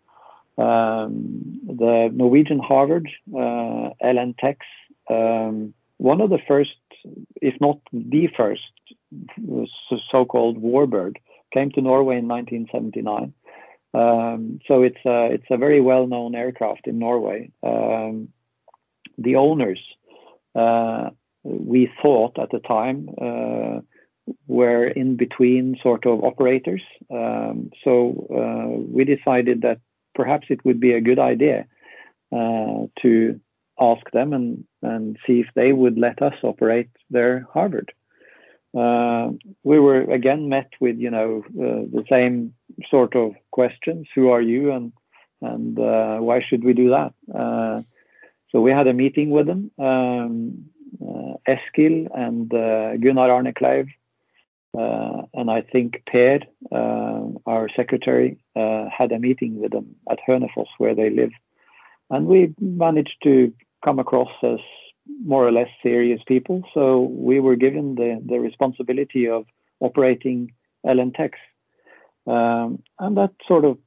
Um, 0.58 1.60
the 1.66 2.10
Norwegian 2.12 2.58
Harvard, 2.58 3.08
uh, 3.32 3.90
LN-TEX, 4.02 4.58
um, 5.08 5.72
one 5.96 6.20
of 6.20 6.30
the 6.30 6.40
first, 6.46 6.76
if 7.40 7.54
not 7.60 7.78
the 7.92 8.28
first, 8.36 8.62
so-called 10.10 10.60
warbird, 10.60 11.16
came 11.52 11.70
to 11.72 11.80
Norway 11.80 12.18
in 12.18 12.28
1979 12.28 13.32
um, 13.94 14.60
so 14.66 14.82
it's 14.82 15.04
a, 15.04 15.32
it's 15.32 15.50
a 15.50 15.56
very 15.56 15.80
well 15.80 16.06
known 16.06 16.34
aircraft 16.34 16.86
in 16.86 16.98
Norway. 16.98 17.50
Um, 17.62 18.28
the 19.18 19.36
owners 19.36 19.80
uh, 20.54 21.10
we 21.42 21.90
thought 22.02 22.38
at 22.38 22.50
the 22.50 22.60
time 22.60 23.08
uh, 23.20 23.80
were 24.46 24.86
in 24.86 25.16
between 25.16 25.76
sort 25.82 26.06
of 26.06 26.22
operators. 26.22 26.82
Um, 27.10 27.70
so 27.82 28.26
uh, 28.30 28.80
we 28.88 29.04
decided 29.04 29.62
that 29.62 29.80
perhaps 30.14 30.46
it 30.50 30.64
would 30.64 30.80
be 30.80 30.92
a 30.92 31.00
good 31.00 31.18
idea 31.18 31.66
uh, 32.32 32.86
to 33.02 33.40
ask 33.80 34.08
them 34.12 34.32
and, 34.32 34.64
and 34.82 35.16
see 35.26 35.40
if 35.40 35.46
they 35.54 35.72
would 35.72 35.98
let 35.98 36.20
us 36.22 36.34
operate 36.42 36.90
their 37.08 37.46
Harvard. 37.52 37.92
Uh, 38.76 39.30
we 39.64 39.80
were 39.80 40.02
again 40.02 40.48
met 40.48 40.70
with 40.80 40.96
you 40.96 41.10
know 41.10 41.42
uh, 41.48 41.82
the 41.92 42.04
same 42.08 42.54
sort 42.88 43.16
of 43.16 43.34
questions: 43.50 44.06
Who 44.14 44.30
are 44.30 44.40
you, 44.40 44.70
and 44.72 44.92
and 45.42 45.78
uh, 45.78 46.18
why 46.18 46.40
should 46.40 46.62
we 46.62 46.72
do 46.72 46.90
that? 46.90 47.12
Uh, 47.34 47.82
so 48.50 48.60
we 48.60 48.70
had 48.70 48.86
a 48.86 48.92
meeting 48.92 49.30
with 49.30 49.46
them. 49.46 49.70
Um, 49.78 50.66
uh, 51.02 51.34
Eskil 51.48 52.08
and 52.14 52.52
uh, 52.52 52.96
Gunnar 52.96 53.30
Arne 53.30 53.54
Kleiv, 53.54 53.88
and 55.34 55.50
I 55.50 55.62
think 55.62 56.02
Per, 56.06 56.40
our 57.46 57.68
secretary, 57.74 58.38
had 58.54 59.10
a 59.12 59.18
meeting 59.18 59.60
with 59.60 59.72
them 59.72 59.96
at 60.10 60.18
Hønefoss 60.28 60.66
where 60.78 60.94
they 60.94 61.10
live, 61.10 61.32
and 62.08 62.26
we 62.26 62.54
managed 62.60 63.16
to 63.24 63.52
come 63.84 63.98
across 63.98 64.30
as 64.44 64.60
more 65.06 65.46
or 65.46 65.52
less 65.52 65.68
serious 65.82 66.20
people. 66.26 66.62
So 66.74 67.00
we 67.00 67.40
were 67.40 67.56
given 67.56 67.94
the, 67.94 68.22
the 68.24 68.38
responsibility 68.38 69.28
of 69.28 69.46
operating 69.80 70.52
LN-TEX. 70.86 71.38
Um, 72.26 72.82
and 72.98 73.16
that 73.16 73.30
sort 73.46 73.64
of 73.64 73.78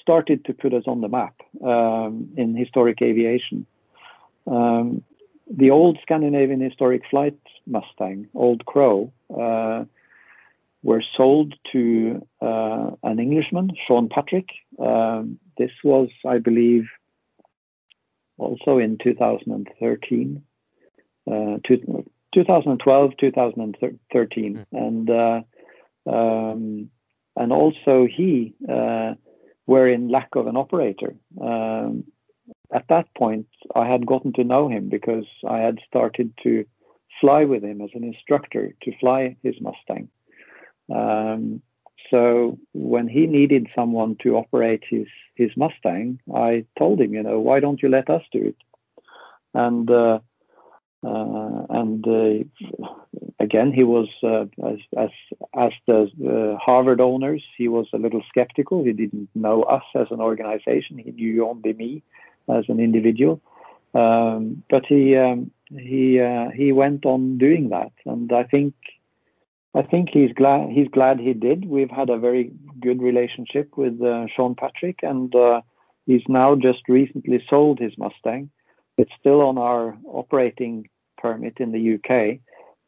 started 0.00 0.44
to 0.46 0.52
put 0.52 0.74
us 0.74 0.84
on 0.86 1.00
the 1.00 1.08
map 1.08 1.34
um, 1.64 2.28
in 2.36 2.56
historic 2.56 3.00
aviation. 3.00 3.66
Um, 4.46 5.02
the 5.48 5.70
old 5.70 5.98
Scandinavian 6.02 6.60
historic 6.60 7.02
flight 7.08 7.38
Mustang, 7.66 8.28
Old 8.34 8.66
Crow, 8.66 9.12
uh, 9.30 9.84
were 10.82 11.02
sold 11.16 11.54
to 11.72 12.26
uh, 12.40 12.90
an 13.02 13.18
Englishman, 13.18 13.70
Sean 13.86 14.08
Patrick. 14.08 14.48
Um, 14.78 15.38
this 15.58 15.70
was, 15.82 16.08
I 16.26 16.38
believe, 16.38 16.84
also 18.38 18.78
in 18.78 18.98
2013 19.02 20.42
uh, 21.30 21.58
2012, 22.34 23.10
2013, 23.18 24.54
mm. 24.54 24.66
and 24.72 25.10
uh, 25.10 25.40
um, 26.10 26.90
and 27.36 27.52
also 27.52 28.06
he 28.06 28.54
uh, 28.68 29.14
were 29.66 29.88
in 29.88 30.08
lack 30.08 30.28
of 30.36 30.46
an 30.46 30.56
operator. 30.56 31.14
Um, 31.40 32.04
at 32.72 32.86
that 32.88 33.06
point, 33.16 33.46
I 33.74 33.86
had 33.86 34.06
gotten 34.06 34.32
to 34.34 34.44
know 34.44 34.68
him 34.68 34.88
because 34.88 35.26
I 35.48 35.58
had 35.58 35.78
started 35.88 36.32
to 36.42 36.64
fly 37.20 37.44
with 37.44 37.64
him 37.64 37.80
as 37.80 37.90
an 37.94 38.04
instructor 38.04 38.74
to 38.82 38.98
fly 38.98 39.36
his 39.42 39.54
Mustang. 39.60 40.08
Um, 40.94 41.62
so 42.10 42.58
when 42.72 43.08
he 43.08 43.26
needed 43.26 43.66
someone 43.74 44.16
to 44.22 44.36
operate 44.36 44.84
his 44.88 45.06
his 45.34 45.50
Mustang, 45.56 46.20
I 46.34 46.64
told 46.78 47.00
him, 47.00 47.12
you 47.12 47.22
know, 47.22 47.40
why 47.40 47.60
don't 47.60 47.82
you 47.82 47.88
let 47.88 48.08
us 48.08 48.22
do 48.32 48.48
it? 48.48 48.56
And 49.54 49.90
uh, 49.90 49.94
uh, 49.94 50.18
and 51.02 52.06
uh, 52.06 52.86
again, 53.38 53.72
he 53.72 53.84
was 53.84 54.08
uh, 54.22 54.46
as 54.66 54.78
as 54.96 55.10
as 55.88 56.08
the 56.18 56.56
Harvard 56.60 57.00
owners, 57.00 57.42
he 57.56 57.68
was 57.68 57.86
a 57.92 57.98
little 57.98 58.22
skeptical. 58.28 58.84
He 58.84 58.92
didn't 58.92 59.28
know 59.34 59.62
us 59.62 59.84
as 59.94 60.08
an 60.10 60.20
organization. 60.20 60.98
He 60.98 61.12
knew 61.12 61.46
only 61.46 61.72
me 61.72 62.02
as 62.48 62.64
an 62.68 62.80
individual. 62.80 63.40
Um, 63.94 64.62
but 64.68 64.84
he 64.86 65.16
um, 65.16 65.50
he 65.70 66.20
uh, 66.20 66.50
he 66.54 66.72
went 66.72 67.06
on 67.06 67.38
doing 67.38 67.70
that, 67.70 67.92
and 68.04 68.30
I 68.32 68.44
think 68.44 68.74
I 69.74 69.82
think 69.82 70.10
he's 70.12 70.32
glad 70.32 70.70
he's 70.70 70.88
glad 70.88 71.20
he 71.20 71.32
did. 71.32 71.68
We've 71.68 71.90
had 71.90 72.10
a 72.10 72.18
very 72.18 72.52
good 72.80 73.00
relationship 73.00 73.76
with 73.76 74.00
uh, 74.02 74.26
Sean 74.34 74.54
Patrick, 74.54 75.00
and 75.02 75.34
uh, 75.34 75.60
he's 76.06 76.22
now 76.28 76.56
just 76.56 76.88
recently 76.88 77.42
sold 77.48 77.78
his 77.78 77.96
Mustang. 77.96 78.50
It's 78.98 79.12
still 79.18 79.42
on 79.42 79.58
our 79.58 79.96
operating 80.06 80.88
permit 81.18 81.58
in 81.58 81.72
the 81.72 81.94
UK, 81.96 82.38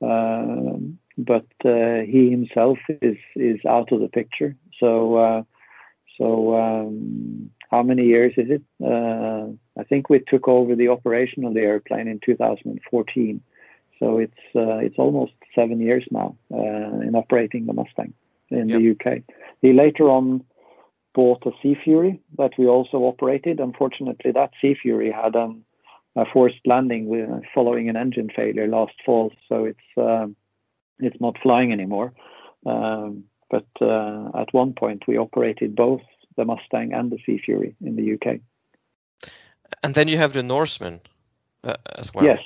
um, 0.03 0.99
but 1.17 1.47
uh, 1.65 2.01
he 2.07 2.31
himself 2.31 2.79
is 2.89 3.19
is 3.37 3.61
out 3.69 3.93
of 3.93 4.01
the 4.01 4.09
picture. 4.09 4.57
So 4.81 5.17
uh, 5.17 5.43
so 6.19 6.57
um, 6.57 7.51
how 7.71 7.83
many 7.83 8.05
years 8.05 8.33
is 8.37 8.49
it? 8.51 8.63
Uh, 8.83 9.53
I 9.79 9.85
think 9.85 10.09
we 10.09 10.21
took 10.21 10.49
over 10.49 10.75
the 10.75 10.89
operation 10.89 11.45
of 11.45 11.55
the 11.55 11.61
airplane 11.61 12.09
in 12.09 12.21
2014. 12.25 13.41
So 13.99 14.19
it's 14.19 14.33
uh, 14.55 14.79
it's 14.79 14.99
almost 14.99 15.33
seven 15.55 15.81
years 15.81 16.05
now 16.11 16.37
uh, 16.53 17.01
in 17.07 17.15
operating 17.15 17.67
the 17.67 17.73
Mustang 17.73 18.15
in 18.51 18.69
the 18.69 18.91
UK. 18.93 19.23
He 19.61 19.73
later 19.73 20.09
on 20.09 20.45
bought 21.15 21.45
a 21.47 21.51
Sea 21.63 21.77
Fury 21.83 22.21
that 22.39 22.53
we 22.59 22.67
also 22.67 22.99
operated. 22.99 23.61
Unfortunately, 23.61 24.31
that 24.33 24.53
Sea 24.61 24.77
Fury 24.81 25.11
had 25.11 25.35
an 25.35 25.65
a 26.19 26.25
forced 26.33 26.67
landing 26.67 27.07
with, 27.07 27.29
following 27.55 27.89
an 27.89 27.97
engine 27.97 28.29
failure 28.35 28.67
last 28.67 28.95
fall, 29.07 29.33
so 29.49 29.65
it's 29.65 29.89
um, 29.97 30.35
it's 30.99 31.21
not 31.21 31.37
flying 31.43 31.73
anymore. 31.73 32.13
Um, 32.67 33.25
but 33.51 33.69
uh, 33.81 34.31
at 34.35 34.53
one 34.53 34.75
point, 34.75 35.05
we 35.07 35.17
operated 35.17 35.77
both 35.77 36.03
the 36.37 36.45
Mustang 36.45 36.93
and 36.93 37.11
the 37.11 37.19
Sea 37.25 37.41
Fury 37.45 37.77
in 37.81 37.97
the 37.97 38.15
UK. 38.15 38.41
And 39.83 39.95
then 39.95 40.09
you 40.09 40.19
have 40.19 40.33
the 40.33 40.43
Norseman 40.43 41.01
uh, 41.63 41.75
as 41.95 42.13
well. 42.13 42.25
Yes, 42.25 42.41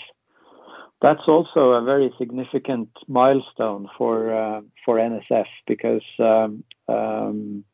that's 1.01 1.27
also 1.27 1.71
a 1.73 1.83
very 1.83 2.13
significant 2.19 2.91
milestone 3.09 3.89
for 3.97 4.35
uh, 4.35 4.61
for 4.85 4.99
NSF 4.99 5.47
because, 5.67 6.05
um, 6.19 6.63
um, 6.89 7.65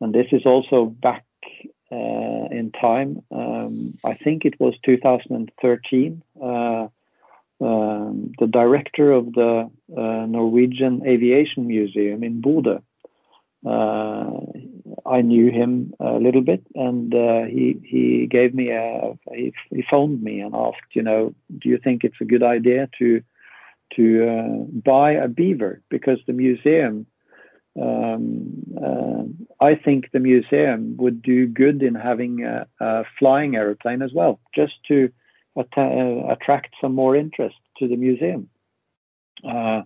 and 0.00 0.14
this 0.14 0.26
is 0.30 0.42
also 0.46 0.86
back 0.86 1.24
uh, 1.90 2.48
in 2.50 2.72
time. 2.80 3.22
Um, 3.30 3.98
I 4.04 4.14
think 4.14 4.44
it 4.44 4.58
was 4.58 4.74
2013. 4.84 6.22
Uh, 6.40 6.88
um, 7.58 8.32
the 8.38 8.46
director 8.46 9.12
of 9.12 9.32
the 9.32 9.70
uh, 9.96 10.26
Norwegian 10.26 11.02
Aviation 11.06 11.66
Museum 11.66 12.22
in 12.22 12.42
Bodø. 12.42 12.82
I 15.06 15.20
knew 15.20 15.50
him 15.50 15.94
a 16.00 16.14
little 16.14 16.42
bit, 16.42 16.66
and 16.74 17.12
he 17.48 17.76
he 17.84 18.26
gave 18.26 18.54
me 18.54 18.70
a 18.70 19.16
he, 19.32 19.52
he 19.70 19.84
phoned 19.90 20.22
me 20.22 20.40
and 20.40 20.54
asked, 20.54 20.94
you 20.94 21.02
know, 21.02 21.34
do 21.58 21.68
you 21.68 21.78
think 21.78 22.04
it's 22.04 22.20
a 22.20 22.24
good 22.24 22.42
idea 22.42 22.88
to 22.98 23.22
to 23.94 24.28
uh, 24.28 24.64
buy 24.84 25.12
a 25.12 25.28
beaver 25.28 25.82
because 25.88 26.18
the 26.26 26.32
museum 26.32 26.94
um, 26.94 27.06
uh, 27.06 27.15
I 29.60 29.74
think 29.74 30.10
the 30.12 30.20
museum 30.20 30.96
would 30.98 31.22
do 31.22 31.46
good 31.46 31.82
in 31.82 31.94
having 31.94 32.44
a, 32.44 32.66
a 32.80 33.04
flying 33.18 33.56
aeroplane 33.56 34.02
as 34.02 34.12
well, 34.12 34.38
just 34.54 34.74
to 34.88 35.10
att- 35.56 35.76
uh, 35.76 36.26
attract 36.28 36.74
some 36.80 36.94
more 36.94 37.16
interest 37.16 37.56
to 37.78 37.88
the 37.88 37.96
museum. 37.96 38.48
Uh, 39.44 39.82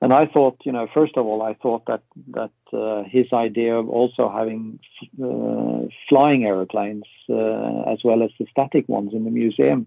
and 0.00 0.12
I 0.12 0.26
thought, 0.26 0.58
you 0.64 0.72
know, 0.72 0.86
first 0.92 1.16
of 1.16 1.24
all, 1.26 1.40
I 1.42 1.54
thought 1.54 1.86
that 1.86 2.02
that 2.28 2.50
uh, 2.72 3.04
his 3.04 3.32
idea 3.32 3.74
of 3.74 3.88
also 3.88 4.28
having 4.28 4.78
uh, 5.22 5.88
flying 6.08 6.44
aeroplanes 6.44 7.04
uh, 7.30 7.82
as 7.92 8.00
well 8.04 8.22
as 8.22 8.30
the 8.38 8.46
static 8.50 8.86
ones 8.88 9.14
in 9.14 9.24
the 9.24 9.30
museum 9.30 9.86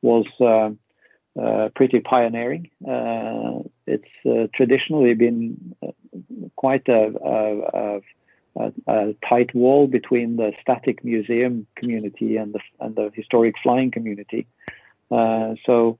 was 0.00 0.26
uh, 0.40 0.70
pretty 1.74 2.00
pioneering. 2.00 2.70
Uh, 2.86 3.62
it's 3.86 4.08
uh, 4.26 4.46
traditionally 4.54 5.14
been 5.14 5.74
quite 6.56 6.86
a, 6.88 8.00
tight 9.26 9.54
wall 9.54 9.86
between 9.86 10.36
the 10.36 10.52
static 10.60 11.02
museum 11.04 11.66
community 11.76 12.36
and 12.36 12.54
the 12.54 13.10
historic 13.14 13.54
flying 13.62 13.90
community. 13.90 14.46
so 15.10 15.98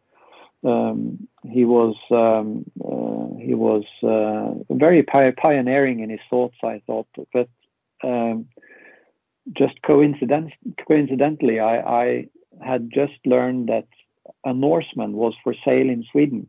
um, 0.64 1.28
he 1.50 1.64
was 1.64 1.96
um, 2.10 2.64
uh, 2.84 3.36
he 3.42 3.54
was 3.54 3.84
uh, 4.02 4.74
very 4.74 5.02
pi- 5.02 5.32
pioneering 5.32 6.00
in 6.00 6.10
his 6.10 6.20
thoughts. 6.30 6.56
I 6.62 6.80
thought, 6.86 7.08
but 7.32 7.48
um, 8.04 8.46
just 9.52 9.80
coincident- 9.82 10.52
coincidentally, 10.86 11.58
I, 11.58 12.28
had 12.64 12.90
just 12.92 13.14
learned 13.24 13.68
that 13.70 13.88
a 14.44 14.52
Norseman 14.52 15.12
was 15.12 15.34
for 15.42 15.54
sale 15.64 15.88
in 15.88 16.04
Sweden. 16.10 16.48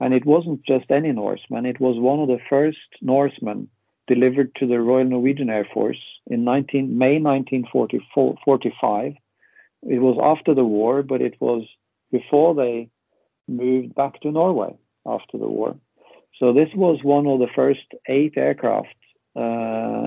And 0.00 0.14
it 0.14 0.26
wasn't 0.26 0.64
just 0.66 0.90
any 0.90 1.12
Norseman, 1.12 1.66
it 1.66 1.80
was 1.80 1.98
one 1.98 2.20
of 2.20 2.28
the 2.28 2.40
first 2.50 2.78
Norsemen 3.00 3.68
delivered 4.08 4.54
to 4.56 4.66
the 4.66 4.80
Royal 4.80 5.04
Norwegian 5.04 5.48
Air 5.48 5.66
Force 5.72 6.02
in 6.26 6.44
19, 6.44 6.98
May 6.98 7.20
1945. 7.20 9.12
It 9.84 9.98
was 9.98 10.18
after 10.22 10.54
the 10.54 10.64
war, 10.64 11.02
but 11.02 11.20
it 11.20 11.34
was 11.40 11.62
before 12.10 12.54
they 12.54 12.88
moved 13.48 13.94
back 13.94 14.20
to 14.20 14.30
Norway 14.30 14.76
after 15.06 15.38
the 15.38 15.48
war. 15.48 15.76
So 16.38 16.52
this 16.52 16.68
was 16.74 16.98
one 17.02 17.26
of 17.26 17.38
the 17.38 17.48
first 17.54 17.86
eight 18.08 18.34
aircraft, 18.36 18.96
uh, 19.36 20.06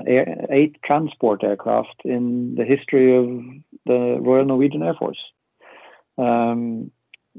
eight 0.50 0.76
transport 0.84 1.42
aircraft 1.42 2.02
in 2.04 2.54
the 2.56 2.64
history 2.64 3.16
of 3.16 3.26
the 3.86 4.18
Royal 4.20 4.44
Norwegian 4.44 4.82
Air 4.82 4.94
Force. 4.94 5.18
Um, 6.18 6.90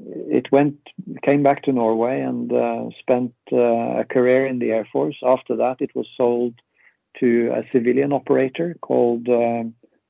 it 0.06 0.52
went 0.52 0.76
came 1.24 1.44
back 1.44 1.64
to 1.64 1.72
Norway 1.72 2.22
and 2.22 2.52
uh, 2.52 2.90
spent 3.00 3.34
uh, 3.52 4.02
a 4.02 4.06
career 4.10 4.46
in 4.46 4.60
the 4.60 4.72
Air 4.72 4.88
Force. 4.92 5.18
After 5.24 5.56
that, 5.58 5.78
it 5.80 5.96
was 5.96 6.08
sold 6.16 6.54
to 7.20 7.52
a 7.54 7.64
civilian 7.72 8.14
operator 8.14 8.76
called 8.82 9.28
uh, 9.28 9.64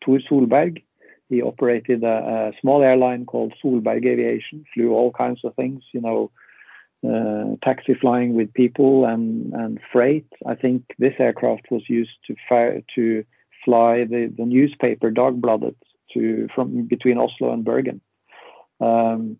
Tor 0.03 0.19
Solberg. 0.29 0.83
He 1.29 1.41
operated 1.41 2.03
a, 2.03 2.51
a, 2.51 2.51
small 2.61 2.81
airline 2.83 3.25
called 3.25 3.53
Solberg 3.63 4.05
Aviation, 4.05 4.65
flew 4.73 4.91
all 4.91 5.11
kinds 5.11 5.41
of 5.43 5.55
things, 5.55 5.83
you 5.93 6.01
know, 6.01 6.31
uh, 7.07 7.55
taxi 7.63 7.93
flying 7.93 8.33
with 8.33 8.53
people 8.53 9.05
and, 9.05 9.53
and 9.53 9.79
freight. 9.91 10.27
I 10.45 10.55
think 10.55 10.83
this 10.97 11.13
aircraft 11.19 11.67
was 11.69 11.83
used 11.89 12.17
to 12.27 12.35
fire, 12.47 12.81
to 12.95 13.23
fly 13.63 14.05
the, 14.05 14.33
the 14.35 14.45
newspaper 14.45 15.11
Dagbladet 15.11 15.75
to 16.13 16.47
from 16.55 16.87
between 16.87 17.17
Oslo 17.17 17.51
and 17.51 17.65
Bergen. 17.65 18.01
Um, 18.79 19.37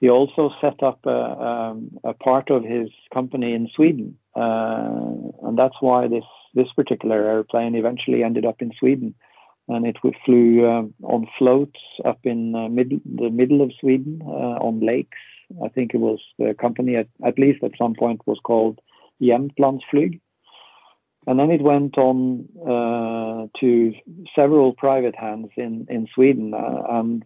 he 0.00 0.10
also 0.10 0.50
set 0.60 0.82
up 0.82 1.00
a, 1.06 1.10
um, 1.10 1.90
a, 2.04 2.12
part 2.12 2.50
of 2.50 2.64
his 2.64 2.90
company 3.14 3.54
in 3.54 3.68
Sweden, 3.74 4.18
uh, 4.34 4.98
and 5.42 5.58
that's 5.58 5.76
why 5.80 6.06
this 6.08 6.24
this 6.54 6.68
particular 6.74 7.24
airplane 7.28 7.74
eventually 7.74 8.22
ended 8.22 8.44
up 8.44 8.60
in 8.60 8.72
Sweden, 8.78 9.14
and 9.68 9.86
it 9.86 9.96
flew 10.24 10.66
um, 10.68 10.94
on 11.02 11.26
floats 11.38 11.80
up 12.04 12.20
in 12.24 12.54
uh, 12.54 12.68
mid, 12.68 13.00
the 13.04 13.30
middle 13.30 13.62
of 13.62 13.72
Sweden 13.80 14.22
uh, 14.26 14.56
on 14.60 14.80
lakes. 14.80 15.18
I 15.64 15.68
think 15.68 15.94
it 15.94 15.98
was 15.98 16.18
the 16.38 16.54
company 16.54 16.96
at, 16.96 17.08
at 17.24 17.38
least 17.38 17.62
at 17.62 17.78
some 17.78 17.94
point 17.94 18.20
was 18.26 18.38
called 18.42 18.80
Jämtlandsflyg. 19.22 20.20
And 21.28 21.40
then 21.40 21.50
it 21.50 21.62
went 21.62 21.98
on 21.98 22.48
uh, 22.62 23.48
to 23.60 23.92
several 24.34 24.72
private 24.74 25.16
hands 25.16 25.48
in, 25.56 25.86
in 25.90 26.06
Sweden. 26.14 26.54
Uh, 26.54 26.82
and 26.88 27.24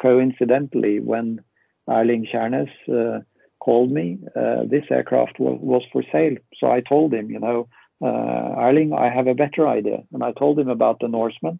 coincidentally, 0.00 1.00
when 1.00 1.40
Erling 1.88 2.26
Kjærnes 2.32 2.70
uh, 2.88 3.20
called 3.58 3.90
me, 3.90 4.18
uh, 4.36 4.64
this 4.64 4.84
aircraft 4.90 5.38
was, 5.38 5.82
for 5.92 6.02
sale. 6.12 6.36
So 6.58 6.70
I 6.70 6.80
told 6.80 7.12
him, 7.12 7.30
you 7.30 7.40
know, 7.40 7.68
uh, 8.02 8.54
Erling, 8.58 8.92
I 8.92 9.10
have 9.10 9.26
a 9.26 9.34
better 9.34 9.68
idea. 9.68 9.98
And 10.12 10.22
I 10.22 10.32
told 10.32 10.58
him 10.58 10.68
about 10.68 11.00
the 11.00 11.08
Norseman. 11.08 11.58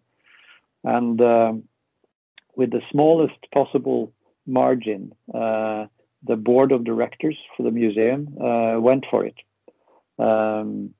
And 0.83 1.21
um, 1.21 1.63
with 2.55 2.71
the 2.71 2.81
smallest 2.91 3.37
possible 3.53 4.11
margin, 4.47 5.13
the 5.31 6.35
board 6.35 6.71
of 6.71 6.83
directors 6.83 7.37
for 7.55 7.63
the 7.63 7.71
museum 7.71 8.27
went 8.81 9.05
for 9.09 9.25
it. 9.25 9.35
Um, 10.17 10.93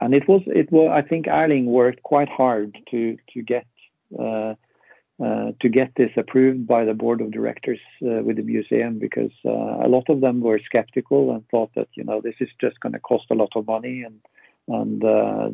and 0.00 0.14
it 0.14 0.26
was 0.28 0.42
it 0.46 0.70
was 0.72 0.90
I 0.92 1.06
think 1.06 1.26
Erling 1.26 1.66
worked 1.66 2.02
quite 2.02 2.28
hard 2.28 2.76
to 2.90 3.16
to 3.32 3.42
get 3.42 3.66
uh, 4.18 4.54
to 5.60 5.68
get 5.70 5.92
this 5.96 6.10
approved 6.16 6.66
by 6.66 6.84
the 6.84 6.94
board 6.94 7.20
of 7.20 7.30
directors 7.30 7.78
uh, 8.02 8.22
with 8.22 8.36
the 8.36 8.42
museum 8.42 8.98
because 8.98 9.30
uh, 9.44 9.50
a 9.50 9.88
lot 9.88 10.08
of 10.08 10.20
them 10.20 10.40
were 10.40 10.58
skeptical 10.64 11.32
and 11.32 11.48
thought 11.48 11.70
that 11.76 11.88
you 11.94 12.04
know 12.04 12.20
this 12.20 12.34
is 12.40 12.48
just 12.60 12.80
going 12.80 12.92
to 12.92 12.98
cost 12.98 13.24
a 13.30 13.34
lot 13.34 13.50
of 13.54 13.66
money 13.66 14.02
and 14.02 14.20
and 14.68 15.04
uh, 15.04 15.50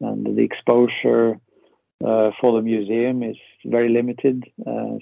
and 0.00 0.36
the 0.36 0.42
exposure 0.42 1.38
for 2.00 2.52
the 2.52 2.60
museum 2.60 3.22
is 3.22 3.36
very 3.64 3.88
limited, 3.88 4.44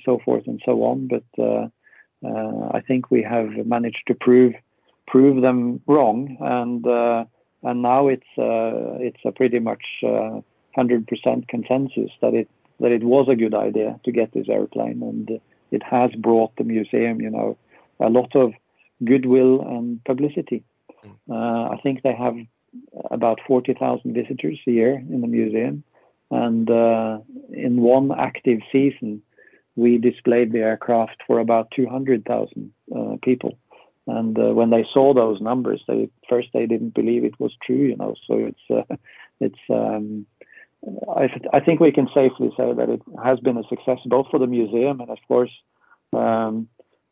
so 0.04 0.20
forth 0.24 0.46
and 0.46 0.60
so 0.64 0.84
on. 0.84 1.08
But 1.08 1.72
I 2.24 2.80
think 2.80 3.10
we 3.10 3.22
have 3.22 3.66
managed 3.66 4.04
to 4.08 4.14
prove 4.14 4.54
prove 5.08 5.42
them 5.42 5.80
wrong 5.86 6.36
and 6.40 6.86
and 7.62 7.82
now 7.82 8.08
it's 8.08 8.26
uh, 8.38 8.98
it's 8.98 9.20
a 9.24 9.32
pretty 9.32 9.58
much 9.58 9.84
uh, 10.06 10.40
hundred 10.74 11.06
percent 11.06 11.48
consensus 11.48 12.10
that 12.20 12.34
it 12.34 12.48
that 12.82 12.92
it 12.92 13.04
was 13.04 13.28
a 13.28 13.36
good 13.36 13.54
idea 13.54 13.98
to 14.04 14.12
get 14.12 14.32
this 14.32 14.48
airplane, 14.48 15.02
and 15.02 15.40
it 15.70 15.82
has 15.82 16.10
brought 16.18 16.54
the 16.56 16.64
museum, 16.64 17.20
you 17.20 17.30
know, 17.30 17.56
a 18.00 18.10
lot 18.10 18.34
of 18.34 18.52
goodwill 19.04 19.62
and 19.62 20.04
publicity. 20.04 20.64
Mm. 21.04 21.14
Uh, 21.30 21.74
I 21.74 21.80
think 21.82 22.02
they 22.02 22.14
have 22.14 22.36
about 23.10 23.38
forty 23.46 23.72
thousand 23.72 24.14
visitors 24.14 24.58
a 24.66 24.70
year 24.70 24.94
in 24.96 25.20
the 25.20 25.28
museum, 25.28 25.84
and 26.30 26.68
uh, 26.68 27.18
in 27.52 27.80
one 27.80 28.10
active 28.12 28.60
season, 28.72 29.22
we 29.76 29.98
displayed 29.98 30.52
the 30.52 30.58
aircraft 30.58 31.22
for 31.26 31.38
about 31.38 31.70
two 31.74 31.86
hundred 31.88 32.24
thousand 32.24 32.72
uh, 32.94 33.16
people. 33.22 33.56
And 34.08 34.36
uh, 34.36 34.52
when 34.52 34.70
they 34.70 34.84
saw 34.92 35.14
those 35.14 35.40
numbers, 35.40 35.80
they 35.86 36.10
first 36.28 36.48
they 36.52 36.66
didn't 36.66 36.94
believe 36.94 37.24
it 37.24 37.38
was 37.38 37.52
true, 37.64 37.84
you 37.90 37.96
know. 37.96 38.14
So 38.26 38.50
it's 38.50 38.66
uh, 38.68 38.96
it's 39.40 39.64
um, 39.70 40.26
I, 41.16 41.28
th- 41.28 41.46
I 41.52 41.60
think 41.60 41.80
we 41.80 41.92
can 41.92 42.08
safely 42.14 42.50
say 42.56 42.72
that 42.72 42.88
it 42.88 43.02
has 43.22 43.38
been 43.40 43.56
a 43.56 43.62
success 43.68 43.98
both 44.06 44.26
for 44.30 44.38
the 44.38 44.46
museum 44.46 45.00
and 45.00 45.10
of 45.10 45.18
course 45.28 45.52
um, 46.12 46.68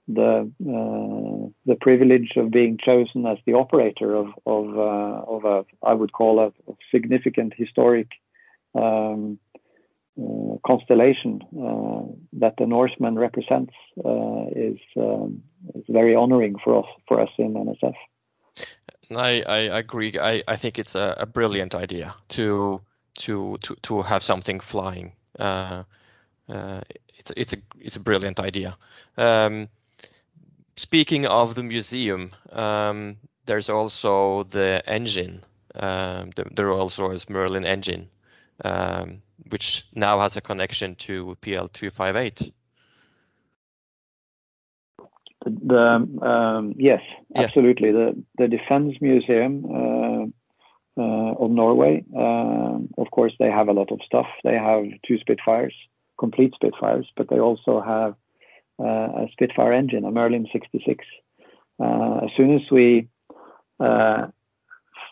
the 0.08 0.50
uh, 0.60 1.48
the 1.66 1.76
privilege 1.80 2.32
of 2.36 2.50
being 2.50 2.78
chosen 2.84 3.26
as 3.26 3.38
the 3.46 3.54
operator 3.54 4.14
of 4.14 4.28
of 4.46 4.76
uh, 4.76 5.22
of 5.26 5.44
a 5.44 5.64
I 5.84 5.94
would 5.94 6.12
call 6.12 6.40
a 6.40 6.52
significant 6.90 7.54
historic 7.56 8.08
um, 8.74 9.38
uh, 10.20 10.56
constellation 10.66 11.40
uh, 11.56 12.02
that 12.32 12.54
the 12.58 12.66
Norseman 12.66 13.18
represents 13.18 13.74
uh, 14.04 14.46
is 14.54 14.78
um, 14.96 15.42
is 15.74 15.84
very 15.88 16.14
honoring 16.14 16.56
for 16.62 16.80
us 16.80 16.86
for 17.06 17.20
us 17.20 17.30
in 17.38 17.54
NSF. 17.54 17.94
I, 19.12 19.42
I 19.42 19.58
agree. 19.78 20.18
I, 20.20 20.42
I 20.46 20.56
think 20.56 20.78
it's 20.78 20.94
a, 20.94 21.16
a 21.18 21.26
brilliant 21.26 21.74
idea 21.74 22.14
to 22.30 22.80
to 23.18 23.58
to 23.62 23.76
to 23.82 24.02
have 24.02 24.22
something 24.22 24.60
flying. 24.60 25.12
Uh, 25.38 25.84
uh, 26.48 26.80
it's 27.18 27.32
it's 27.36 27.52
a 27.52 27.56
it's 27.78 27.96
a 27.96 28.00
brilliant 28.00 28.40
idea. 28.40 28.76
Um, 29.16 29.68
speaking 30.76 31.26
of 31.26 31.54
the 31.54 31.62
museum, 31.62 32.32
um, 32.52 33.16
there's 33.46 33.68
also 33.68 34.44
the 34.44 34.82
engine. 34.86 35.44
Um, 35.74 36.30
the, 36.34 36.44
there 36.50 36.72
also 36.72 37.10
is 37.10 37.30
Merlin 37.30 37.64
engine, 37.64 38.08
um, 38.64 39.22
which 39.50 39.84
now 39.94 40.20
has 40.20 40.36
a 40.36 40.40
connection 40.40 40.96
to 40.96 41.36
PL258. 41.42 42.52
The 45.44 45.78
um, 46.22 46.74
yes, 46.76 47.00
yeah. 47.34 47.42
absolutely. 47.42 47.92
The 47.92 48.22
the 48.36 48.48
Defense 48.48 48.96
Museum 49.00 49.64
uh, 49.64 50.26
of 50.96 51.50
Norway. 51.50 52.04
Uh, 52.16 52.78
of 52.98 53.10
course, 53.10 53.32
they 53.38 53.50
have 53.50 53.68
a 53.68 53.72
lot 53.72 53.90
of 53.92 54.00
stuff. 54.04 54.26
They 54.44 54.54
have 54.54 54.84
two 55.06 55.18
Spitfires, 55.18 55.74
complete 56.18 56.54
Spitfires, 56.54 57.06
but 57.16 57.28
they 57.28 57.38
also 57.38 57.80
have 57.80 58.14
uh, 58.78 59.24
a 59.24 59.28
Spitfire 59.32 59.72
engine, 59.72 60.04
a 60.04 60.10
Merlin 60.10 60.46
66. 60.52 61.04
Uh, 61.82 62.20
as 62.24 62.30
soon 62.36 62.54
as 62.54 62.62
we 62.70 63.08
uh, 63.78 64.26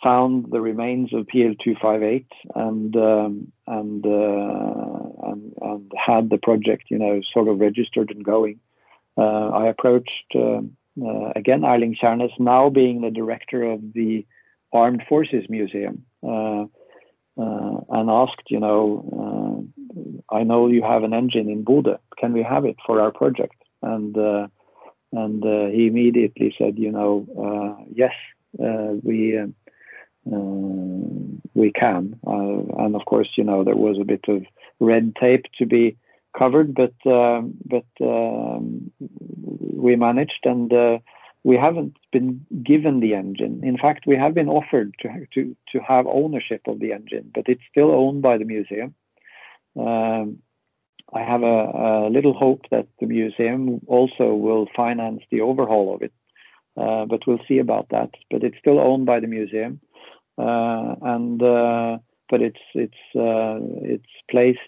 found 0.02 0.50
the 0.50 0.60
remains 0.60 1.12
of 1.12 1.26
PL258 1.26 2.26
and 2.54 2.96
um, 2.96 3.52
and, 3.66 4.06
uh, 4.06 4.58
had 5.96 6.30
the 6.30 6.38
project, 6.38 6.84
you 6.90 6.98
know, 6.98 7.20
sort 7.32 7.48
of 7.48 7.60
registered 7.60 8.10
and 8.10 8.24
going. 8.24 8.58
Uh, 9.16 9.48
I 9.48 9.68
approached 9.68 10.34
uh, 10.34 10.60
uh, 11.04 11.32
again 11.36 11.64
Erling 11.64 11.96
Kjærnes, 12.00 12.38
now 12.38 12.70
being 12.70 13.00
the 13.00 13.10
director 13.10 13.62
of 13.64 13.80
the 13.92 14.26
Armed 14.72 15.02
Forces 15.08 15.44
Museum, 15.48 16.04
uh, 16.22 16.64
uh, 17.40 17.80
and 17.90 18.10
asked, 18.10 18.50
you 18.50 18.60
know, 18.60 19.64
I 20.30 20.42
know 20.42 20.66
you 20.66 20.82
have 20.82 21.04
an 21.04 21.14
engine 21.14 21.48
in 21.48 21.64
Bodø. 21.64 21.98
Can 22.18 22.32
we 22.32 22.42
have 22.42 22.64
it 22.64 22.76
for 22.84 23.00
our 23.00 23.10
project? 23.10 23.54
And 23.82 24.16
and 25.12 25.42
he 25.72 25.86
immediately 25.86 26.54
said, 26.58 26.78
you 26.78 26.90
know, 26.90 27.86
yes, 27.94 28.12
we 29.02 29.38
uh, 30.32 30.36
we 31.54 31.72
can. 31.72 32.18
Uh, 32.26 32.84
and 32.84 32.94
of 32.94 33.04
course, 33.06 33.28
you 33.36 33.44
know, 33.44 33.64
there 33.64 33.76
was 33.76 33.98
a 33.98 34.04
bit 34.04 34.24
of 34.28 34.44
red 34.80 35.14
tape 35.16 35.46
to 35.58 35.64
be 35.66 35.96
covered, 36.36 36.74
but 36.74 36.92
but 37.04 37.86
um, 38.00 38.90
we 39.00 39.96
managed, 39.96 40.40
and 40.44 40.72
uh, 40.72 40.98
we 41.44 41.56
haven't 41.56 41.96
been 42.12 42.44
given 42.64 43.00
the 43.00 43.14
engine. 43.14 43.60
In 43.62 43.76
fact, 43.78 44.06
we 44.06 44.16
have 44.16 44.34
been 44.34 44.48
offered 44.48 44.94
to 45.00 45.08
to 45.34 45.56
to 45.72 45.78
have 45.80 46.06
ownership 46.06 46.62
of 46.66 46.80
the 46.80 46.92
engine, 46.92 47.30
but 47.34 47.44
it's 47.46 47.62
still 47.70 47.90
owned 47.90 48.22
by 48.22 48.38
the 48.38 48.44
museum. 48.44 48.94
Um, 49.76 50.38
I 51.14 51.20
have 51.20 51.42
a, 51.42 52.06
a, 52.06 52.10
little 52.10 52.34
hope 52.34 52.62
that 52.70 52.86
the 53.00 53.06
museum 53.06 53.80
also 53.86 54.34
will 54.34 54.66
finance 54.76 55.22
the 55.30 55.40
overhaul 55.40 55.94
of 55.94 56.02
it, 56.02 56.12
uh, 56.76 57.06
but 57.06 57.26
we'll 57.26 57.40
see 57.48 57.58
about 57.58 57.88
that. 57.90 58.10
But 58.30 58.42
it's 58.42 58.58
still 58.58 58.78
owned 58.78 59.06
by 59.06 59.20
the 59.20 59.26
museum. 59.26 59.80
Uh, 60.36 60.94
and 61.02 61.42
uh, 61.42 61.98
but 62.30 62.40
it's 62.40 62.60
it's 62.74 63.02
uh, 63.16 63.58
it's 63.82 64.04
placed 64.30 64.58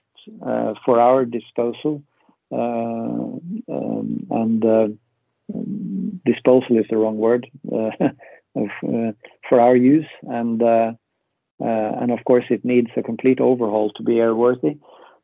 for 0.84 1.00
our 1.00 1.24
disposal, 1.24 2.02
um, 2.50 3.62
and 3.68 4.98
disposal 6.24 6.78
is 6.78 6.86
the 6.90 6.96
wrong 6.96 7.18
word 7.18 7.46
of, 7.72 8.68
for 9.48 9.61
our 9.61 9.76
use, 9.76 10.09
and 10.22 10.62
and 11.61 12.11
of 12.11 12.24
course 12.24 12.44
it 12.51 12.64
needs 12.64 12.88
a 12.96 13.03
complete 13.03 13.40
overhaul 13.40 13.90
to 13.92 14.03
be 14.03 14.14
airworthy. 14.14 14.78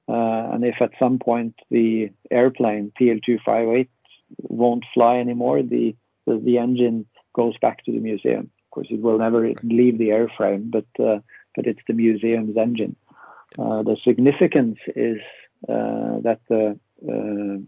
Uh, 0.08 0.50
and 0.52 0.64
if 0.64 0.76
at 0.80 0.90
some 0.98 1.18
point 1.18 1.54
the 1.70 2.10
airplane 2.30 2.92
PL258 3.00 3.88
won't 4.38 4.84
fly 4.94 5.16
anymore, 5.18 5.62
the, 5.62 5.96
engine 6.26 7.06
goes 7.34 7.54
back 7.60 7.84
to 7.84 7.92
the 7.92 7.98
museum. 7.98 8.50
Of 8.66 8.70
course, 8.70 8.86
it 8.90 9.00
will 9.00 9.18
never 9.18 9.52
leave 9.62 9.98
the 9.98 10.10
airframe, 10.10 10.70
but 10.70 10.86
uh, 11.02 11.20
but 11.54 11.66
it's 11.66 11.80
the 11.88 11.94
museum's 11.94 12.56
engine. 12.56 12.94
Uh, 13.58 13.82
the 13.82 13.96
significance 14.06 14.78
is 14.94 15.18
uh, 15.68 16.20
that 16.22 16.40
the 16.48 16.78
uh, 17.08 17.58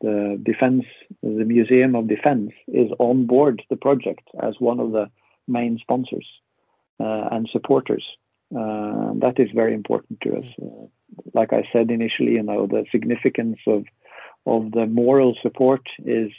the 0.00 0.40
defense, 0.42 0.84
the 1.22 1.44
Museum 1.44 1.94
of 1.94 2.08
Defense, 2.08 2.52
is 2.68 2.90
on 2.98 3.26
board 3.26 3.62
the 3.70 3.76
project 3.76 4.26
as 4.42 4.54
one 4.58 4.80
of 4.80 4.92
the 4.92 5.10
main 5.46 5.78
sponsors 5.78 6.26
uh, 7.00 7.28
and 7.30 7.48
supporters. 7.52 8.04
Uh, 8.54 9.12
that 9.14 9.34
is 9.38 9.48
very 9.54 9.74
important 9.74 10.20
to 10.22 10.36
us. 10.36 10.44
Uh, 10.60 10.86
like 11.34 11.52
I 11.52 11.62
said 11.72 11.90
initially, 11.90 12.32
you 12.32 12.42
know, 12.42 12.66
the 12.66 12.84
significance 12.90 13.58
of 13.66 13.84
of 14.46 14.72
the 14.72 14.86
moral 14.86 15.36
support 15.42 15.82
is 16.04 16.30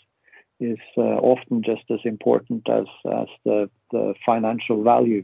is 0.59 0.79
uh, 0.97 1.01
often 1.01 1.63
just 1.63 1.83
as 1.89 1.99
important 2.03 2.67
as 2.69 2.85
as 3.05 3.27
the 3.45 3.69
the 3.91 4.13
financial 4.25 4.83
value 4.83 5.23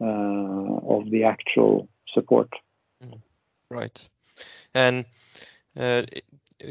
uh, 0.00 0.04
of 0.04 1.10
the 1.10 1.24
actual 1.24 1.88
support. 2.12 2.50
Mm. 3.04 3.20
Right, 3.70 4.08
and 4.74 5.04
uh, 5.76 6.02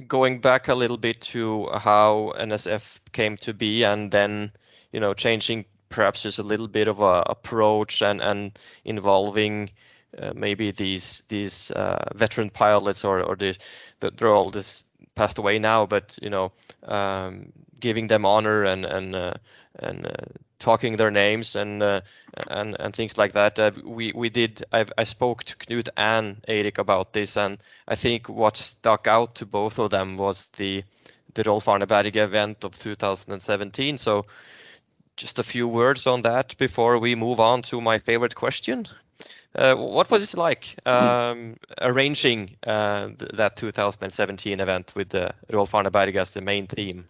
going 0.07 0.41
back 0.41 0.67
a 0.67 0.75
little 0.75 0.97
bit 0.97 1.21
to 1.21 1.69
how 1.73 2.33
NSF 2.37 2.99
came 3.11 3.37
to 3.37 3.53
be, 3.53 3.83
and 3.83 4.11
then 4.11 4.51
you 4.91 4.99
know 4.99 5.13
changing 5.13 5.65
perhaps 5.89 6.23
just 6.23 6.39
a 6.39 6.43
little 6.43 6.67
bit 6.67 6.87
of 6.87 7.01
a 7.01 7.23
approach 7.27 8.01
and 8.01 8.21
and 8.21 8.57
involving 8.83 9.69
uh, 10.17 10.33
maybe 10.35 10.71
these 10.71 11.23
these 11.27 11.71
uh, 11.71 12.09
veteran 12.15 12.49
pilots 12.49 13.03
or 13.03 13.21
or 13.21 13.35
the 13.35 13.57
they're 13.99 14.33
all 14.33 14.51
just 14.51 14.85
passed 15.15 15.37
away 15.37 15.59
now, 15.59 15.85
but 15.85 16.17
you 16.21 16.29
know 16.29 16.51
um, 16.83 17.51
giving 17.79 18.07
them 18.07 18.25
honor 18.25 18.63
and 18.63 18.85
and 18.85 19.15
uh, 19.15 19.33
and 19.79 20.05
uh, 20.05 20.25
talking 20.59 20.97
their 20.97 21.11
names 21.11 21.55
and 21.55 21.81
uh, 21.81 22.01
and 22.47 22.75
and 22.79 22.95
things 22.95 23.17
like 23.17 23.33
that. 23.33 23.59
Uh, 23.59 23.71
we 23.83 24.11
we 24.13 24.29
did. 24.29 24.63
I've, 24.71 24.91
I 24.97 25.03
spoke 25.03 25.43
to 25.45 25.55
Knut 25.57 25.89
and 25.97 26.37
Erik 26.47 26.77
about 26.77 27.13
this, 27.13 27.37
and 27.37 27.57
I 27.87 27.95
think 27.95 28.29
what 28.29 28.57
stuck 28.57 29.07
out 29.07 29.35
to 29.35 29.45
both 29.45 29.79
of 29.79 29.89
them 29.89 30.17
was 30.17 30.47
the 30.57 30.83
the 31.33 31.43
Rolf 31.43 31.67
Arne 31.67 31.85
Berg 31.85 32.15
event 32.15 32.63
of 32.63 32.79
2017. 32.79 33.97
So 33.97 34.25
just 35.17 35.39
a 35.39 35.43
few 35.43 35.67
words 35.67 36.07
on 36.07 36.23
that 36.23 36.57
before 36.57 36.97
we 36.99 37.15
move 37.15 37.39
on 37.39 37.61
to 37.63 37.81
my 37.81 37.99
favorite 37.99 38.35
question. 38.35 38.87
Uh, 39.53 39.75
what 39.75 40.11
was 40.11 40.33
it 40.33 40.37
like 40.37 40.75
um, 40.85 41.55
arranging 41.79 42.57
uh, 42.67 43.07
th 43.07 43.31
that 43.33 43.55
2017 43.55 44.59
event 44.59 44.93
with 44.95 45.09
the 45.09 45.33
Rolf 45.49 45.73
Arne 45.73 45.89
Berg 45.91 46.15
as 46.17 46.31
the 46.31 46.41
main 46.41 46.67
theme? 46.67 47.07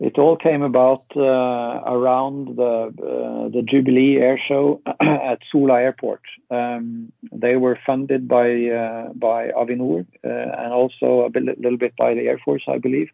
It 0.00 0.16
all 0.16 0.36
came 0.36 0.62
about 0.62 1.02
uh, 1.16 1.20
around 1.20 2.56
the 2.56 2.86
uh, 2.86 3.48
the 3.48 3.62
Jubilee 3.68 4.18
Air 4.18 4.38
Show 4.38 4.80
at 5.00 5.40
Sola 5.50 5.80
Airport. 5.80 6.22
Um, 6.52 7.12
they 7.32 7.56
were 7.56 7.76
funded 7.84 8.28
by 8.28 8.48
uh, 8.66 9.12
by 9.14 9.48
Avinor 9.48 10.06
and 10.22 10.72
also 10.72 11.26
a 11.26 11.30
little 11.40 11.76
bit 11.76 11.96
by 11.96 12.14
the 12.14 12.28
Air 12.28 12.38
Force, 12.44 12.62
I 12.68 12.78
believe. 12.78 13.08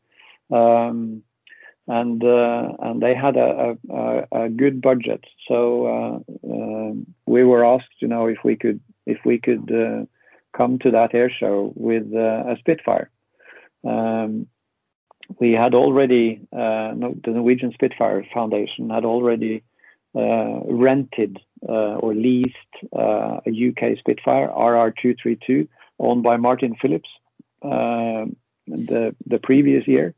Um, 0.53 1.23
and 1.89 2.23
and 2.23 3.01
they 3.01 3.15
had 3.15 3.37
a, 3.39 3.79
good 4.55 4.83
budget. 4.83 5.25
So 5.49 6.25
um, 6.45 7.07
we 7.25 7.45
were 7.45 7.65
asked, 7.65 7.97
you 8.01 8.09
know, 8.09 8.27
if 8.27 8.39
we 8.45 8.57
could 8.57 8.81
if 9.07 9.19
we 9.25 9.39
could 9.39 9.71
come 10.55 10.79
to 10.81 10.91
that 10.91 11.15
air 11.15 11.31
show 11.31 11.73
with 11.77 12.13
a 12.13 12.57
Spitfire. 12.61 13.11
Um, 15.31 15.37
we 15.41 15.53
had 15.53 15.75
already 15.75 16.41
uh, 16.53 16.95
the 17.25 17.31
Norwegian 17.31 17.73
Spitfire 17.73 18.25
Foundation 18.33 18.91
had 18.91 19.05
already 19.05 19.63
uh, 20.15 20.61
rented 20.67 21.39
or 21.63 22.15
leased 22.15 22.55
a 22.93 23.41
UK 23.47 23.99
Spitfire 23.99 24.49
RR232 24.49 25.67
owned 25.99 26.23
by 26.23 26.37
Martin 26.37 26.77
Phillips 26.81 27.09
the 28.67 29.15
the 29.27 29.39
previous 29.39 29.87
year 29.87 30.15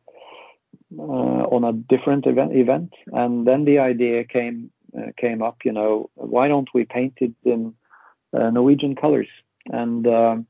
uh, 0.98 1.02
on 1.02 1.64
a 1.64 1.72
different 1.72 2.26
event, 2.26 2.54
event, 2.54 2.92
and 3.12 3.46
then 3.46 3.64
the 3.64 3.78
idea 3.78 4.24
came 4.24 4.70
uh, 4.96 5.10
came 5.16 5.42
up. 5.42 5.58
You 5.64 5.72
know, 5.72 6.10
why 6.14 6.48
don't 6.48 6.68
we 6.74 6.84
paint 6.84 7.14
it 7.18 7.32
in 7.44 7.74
uh, 8.32 8.50
Norwegian 8.50 8.94
colors? 8.94 9.28
And 9.66 10.06
um, 10.06 10.46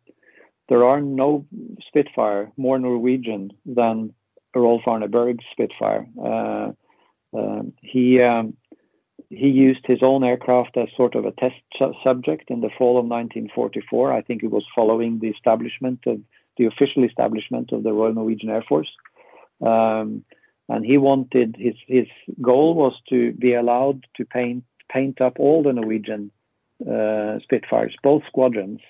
there 0.68 0.84
are 0.84 1.00
no 1.00 1.46
Spitfire 1.88 2.52
more 2.56 2.78
Norwegian 2.78 3.52
than 3.64 4.12
Rolf 4.58 4.82
Arne 4.86 5.10
Berg 5.10 5.40
Spitfire. 5.52 6.06
Uh, 6.22 6.72
uh, 7.36 7.62
he 7.82 8.20
um, 8.20 8.54
he 9.28 9.48
used 9.48 9.84
his 9.84 9.98
own 10.02 10.22
aircraft 10.24 10.76
as 10.76 10.88
sort 10.96 11.14
of 11.14 11.24
a 11.24 11.32
test 11.32 11.56
su 11.76 11.92
subject 12.04 12.50
in 12.50 12.60
the 12.60 12.70
fall 12.78 12.98
of 12.98 13.06
1944. 13.06 14.12
I 14.12 14.22
think 14.22 14.42
it 14.42 14.50
was 14.50 14.64
following 14.74 15.18
the 15.18 15.28
establishment 15.28 16.00
of 16.06 16.20
the 16.56 16.66
official 16.66 17.04
establishment 17.04 17.72
of 17.72 17.82
the 17.82 17.92
Royal 17.92 18.14
Norwegian 18.14 18.50
Air 18.50 18.64
Force. 18.68 18.90
Um, 19.60 20.24
and 20.68 20.84
he 20.84 20.98
wanted 20.98 21.56
his 21.58 21.74
his 21.86 22.06
goal 22.40 22.74
was 22.74 22.94
to 23.08 23.32
be 23.32 23.54
allowed 23.54 24.06
to 24.16 24.24
paint 24.24 24.64
paint 24.92 25.20
up 25.20 25.38
all 25.38 25.62
the 25.62 25.72
Norwegian 25.72 26.30
uh, 26.82 27.38
Spitfires, 27.42 27.94
both 28.02 28.22
squadrons, 28.26 28.80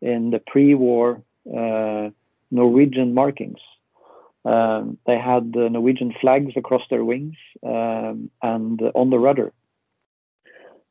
in 0.00 0.30
the 0.30 0.40
pre-war 0.46 1.22
uh, 1.56 2.10
Norwegian 2.50 3.14
markings. 3.14 3.60
Um, 4.48 4.96
they 5.06 5.18
had 5.18 5.52
the 5.52 5.68
Norwegian 5.68 6.14
flags 6.20 6.52
across 6.56 6.82
their 6.88 7.04
wings 7.04 7.36
um, 7.62 8.30
and 8.42 8.80
on 8.94 9.10
the 9.10 9.18
rudder. 9.18 9.52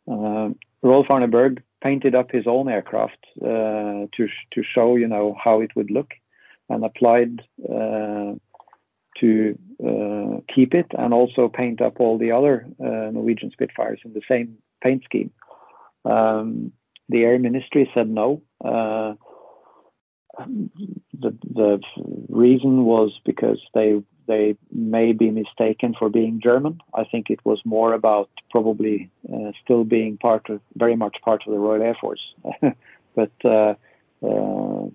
Uh, 0.10 0.50
Rolf 0.84 1.08
Arne 1.10 1.32
Berg 1.32 1.64
painted 1.82 2.14
up 2.14 2.30
his 2.32 2.46
own 2.46 2.70
aircraft 2.70 3.18
uh, 3.42 4.06
to 4.16 4.28
to 4.54 4.64
show 4.64 4.96
you 4.96 5.08
know 5.08 5.36
how 5.44 5.62
it 5.62 5.76
would 5.76 5.90
look, 5.90 6.12
and 6.70 6.86
applied 6.86 7.42
uh, 7.64 8.34
to 9.20 9.58
uh, 9.84 10.38
keep 10.54 10.76
it 10.76 10.92
and 10.92 11.12
also 11.14 11.50
paint 11.50 11.82
up 11.82 12.00
all 12.00 12.20
the 12.20 12.32
other 12.32 12.68
uh, 12.80 13.10
Norwegian 13.12 13.50
Spitfires 13.52 14.02
in 14.06 14.14
the 14.14 14.22
same 14.30 14.58
paint 14.84 15.04
scheme. 15.04 15.32
Um, 16.06 16.72
the 17.10 17.24
Air 17.24 17.40
Ministry 17.40 17.90
said 17.96 18.08
no. 18.08 18.44
The 20.40 21.36
the 21.54 21.80
reason 22.30 22.86
was 22.86 23.20
because 23.26 23.60
they 23.74 24.02
they 24.28 24.56
may 24.72 25.14
be 25.14 25.32
mistaken 25.32 25.96
for 25.98 26.10
being 26.10 26.42
German. 26.44 26.80
I 26.94 27.06
think 27.06 27.30
it 27.30 27.40
was 27.46 27.60
more 27.66 27.94
about 27.94 28.30
probably 28.52 29.10
uh, 29.34 29.52
still 29.64 29.84
being 29.84 30.18
part 30.18 30.50
of 30.50 30.62
very 30.76 30.96
much 30.96 31.18
part 31.24 31.44
of 31.48 31.54
the 31.54 31.60
Royal 31.60 31.82
Air 31.82 31.98
Force, 32.00 32.22
but 33.16 33.32
uh, 33.46 33.74
uh, 34.24 34.90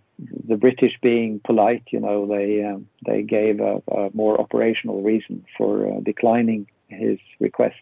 the 0.49 0.57
British 0.57 0.93
being 1.03 1.41
polite, 1.45 1.85
you 1.91 2.01
know, 2.01 2.27
they 2.27 2.63
um, 2.65 2.89
they 3.07 3.23
gave 3.23 3.61
a, 3.61 3.83
a, 3.91 4.11
more 4.13 4.41
operational 4.41 5.03
reason 5.03 5.45
for 5.57 5.87
uh, 5.87 6.01
declining 6.01 6.67
his 6.89 7.19
request. 7.41 7.81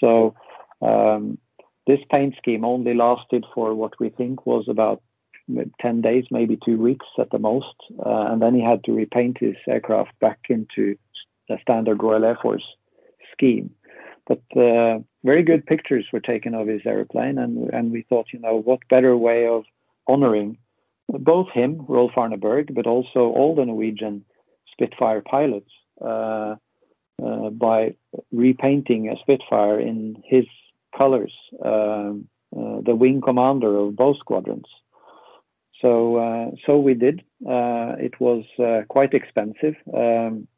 So 0.00 0.34
um, 0.80 1.38
this 1.86 2.00
paint 2.10 2.34
scheme 2.38 2.64
only 2.64 2.94
lasted 2.94 3.44
for 3.54 3.74
what 3.74 3.98
we 4.00 4.10
think 4.10 4.46
was 4.46 4.66
about 4.68 5.02
10 5.80 6.00
days, 6.00 6.24
maybe 6.30 6.58
two 6.64 6.78
weeks 6.78 7.06
at 7.18 7.30
the 7.30 7.38
most, 7.38 7.74
uh, 8.04 8.28
and 8.30 8.40
then 8.40 8.54
he 8.54 8.62
had 8.62 8.82
to 8.84 8.92
repaint 8.92 9.38
his 9.38 9.56
aircraft 9.68 10.18
back 10.20 10.38
into 10.48 10.96
the 11.48 11.58
standard 11.60 12.02
Royal 12.02 12.24
Air 12.24 12.38
Force 12.40 12.64
scheme. 13.32 13.70
But 14.26 14.42
uh, 14.56 15.00
very 15.22 15.42
good 15.42 15.66
pictures 15.66 16.06
were 16.12 16.20
taken 16.20 16.54
of 16.54 16.66
his 16.66 16.80
airplane, 16.86 17.36
and 17.38 17.68
and 17.74 17.92
we 17.92 18.06
thought, 18.08 18.32
you 18.32 18.38
know, 18.38 18.56
what 18.56 18.88
better 18.88 19.14
way 19.16 19.46
of 19.46 19.64
honoring 20.06 20.56
both 21.08 21.48
him, 21.52 21.84
Rolf 21.86 22.12
Arne 22.16 22.38
Berg, 22.40 22.74
but 22.74 22.86
also 22.86 23.20
all 23.20 23.54
the 23.54 23.66
Norwegian 23.66 24.24
Spitfire 24.72 25.20
pilots 25.20 25.70
uh, 26.00 26.56
uh, 27.22 27.50
by 27.50 27.94
repainting 28.32 29.08
a 29.08 29.16
Spitfire 29.20 29.78
in 29.78 30.22
his 30.24 30.46
colors, 30.96 31.32
um, 31.64 32.28
uh, 32.56 32.80
the 32.80 32.96
wing 32.96 33.20
commander 33.20 33.76
of 33.76 33.96
both 33.96 34.18
squadrons. 34.18 34.66
So, 35.84 36.16
uh, 36.16 36.56
so 36.64 36.78
we 36.78 36.94
did. 36.94 37.20
Uh, 37.46 37.92
it 37.98 38.18
was 38.18 38.44
uh, 38.58 38.86
quite 38.88 39.12
expensive, 39.12 39.74
um, 39.92 40.48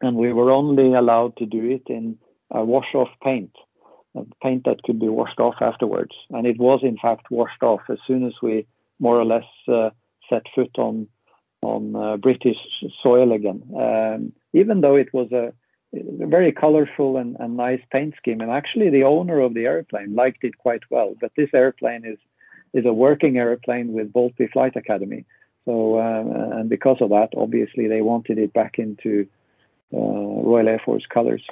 and 0.00 0.16
we 0.16 0.32
were 0.32 0.52
only 0.52 0.94
allowed 0.94 1.36
to 1.38 1.46
do 1.46 1.68
it 1.68 1.82
in 1.92 2.16
a 2.52 2.64
wash-off 2.64 3.08
paint, 3.20 3.50
paint 4.40 4.62
that 4.66 4.84
could 4.84 5.00
be 5.00 5.08
washed 5.08 5.40
off 5.40 5.56
afterwards. 5.60 6.14
And 6.30 6.46
it 6.46 6.60
was, 6.60 6.78
in 6.84 6.96
fact, 6.96 7.28
washed 7.28 7.60
off 7.64 7.80
as 7.90 7.98
soon 8.06 8.24
as 8.24 8.34
we 8.40 8.68
more 9.00 9.20
or 9.20 9.24
less 9.24 9.48
set 10.30 10.42
foot 10.54 10.78
on 10.78 11.08
on 11.62 12.20
British 12.20 12.62
soil 13.02 13.32
again. 13.32 13.60
Um, 13.76 14.32
even 14.52 14.80
though 14.80 14.94
it 14.94 15.12
was 15.12 15.32
a, 15.32 15.52
very 15.92 16.52
colorful 16.52 17.16
and, 17.16 17.36
nice 17.56 17.80
paint 17.90 18.14
scheme, 18.16 18.40
and 18.40 18.50
actually 18.52 18.90
the 18.90 19.02
owner 19.02 19.40
of 19.40 19.54
the 19.54 19.64
airplane 19.64 20.14
liked 20.14 20.44
it 20.44 20.56
quite 20.58 20.82
well. 20.88 21.14
But 21.20 21.32
this 21.36 21.50
airplane 21.52 22.04
is 22.04 22.18
is 22.74 22.84
a 22.86 22.92
working 22.92 23.36
airplane 23.38 23.92
with 23.92 24.12
Boultbee 24.12 24.52
Flight 24.52 24.76
Academy. 24.76 25.24
So 25.64 25.98
uh, 25.98 26.58
and 26.58 26.68
because 26.68 26.98
of 27.00 27.10
that, 27.10 27.30
obviously 27.36 27.88
they 27.88 28.00
wanted 28.00 28.38
it 28.38 28.52
back 28.52 28.78
into 28.78 29.26
Royal 29.92 30.68
Air 30.68 30.80
Force 30.84 31.06
colors. 31.12 31.44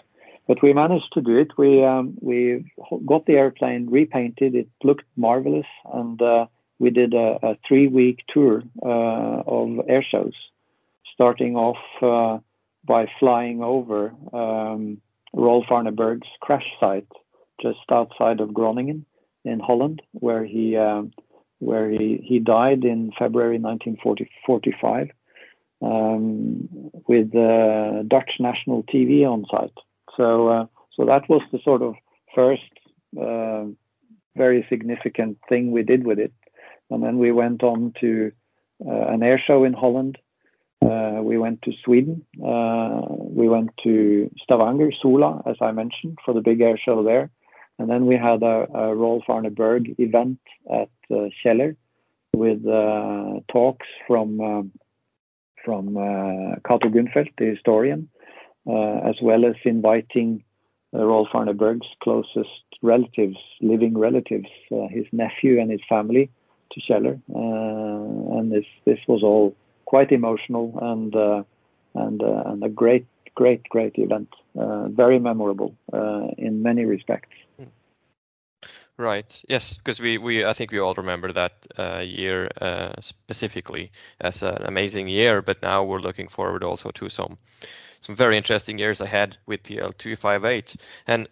But 0.46 0.62
we 0.62 0.72
managed 0.72 1.12
to 1.14 1.20
do 1.20 1.36
it. 1.38 1.50
We 1.58 1.84
um, 1.84 2.16
we 2.20 2.64
got 3.04 3.26
the 3.26 3.34
airplane 3.34 3.88
repainted. 3.90 4.54
It 4.54 4.68
looked 4.84 5.04
marvelous, 5.16 5.66
and 5.92 6.20
uh, 6.22 6.46
we 6.78 6.90
did 6.90 7.14
a, 7.14 7.38
a 7.42 7.58
three-week 7.66 8.20
tour 8.32 8.62
uh, 8.84 9.42
of 9.46 9.80
air 9.88 10.04
shows, 10.08 10.34
starting 11.12 11.56
off 11.56 11.82
uh, 12.00 12.38
by 12.84 13.06
flying 13.18 13.62
over 13.62 14.14
um, 14.32 14.98
Rolf 15.32 15.66
Arne 15.70 15.94
Berg's 15.94 16.28
crash 16.40 16.66
site 16.78 17.08
just 17.60 17.78
outside 17.90 18.40
of 18.40 18.54
Groningen 18.54 19.04
in 19.46 19.60
Holland, 19.60 20.02
where 20.12 20.44
he 20.44 20.76
um, 20.76 21.12
where 21.58 21.88
he, 21.90 22.20
he 22.22 22.38
died 22.38 22.84
in 22.84 23.12
February 23.18 23.58
1945 23.58 25.10
um, 25.82 26.68
with 27.08 27.34
uh, 27.34 28.02
Dutch 28.06 28.32
national 28.38 28.82
TV 28.84 29.24
on 29.24 29.44
site. 29.50 29.72
So 30.16 30.48
uh, 30.48 30.66
so 30.94 31.04
that 31.06 31.28
was 31.28 31.42
the 31.52 31.58
sort 31.64 31.82
of 31.82 31.94
first 32.34 32.62
uh, 33.20 33.64
very 34.36 34.66
significant 34.68 35.38
thing 35.48 35.70
we 35.70 35.82
did 35.82 36.04
with 36.04 36.18
it, 36.18 36.32
and 36.90 37.02
then 37.02 37.18
we 37.18 37.32
went 37.32 37.62
on 37.62 37.94
to 38.00 38.32
uh, 38.84 39.06
an 39.08 39.22
air 39.22 39.42
show 39.44 39.64
in 39.64 39.72
Holland. 39.72 40.18
Uh, 40.82 41.20
we 41.22 41.38
went 41.38 41.62
to 41.62 41.72
Sweden. 41.84 42.24
Uh, 42.44 43.00
we 43.08 43.48
went 43.48 43.70
to 43.82 44.30
Stavanger, 44.42 44.90
Sola, 45.00 45.42
as 45.46 45.56
I 45.60 45.72
mentioned, 45.72 46.18
for 46.24 46.34
the 46.34 46.42
big 46.42 46.60
air 46.60 46.78
show 46.78 47.02
there. 47.02 47.30
And 47.78 47.90
then 47.90 48.06
we 48.06 48.16
had 48.16 48.42
a, 48.42 48.66
Rolf 48.94 49.24
Arne 49.28 49.52
Berg 49.52 49.94
event 49.98 50.38
at 50.72 50.88
uh, 51.10 51.28
Kjeller 51.44 51.76
with 52.34 52.66
uh, 52.66 53.40
talks 53.48 53.86
from 54.06 54.70
from 55.66 55.96
uh, 55.96 56.54
Guhnfeldt, 56.64 57.32
the 57.38 57.46
historian, 57.46 58.08
uh, 58.68 58.98
as 59.10 59.16
well 59.20 59.44
as 59.44 59.56
inviting 59.64 60.44
uh, 60.94 61.04
Rolf 61.04 61.28
Arne 61.34 61.54
Berg's 61.56 61.88
closest 62.02 62.64
relatives, 62.82 63.36
living 63.60 63.98
relatives, 63.98 64.48
uh, 64.70 64.86
his 64.88 65.04
nephew 65.12 65.60
and 65.60 65.70
his 65.70 65.80
family, 65.88 66.30
to 66.72 66.80
Kjeller. 66.80 67.20
Uh, 67.34 68.38
and 68.38 68.52
this 68.52 68.64
this 68.84 69.00
was 69.08 69.22
all 69.22 69.54
quite 69.84 70.12
emotional 70.12 70.78
and 70.80 71.14
and 71.94 72.22
and 72.22 72.62
a 72.62 72.68
great 72.68 73.06
great 73.34 73.62
great 73.68 73.94
event, 73.96 74.28
very 74.54 75.18
memorable 75.18 75.74
in 76.38 76.62
many 76.62 76.84
respects. 76.84 77.36
Right. 78.98 79.42
Yes, 79.48 79.74
because 79.74 80.00
we, 80.00 80.16
we 80.16 80.44
I 80.44 80.54
think 80.54 80.72
we 80.72 80.78
all 80.78 80.94
remember 80.94 81.30
that 81.32 81.66
uh, 81.78 81.98
year 81.98 82.50
uh, 82.60 82.92
specifically 83.02 83.92
as 84.20 84.42
an 84.42 84.62
amazing 84.64 85.08
year, 85.08 85.42
but 85.42 85.60
now 85.62 85.84
we're 85.84 86.00
looking 86.00 86.28
forward 86.28 86.64
also 86.64 86.90
to 86.92 87.08
some 87.10 87.36
some 88.00 88.16
very 88.16 88.36
interesting 88.38 88.78
years 88.78 89.00
ahead 89.02 89.36
with 89.46 89.62
PL 89.64 89.92
two 89.92 90.16
five 90.16 90.44
eight. 90.46 90.76
And 91.06 91.28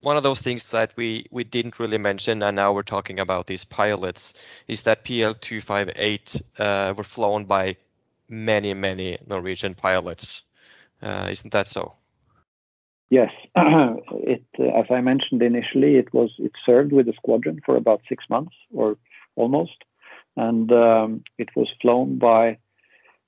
one 0.00 0.16
of 0.16 0.22
those 0.22 0.40
things 0.42 0.70
that 0.70 0.94
we 0.96 1.26
we 1.30 1.44
didn't 1.44 1.78
really 1.80 1.98
mention, 1.98 2.42
and 2.42 2.56
now 2.56 2.72
we're 2.72 2.82
talking 2.82 3.20
about 3.20 3.46
these 3.46 3.64
pilots, 3.64 4.34
is 4.68 4.82
that 4.82 5.04
PL 5.04 5.34
two 5.34 5.60
five 5.60 5.90
eight 5.96 6.40
uh, 6.58 6.94
were 6.96 7.04
flown 7.04 7.44
by 7.44 7.76
many 8.28 8.74
many 8.74 9.18
Norwegian 9.26 9.74
pilots. 9.74 10.42
Uh, 11.02 11.28
isn't 11.30 11.52
that 11.52 11.68
so? 11.68 11.94
Yes, 13.10 13.30
uh, 13.56 13.94
as 14.58 14.86
I 14.90 15.00
mentioned 15.00 15.42
initially, 15.42 15.96
it 15.96 16.12
was 16.12 16.30
it 16.38 16.52
served 16.64 16.92
with 16.92 17.06
the 17.06 17.12
squadron 17.12 17.60
for 17.64 17.76
about 17.76 18.00
six 18.08 18.24
months 18.28 18.54
or 18.72 18.96
almost, 19.36 19.84
and 20.36 20.70
um, 20.72 21.22
it 21.38 21.48
was 21.54 21.68
flown 21.80 22.18
by. 22.18 22.58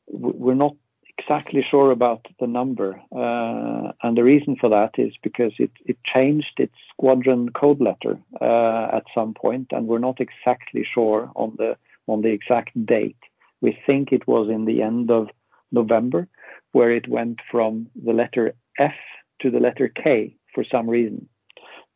We're 0.08 0.54
not 0.54 0.74
exactly 1.16 1.64
sure 1.70 1.92
about 1.92 2.26
the 2.40 2.48
number, 2.48 3.00
uh, 3.14 3.92
and 4.02 4.16
the 4.16 4.24
reason 4.24 4.56
for 4.60 4.68
that 4.70 4.98
is 4.98 5.12
because 5.22 5.52
it 5.58 5.70
changed 6.04 6.54
its 6.58 6.74
squadron 6.92 7.50
code 7.50 7.80
letter 7.80 8.18
uh, 8.40 8.96
at 8.96 9.04
some 9.14 9.32
point, 9.32 9.68
and 9.70 9.86
we're 9.86 9.98
not 9.98 10.20
exactly 10.20 10.84
sure 10.92 11.30
on 11.36 11.54
the 11.56 11.76
on 12.08 12.22
the 12.22 12.30
exact 12.30 12.70
date. 12.84 13.22
We 13.60 13.78
think 13.86 14.10
it 14.10 14.26
was 14.26 14.48
in 14.48 14.64
the 14.64 14.82
end 14.82 15.10
of 15.12 15.28
November, 15.70 16.26
where 16.72 16.90
it 16.90 17.06
went 17.08 17.38
from 17.48 17.88
the 17.94 18.12
letter 18.12 18.54
F 18.78 18.94
to 19.40 19.50
the 19.50 19.60
letter 19.60 19.88
K 19.88 20.36
for 20.54 20.64
some 20.64 20.88
reason. 20.88 21.28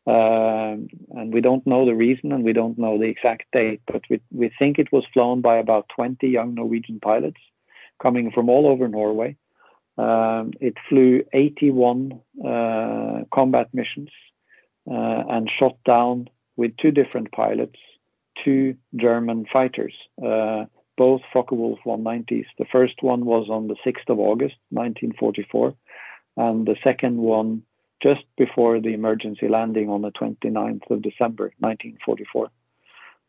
Um, 0.05 0.87
and 1.11 1.33
we 1.33 1.39
don't 1.39 1.65
know 1.65 1.85
the 1.85 1.95
reason 1.95 2.33
and 2.33 2.43
we 2.43 2.51
don't 2.51 2.77
know 2.77 2.97
the 2.97 3.05
exact 3.05 3.43
date, 3.53 3.81
but 3.87 4.01
we, 4.09 4.19
we 4.31 4.51
think 4.59 4.77
it 4.77 4.91
was 4.91 5.05
flown 5.13 5.41
by 5.41 5.57
about 5.57 5.89
20 5.95 6.27
young 6.27 6.55
Norwegian 6.55 6.99
pilots 6.99 7.39
coming 8.01 8.31
from 8.31 8.49
all 8.49 8.67
over 8.67 8.87
Norway. 8.89 9.37
Um, 9.97 10.51
it 10.59 10.75
flew 10.89 11.23
81 11.31 12.19
uh, 12.45 13.21
combat 13.33 13.69
missions 13.73 14.09
uh, 14.89 15.23
and 15.29 15.49
shot 15.57 15.77
down 15.85 16.27
with 16.57 16.75
two 16.77 16.91
different 16.91 17.31
pilots 17.31 17.77
two 18.43 18.75
German 18.95 19.45
fighters, 19.51 19.93
uh, 20.25 20.65
both 20.97 21.21
Focke-Wulf 21.31 21.79
190s. 21.85 22.45
The 22.57 22.65
first 22.71 23.01
one 23.01 23.25
was 23.25 23.47
on 23.49 23.67
the 23.67 23.75
6th 23.85 24.09
of 24.09 24.19
August 24.19 24.55
1944, 24.69 25.73
and 26.37 26.65
the 26.65 26.75
second 26.83 27.17
one 27.17 27.63
just 28.01 28.23
before 28.37 28.79
the 28.81 28.93
emergency 28.93 29.47
landing 29.47 29.89
on 29.89 30.01
the 30.01 30.11
29th 30.11 30.89
of 30.89 31.01
December 31.01 31.53
1944. 31.59 32.49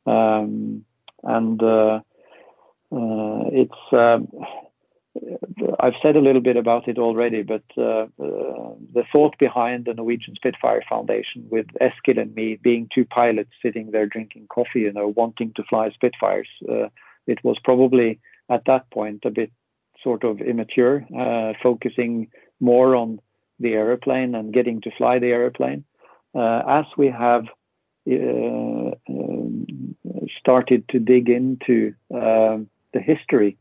Um, 0.07 0.85
and 1.23 1.63
uh, 1.63 2.01
uh, 2.93 3.49
it's 3.53 3.93
uh, 3.93 4.19
I've 5.79 5.95
said 6.03 6.17
a 6.17 6.21
little 6.21 6.41
bit 6.41 6.57
about 6.57 6.89
it 6.89 6.99
already, 6.99 7.43
but 7.43 7.63
uh, 7.79 8.07
uh, 8.21 8.75
the 8.93 9.05
thought 9.13 9.39
behind 9.39 9.85
the 9.85 9.95
Norwegian 9.95 10.35
Spitfire 10.35 10.83
Foundation, 10.89 11.47
with 11.51 11.67
Eskil 11.81 12.21
and 12.21 12.35
me 12.35 12.59
being 12.61 12.89
two 12.93 13.05
pilots 13.05 13.51
sitting 13.63 13.93
there 13.93 14.07
drinking 14.07 14.47
coffee, 14.49 14.81
you 14.81 14.93
know, 14.93 15.13
wanting 15.17 15.53
to 15.55 15.63
fly 15.65 15.91
Spitfires, 15.91 16.49
uh, 16.69 16.89
it 17.27 17.43
was 17.45 17.57
probably 17.63 18.19
at 18.51 18.65
that 18.67 18.91
point 18.91 19.23
a 19.25 19.31
bit 19.31 19.53
sort 20.03 20.25
of 20.25 20.41
immature, 20.41 21.07
focusing 21.63 22.29
more 22.61 22.97
on 22.97 23.21
the 23.61 23.73
aeroplane 23.73 24.35
and 24.35 24.53
getting 24.53 24.81
to 24.83 24.91
fly 24.97 25.19
the 25.19 25.29
aeroplane. 25.29 25.85
Uh, 26.35 26.63
as 26.67 26.85
we 26.97 27.09
have 27.09 27.45
uh, 28.11 28.91
um, 29.09 29.97
started 30.39 30.87
to 30.89 30.99
dig 30.99 31.29
into 31.29 31.95
uh, 32.15 32.59
the 32.93 33.01
history, 33.01 33.57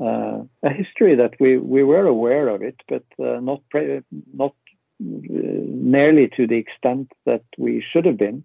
uh, 0.00 0.38
a 0.62 0.70
history 0.70 1.14
that 1.16 1.34
we, 1.38 1.58
we 1.58 1.82
were 1.82 2.06
aware 2.06 2.48
of 2.48 2.62
it, 2.62 2.76
but 2.88 3.04
not 3.18 3.62
nearly 4.98 6.28
to 6.36 6.46
the 6.46 6.56
extent 6.56 7.12
that 7.26 7.44
we 7.58 7.84
should 7.92 8.06
have 8.06 8.18
been. 8.18 8.44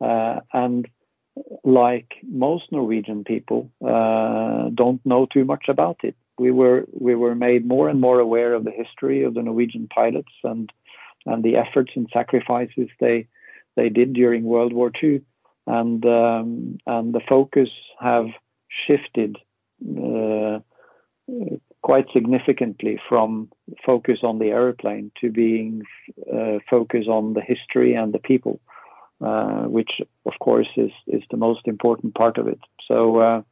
and 0.00 0.88
like 1.64 2.14
most 2.22 2.70
Norwegian 2.72 3.24
people, 3.24 3.70
don't 3.80 5.04
know 5.04 5.26
too 5.26 5.44
much 5.44 5.64
about 5.68 5.98
it 6.02 6.16
we 6.38 6.50
were 6.50 6.86
we 6.92 7.14
were 7.14 7.34
made 7.34 7.66
more 7.66 7.88
and 7.88 8.00
more 8.00 8.20
aware 8.20 8.54
of 8.54 8.64
the 8.64 8.70
history 8.70 9.24
of 9.24 9.34
the 9.34 9.42
Norwegian 9.42 9.88
pilots 9.88 10.32
and 10.44 10.70
and 11.24 11.42
the 11.42 11.56
efforts 11.56 11.92
and 11.96 12.08
sacrifices 12.12 12.88
they 13.00 13.26
they 13.76 13.88
did 13.88 14.12
during 14.14 14.44
World 14.44 14.72
War 14.72 14.90
II, 15.02 15.20
and 15.66 16.04
um, 16.04 16.78
and 16.86 17.14
the 17.14 17.20
focus 17.28 17.68
have 18.00 18.26
shifted 18.86 19.36
uh, 19.82 20.58
quite 21.82 22.06
significantly 22.12 22.98
from 23.08 23.50
focus 23.84 24.18
on 24.22 24.38
the 24.38 24.46
airplane 24.46 25.10
to 25.20 25.30
being 25.30 25.82
uh, 26.32 26.58
focus 26.68 27.06
on 27.08 27.34
the 27.34 27.42
history 27.42 27.94
and 27.94 28.12
the 28.12 28.18
people, 28.18 28.60
uh, 29.24 29.62
which 29.62 30.00
of 30.24 30.32
course 30.40 30.68
is 30.76 30.92
is 31.06 31.22
the 31.30 31.36
most 31.36 31.66
important 31.66 32.14
part 32.14 32.38
of 32.38 32.48
it. 32.48 32.60
So 32.88 33.18
uh, 33.20 33.42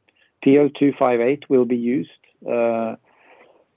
PL 0.43 0.69
two 0.77 0.93
five 0.97 1.19
eight 1.19 1.49
will 1.49 1.65
be 1.65 1.77
used 1.77 2.09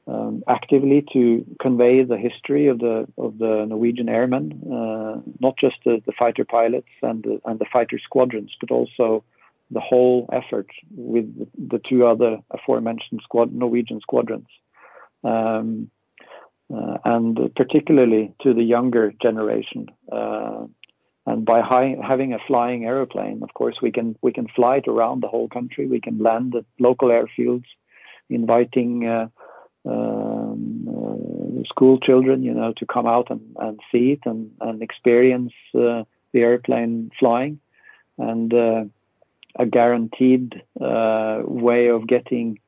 um, 0.09 0.43
actively 0.49 1.05
to 1.13 1.45
convey 1.61 2.03
the 2.03 2.17
history 2.17 2.67
of 2.67 2.79
the 2.79 3.07
of 3.19 3.39
the 3.39 3.67
Norwegian 3.69 4.09
airmen, 4.09 4.63
uh, 4.67 5.21
not 5.41 5.57
just 5.59 5.77
the, 5.85 6.03
the, 6.07 6.13
fighter 6.13 6.45
pilots 6.45 6.89
and 7.03 7.23
the, 7.23 7.41
and 7.45 7.59
the 7.59 7.67
fighter 7.71 7.99
squadrons, 8.03 8.53
but 8.61 8.71
also 8.71 9.23
the 9.71 9.81
whole 9.81 10.29
effort 10.33 10.69
with 10.97 11.27
the 11.59 11.79
two 11.79 12.07
other 12.07 12.39
aforementioned 12.51 13.21
squad 13.23 13.53
Norwegian 13.53 14.01
squadrons, 14.01 14.49
um, 15.25 15.91
uh, 16.75 16.97
and 17.05 17.55
particularly 17.55 18.33
to 18.43 18.55
the 18.55 18.65
younger 18.65 19.13
generation. 19.21 19.89
Uh, 20.11 20.65
and 21.27 21.45
by 21.45 21.61
high, 21.61 21.97
having 22.03 22.33
a 22.33 22.39
flying 22.47 22.87
aeroplane, 22.87 23.43
of 23.43 23.53
course, 23.53 23.77
we 23.83 23.93
can 23.93 24.17
we 24.23 24.33
can 24.33 24.49
fly 24.57 24.77
it 24.77 24.89
around 24.89 25.23
the 25.23 25.29
whole 25.29 25.49
country. 25.49 25.87
We 25.87 26.01
can 26.01 26.19
land 26.19 26.55
at 26.55 26.65
local 26.81 27.09
airfields 27.09 27.67
inviting 28.29 29.07
uh, 29.07 29.29
um, 29.85 30.89
uh, 30.89 31.63
school 31.69 31.99
children, 31.99 32.43
you 32.43 32.53
know, 32.53 32.73
to 32.77 32.87
come 32.87 33.07
out 33.07 33.31
and, 33.31 33.41
and 33.59 33.81
see 33.91 34.13
it 34.13 34.21
and, 34.25 34.51
and 34.61 34.83
experience 34.83 35.53
uh, 35.75 36.05
the 36.33 36.41
airplane 36.41 37.11
flying, 37.19 37.59
and 38.19 38.53
a 38.53 39.67
guaranteed 39.67 40.63
way 40.77 41.89
of 41.89 42.07
getting 42.07 42.59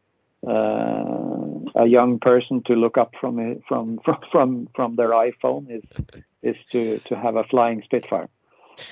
a 0.47 1.87
young 1.87 2.19
person 2.19 2.63
to 2.67 2.75
look 2.75 2.97
up 2.97 3.13
from 3.21 3.61
from 3.69 4.01
from 4.33 4.69
from 4.75 4.97
their 4.97 5.11
iPhone 5.11 5.71
is 5.71 5.83
is 6.43 6.57
to 6.71 6.99
to 7.01 7.17
have 7.17 7.37
a 7.37 7.45
flying 7.45 7.83
Spitfire. 7.83 8.29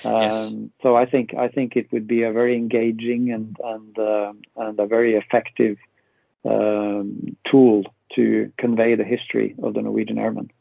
Um, 0.05 0.21
yes. 0.21 0.53
So 0.83 0.95
I 0.95 1.05
think 1.05 1.33
I 1.33 1.47
think 1.47 1.75
it 1.75 1.91
would 1.91 2.07
be 2.07 2.23
a 2.23 2.31
very 2.31 2.55
engaging 2.55 3.31
and 3.31 3.57
and 3.63 3.97
uh, 3.97 4.33
and 4.55 4.79
a 4.79 4.85
very 4.85 5.15
effective 5.15 5.77
um, 6.45 7.35
tool 7.49 7.83
to 8.15 8.51
convey 8.57 8.95
the 8.95 9.03
history 9.03 9.55
of 9.61 9.73
the 9.73 9.81
Norwegian 9.81 10.17
airmen. 10.17 10.51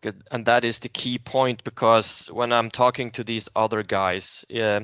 Good, 0.00 0.22
and 0.30 0.46
that 0.46 0.64
is 0.64 0.80
the 0.80 0.88
key 0.88 1.18
point 1.18 1.64
because 1.64 2.28
when 2.30 2.52
I'm 2.52 2.70
talking 2.70 3.10
to 3.12 3.24
these 3.24 3.48
other 3.56 3.82
guys, 3.82 4.44
uh, 4.54 4.80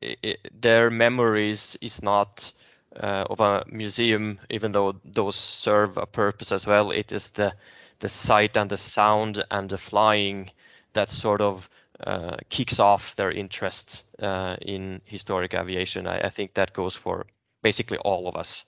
it, 0.00 0.38
their 0.60 0.90
memories 0.90 1.76
is 1.80 2.02
not 2.02 2.52
uh, 2.94 3.24
of 3.30 3.40
a 3.40 3.64
museum, 3.68 4.38
even 4.50 4.72
though 4.72 4.94
those 5.04 5.36
serve 5.36 5.96
a 5.96 6.06
purpose 6.06 6.52
as 6.52 6.66
well. 6.66 6.90
It 6.90 7.12
is 7.12 7.30
the 7.30 7.54
the 8.00 8.08
sight 8.08 8.56
and 8.56 8.68
the 8.68 8.76
sound 8.76 9.44
and 9.50 9.70
the 9.70 9.78
flying 9.78 10.50
that 10.92 11.08
sort 11.08 11.40
of 11.40 11.70
uh, 12.04 12.36
kicks 12.50 12.80
off 12.80 13.14
their 13.14 13.30
interest 13.30 14.04
uh, 14.18 14.56
in 14.60 15.00
historic 15.04 15.54
aviation. 15.54 16.06
I, 16.08 16.22
I, 16.22 16.28
think 16.28 16.54
that 16.54 16.72
goes 16.72 16.96
for 16.96 17.26
basically 17.62 17.98
all 17.98 18.26
of 18.26 18.36
us. 18.36 18.66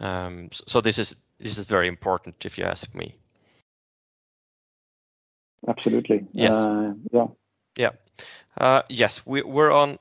Um, 0.00 0.48
so, 0.52 0.80
this 0.80 0.98
is 0.98 1.16
this 1.38 1.58
is 1.58 1.66
very 1.66 1.88
important, 1.88 2.44
if 2.44 2.58
you 2.58 2.64
ask 2.64 2.94
me. 2.94 3.14
Absolutely. 5.68 6.26
Yes. 6.32 6.56
Uh, 6.56 6.94
yeah. 7.12 7.26
Yeah. 7.76 7.90
Uh, 8.58 8.82
yes, 8.88 9.26
we, 9.26 9.42
we're 9.42 9.72
on. 9.72 9.98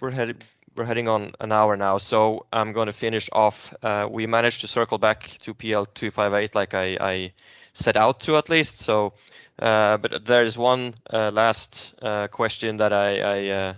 We're 0.00 0.10
headed. 0.10 0.44
We're 0.76 0.84
heading 0.84 1.08
on 1.08 1.32
an 1.40 1.52
hour 1.52 1.76
now, 1.76 1.96
so 1.96 2.44
I'm 2.52 2.72
going 2.72 2.86
to 2.86 2.92
finish 2.92 3.30
off. 3.32 3.72
Uh, 3.82 4.06
we 4.10 4.26
managed 4.26 4.60
to 4.60 4.66
circle 4.66 4.98
back 4.98 5.26
to 5.42 5.54
PL 5.54 5.86
two 5.86 6.10
five 6.10 6.34
eight, 6.34 6.54
like 6.54 6.74
I, 6.74 6.98
I 7.00 7.32
set 7.72 7.96
out 7.96 8.20
to 8.20 8.36
at 8.36 8.50
least. 8.50 8.78
So, 8.78 9.14
uh, 9.58 9.96
but 9.96 10.24
there's 10.24 10.58
one 10.58 10.94
uh, 11.10 11.30
last 11.30 11.94
uh, 12.02 12.28
question 12.28 12.76
that 12.78 12.92
I, 12.92 13.20
I 13.20 13.48
uh, 13.48 13.74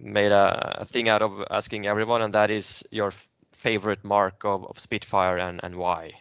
made 0.00 0.32
a, 0.32 0.80
a, 0.80 0.84
thing 0.86 1.10
out 1.10 1.20
of 1.20 1.44
asking 1.50 1.86
everyone, 1.86 2.22
and 2.22 2.34
that 2.34 2.50
is 2.50 2.82
your 2.90 3.12
favorite 3.58 4.04
mark 4.04 4.44
of, 4.44 4.64
of 4.64 4.78
Spitfire 4.78 5.36
and, 5.38 5.60
and 5.62 5.76
why. 5.76 6.12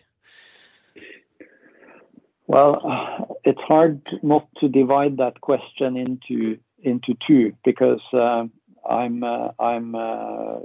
Well, 2.48 3.38
it's 3.44 3.62
hard 3.62 4.02
not 4.24 4.48
to 4.60 4.68
divide 4.68 5.18
that 5.18 5.42
question 5.42 5.98
into 5.98 6.58
into 6.80 7.16
two 7.28 7.54
because 7.66 8.02
uh, 8.14 8.46
I'm 8.90 9.24
uh, 9.24 9.50
I'm 9.60 9.96
uh, 9.96 10.60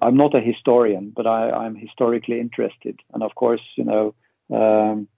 I'm 0.00 0.16
not 0.16 0.34
a 0.34 0.40
historian, 0.40 1.12
but 1.14 1.26
I, 1.26 1.50
I'm 1.50 1.76
historically 1.76 2.40
interested, 2.40 2.98
and 3.12 3.22
of 3.22 3.34
course, 3.34 3.60
you 3.76 3.84
know, 3.84 4.14
um, 4.50 5.08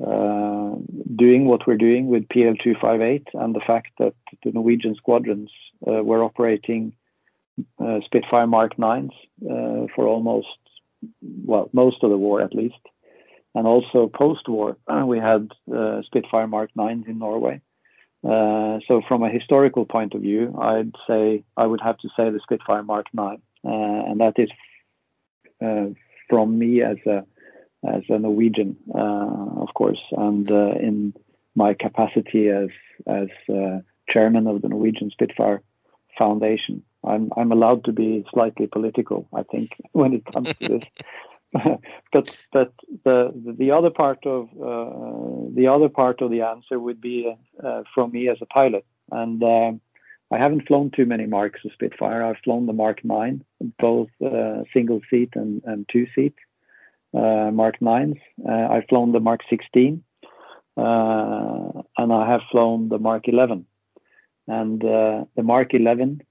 uh, 0.00 0.76
doing 1.16 1.46
what 1.46 1.66
we're 1.66 1.76
doing 1.76 2.06
with 2.06 2.28
PL258 2.28 3.26
and 3.34 3.54
the 3.54 3.60
fact 3.66 3.88
that 3.98 4.14
the 4.44 4.52
Norwegian 4.52 4.94
squadrons 4.94 5.50
uh, 5.86 6.02
were 6.04 6.22
operating 6.22 6.92
uh, 7.78 8.00
Spitfire 8.04 8.46
Mark 8.46 8.76
9s 8.76 9.10
uh, 9.42 9.86
for 9.94 10.06
almost, 10.06 10.46
well, 11.44 11.68
most 11.72 12.02
of 12.02 12.10
the 12.10 12.16
war 12.16 12.40
at 12.40 12.54
least. 12.54 12.78
And 13.54 13.66
also 13.66 14.10
post-war, 14.12 14.76
we 15.06 15.18
had 15.18 15.50
uh, 15.74 16.02
Spitfire 16.02 16.46
Mark 16.46 16.70
9s 16.76 17.08
in 17.08 17.18
Norway. 17.18 17.60
Uh, 18.24 18.78
so 18.88 19.00
from 19.06 19.22
a 19.22 19.30
historical 19.30 19.84
point 19.84 20.14
of 20.14 20.22
view, 20.22 20.56
I'd 20.60 20.92
say 21.08 21.44
I 21.56 21.66
would 21.66 21.80
have 21.80 21.98
to 21.98 22.08
say 22.16 22.30
the 22.30 22.40
Spitfire 22.42 22.82
Mark 22.82 23.06
9, 23.12 23.40
and 23.62 24.20
that 24.20 24.34
is 24.38 24.50
from 26.28 26.58
me 26.58 26.82
as 26.82 26.96
a 27.06 27.24
as 27.86 28.02
a 28.08 28.18
Norwegian, 28.18 28.76
of 28.92 29.68
course, 29.74 30.00
and 30.10 30.50
in 30.50 31.14
my 31.58 31.74
capacity 31.74 32.48
as 32.48 32.70
as 33.06 33.28
uh, 33.48 33.78
chairman 34.08 34.46
of 34.46 34.62
the 34.62 34.68
Norwegian 34.68 35.10
Spitfire 35.10 35.60
Foundation. 36.16 36.82
I'm 37.04 37.30
I'm 37.36 37.52
allowed 37.52 37.84
to 37.84 37.92
be 37.92 38.24
slightly 38.32 38.66
political, 38.66 39.28
I 39.34 39.42
think, 39.42 39.76
when 39.92 40.12
it 40.12 40.24
comes 40.32 40.52
to 40.54 40.68
this. 40.68 40.82
but 42.12 42.46
but 42.52 42.72
the 43.04 43.32
the 43.58 43.70
other 43.70 43.90
part 43.90 44.26
of 44.26 44.48
uh, 44.52 45.50
the 45.54 45.68
other 45.68 45.88
part 45.88 46.20
of 46.20 46.30
the 46.30 46.42
answer 46.42 46.78
would 46.78 47.00
be 47.00 47.34
uh, 47.64 47.82
from 47.94 48.12
me 48.12 48.28
as 48.28 48.38
a 48.42 48.46
pilot, 48.46 48.84
and 49.10 49.42
uh, 49.42 49.72
I 50.30 50.38
haven't 50.38 50.66
flown 50.66 50.90
too 50.90 51.06
many 51.06 51.26
marks 51.26 51.64
of 51.64 51.72
Spitfire. 51.72 52.22
I've 52.22 52.42
flown 52.44 52.66
the 52.66 52.74
Mark 52.74 53.02
Nine, 53.02 53.44
both 53.78 54.10
single 54.74 55.00
seat 55.08 55.30
and, 55.34 55.62
and 55.64 55.88
two 55.90 56.06
seat, 56.14 56.34
uh, 57.14 57.50
Mark 57.50 57.80
9s. 57.80 58.20
Uh, 58.46 58.68
I've 58.70 58.86
flown 58.88 59.12
the 59.12 59.20
Mark 59.20 59.40
16, 59.48 60.02
uh, 60.76 60.82
and 61.96 62.12
I 62.12 62.30
have 62.30 62.42
flown 62.50 62.90
the 62.90 62.98
Mark 62.98 63.26
11. 63.26 63.64
And 64.46 64.80
the 64.80 65.42
Mark 65.42 65.72
11 65.72 66.22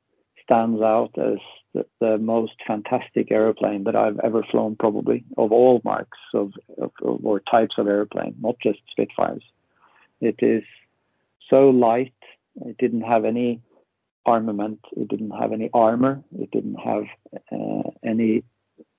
stands 0.48 0.82
out 0.82 1.12
as 1.18 1.40
the, 1.74 1.86
the, 2.00 2.18
most 2.18 2.54
fantastic 2.66 3.32
airplane 3.32 3.84
that 3.84 3.96
I've 3.96 4.20
ever 4.24 4.44
flown, 4.50 4.78
probably 4.78 5.26
of 5.38 5.52
all 5.52 5.82
marks 5.84 6.18
of, 6.34 6.54
of, 6.82 6.92
of, 7.04 7.26
or 7.26 7.42
types 7.42 7.76
of 7.78 7.88
airplane, 7.88 8.36
not 8.40 8.56
just 8.64 8.80
Spitfires. 8.90 9.44
It 10.22 10.36
is 10.40 10.64
so 11.50 11.70
light. 11.70 12.14
It 12.66 12.78
didn't 12.78 13.02
have 13.02 13.26
any 13.26 13.62
armament. 14.26 14.80
It 14.94 15.10
didn't 15.10 15.32
have 15.32 15.52
any 15.52 15.70
armor. 15.74 16.24
It 16.40 16.50
didn't 16.52 16.76
have 16.76 17.04
uh, 17.52 17.90
any 18.04 18.44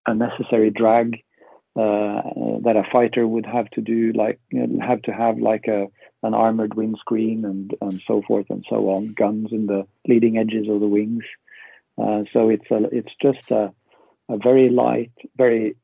unnecessary 0.06 0.70
drag 0.70 1.22
uh, 1.76 2.22
that 2.64 2.76
a 2.76 2.90
fighter 2.92 3.26
would 3.26 3.46
have 3.46 3.70
to 3.70 3.80
do, 3.80 4.12
like 4.12 4.38
you 4.50 4.66
know, 4.66 4.86
have 4.86 5.02
to 5.02 5.12
have 5.12 5.38
like 5.38 5.66
a 5.66 5.86
an 6.22 6.34
armored 6.34 6.74
windscreen 6.74 7.44
and 7.44 7.74
and 7.80 8.02
so 8.06 8.22
forth 8.26 8.46
and 8.50 8.64
so 8.68 8.90
on, 8.90 9.12
guns 9.12 9.48
in 9.52 9.66
the 9.66 9.86
leading 10.06 10.38
edges 10.38 10.68
of 10.68 10.80
the 10.80 10.86
wings. 10.86 11.24
Uh, 11.96 12.22
so 12.32 12.48
it's 12.48 12.70
a 12.70 12.84
it's 12.92 13.12
just 13.20 13.50
a 13.50 13.72
a 14.28 14.36
very 14.36 14.68
light, 14.68 15.12
very 15.36 15.76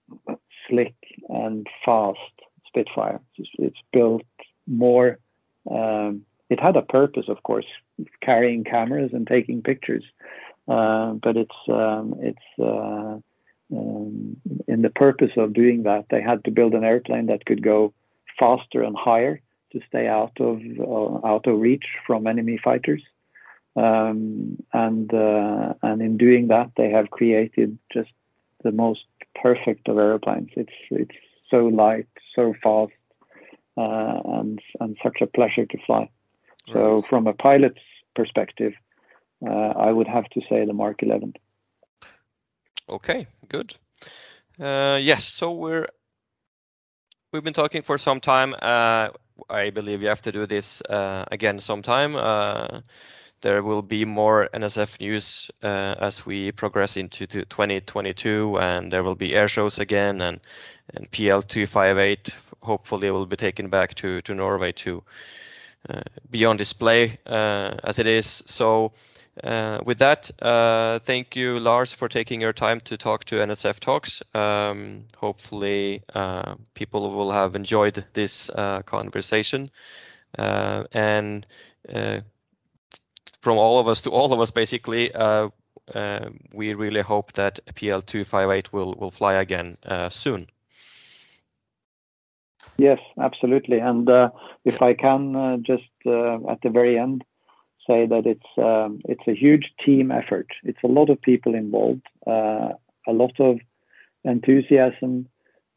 slick 0.69 0.95
and 1.29 1.67
fast 1.85 2.19
Spitfire. 2.67 3.21
It's, 3.37 3.49
it's 3.59 3.79
built 3.93 4.23
more. 4.67 5.19
Um, 5.71 6.23
it 6.51 6.61
had 6.61 6.77
a 6.77 6.83
purpose, 6.83 7.27
of 7.29 7.43
course, 7.43 7.67
carrying 8.23 8.65
cameras 8.65 9.11
and 9.13 9.27
taking 9.27 9.63
pictures, 9.63 10.05
uh, 10.69 11.13
but 11.13 11.37
it's 11.37 11.57
um, 11.69 12.15
it's 12.19 12.39
uh, 12.61 13.19
um, 13.75 14.37
in 14.69 14.83
the 14.83 14.91
purpose 14.91 15.33
of 15.37 15.55
doing 15.55 15.85
that, 15.85 16.07
they 16.11 16.21
had 16.21 16.45
to 16.45 16.51
build 16.51 16.75
an 16.75 16.85
airplane 16.85 17.27
that 17.27 17.47
could 17.47 17.63
go 17.63 17.95
faster 18.39 18.83
and 18.83 18.97
higher 18.97 19.41
to 19.75 19.81
stay 19.89 20.09
out 20.09 20.33
of 20.41 20.61
uh, 20.81 21.27
out 21.27 21.47
of 21.47 21.61
reach 21.61 21.85
from 22.07 22.27
enemy 22.27 22.59
fighters. 22.63 23.03
Um, 23.77 24.63
and 24.73 25.13
uh, 25.13 25.75
and 25.83 26.01
in 26.01 26.17
doing 26.17 26.49
that, 26.49 26.71
they 26.77 26.91
have 26.91 27.11
created 27.11 27.79
just 27.93 28.11
the 28.63 28.73
most 28.73 29.05
perfect 29.35 29.89
of 29.89 29.99
airplanes. 29.99 30.51
It's 30.57 30.73
it's 30.91 31.19
so 31.51 31.67
light, 31.67 32.09
so 32.35 32.55
fast, 32.63 32.93
uh, 33.77 34.21
and 34.39 34.61
and 34.81 34.97
such 35.03 35.19
a 35.21 35.27
pleasure 35.27 35.67
to 35.67 35.79
fly. 35.87 36.09
So 36.73 37.03
from 37.03 37.27
a 37.27 37.35
pilot's 37.35 37.81
perspective, 38.17 38.73
uh, 39.47 39.51
I 39.51 39.93
would 39.93 40.09
have 40.09 40.25
to 40.31 40.41
say 40.49 40.65
the 40.65 40.73
Mark 40.73 41.03
11. 41.03 41.35
Okay, 42.89 43.27
good. 43.49 43.75
Uh, 44.59 44.99
yes, 45.01 45.25
so 45.25 45.53
we're 45.53 45.87
we've 47.33 47.45
been 47.45 47.55
talking 47.55 47.83
for 47.83 47.99
some 47.99 48.21
time. 48.21 48.55
Uh, 48.61 49.09
I 49.49 49.71
believe 49.71 50.03
you 50.03 50.09
have 50.09 50.23
to 50.23 50.33
do 50.33 50.47
this 50.47 50.83
uh, 50.83 51.25
again 51.31 51.61
sometime. 51.61 52.17
Uh, 52.17 52.81
there 53.41 53.63
will 53.63 53.83
be 53.83 54.05
more 54.05 54.49
NSF 54.55 55.01
news 55.01 55.51
uh, 55.63 55.95
as 56.01 56.25
we 56.25 56.53
progress 56.53 56.97
into 56.97 57.27
2022, 57.27 58.59
and 58.59 58.93
there 58.93 59.03
will 59.03 59.15
be 59.15 59.35
air 59.35 59.49
shows 59.49 59.79
again, 59.79 60.21
and 60.21 60.41
and 60.95 61.11
PL 61.11 61.43
258 61.43 62.35
hopefully 62.63 63.11
will 63.11 63.27
be 63.27 63.37
taken 63.37 63.69
back 63.69 63.95
to 63.97 64.21
Norway 64.29 64.73
to 64.73 65.03
be 66.31 66.45
on 66.45 66.57
display 66.57 67.19
as 67.27 67.99
it 67.99 68.07
is. 68.07 68.43
Uh, 69.43 69.81
with 69.85 69.99
that, 69.99 70.31
uh, 70.41 71.01
thank 71.01 71.35
you, 71.35 71.59
Lars, 71.59 71.93
for 71.93 72.09
taking 72.09 72.41
your 72.41 72.53
time 72.53 72.81
to 72.81 72.97
talk 72.97 73.25
to 73.25 73.37
NSF 73.37 73.81
Talks. 73.81 74.23
Um, 74.33 75.05
hopefully, 75.17 76.03
uh, 76.15 76.55
people 76.75 77.11
will 77.11 77.33
have 77.33 77.57
enjoyed 77.57 78.05
this 78.13 78.49
uh, 78.51 78.83
conversation. 78.83 79.71
Uh, 80.39 80.85
and 80.93 81.47
uh, 81.93 82.21
from 83.41 83.59
all 83.59 83.81
of 83.81 83.89
us 83.89 84.03
to 84.03 84.11
all 84.11 84.33
of 84.33 84.41
us, 84.41 84.53
basically, 84.53 85.11
we 86.53 86.75
really 86.75 87.01
hope 87.01 87.33
that 87.33 87.59
PL258 87.75 88.73
will, 88.73 88.95
will 88.95 89.11
fly 89.11 89.35
again 89.35 89.77
soon. 90.11 90.47
Yes, 92.77 92.99
absolutely. 93.21 93.79
And 93.79 94.09
if 94.65 94.81
I 94.81 94.95
can, 94.95 95.63
just 95.67 95.83
at 96.07 96.61
the 96.63 96.71
very 96.71 96.99
end, 96.99 97.25
say 97.87 98.07
that 98.07 98.27
it's 98.27 98.47
um, 98.59 99.01
it's 99.05 99.27
a 99.27 99.35
huge 99.35 99.73
team 99.85 100.11
effort. 100.11 100.49
It's 100.63 100.83
a 100.85 100.89
lot 100.89 101.11
of 101.11 101.21
people 101.21 101.55
involved, 101.55 102.07
uh, 102.27 102.71
a 103.07 103.13
lot 103.13 103.39
of 103.39 103.59
enthusiasm, 104.25 105.29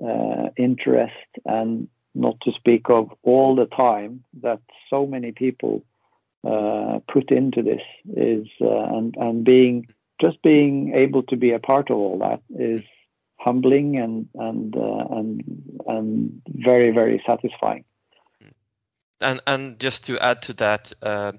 uh, 0.04 0.50
interest, 0.58 1.30
and 1.46 1.88
not 2.16 2.40
to 2.42 2.52
speak 2.54 2.90
of 2.90 3.10
all 3.24 3.56
the 3.56 3.66
time 3.66 4.24
that 4.42 4.62
so 4.90 5.06
many 5.06 5.32
people 5.32 5.84
uh, 6.44 7.00
put 7.12 7.32
into 7.32 7.62
this 7.62 7.82
is 8.16 8.48
uh, 8.62 8.98
and 8.98 9.16
and 9.18 9.44
being 9.44 9.88
just 10.20 10.42
being 10.42 10.94
able 10.96 11.24
to 11.24 11.36
be 11.36 11.52
a 11.52 11.60
part 11.60 11.90
of 11.90 11.98
all 11.98 12.20
that 12.20 12.42
is 12.60 12.82
humbling 13.38 13.98
and 13.98 14.28
and 14.36 14.76
uh, 14.76 15.06
and 15.18 15.44
and 15.88 16.42
very 16.48 16.92
very 16.92 17.22
satisfying. 17.26 17.84
And 19.20 19.42
and 19.48 19.80
just 19.80 20.06
to 20.06 20.20
add 20.20 20.44
to 20.44 20.54
that, 20.54 20.94
uh, 21.02 21.32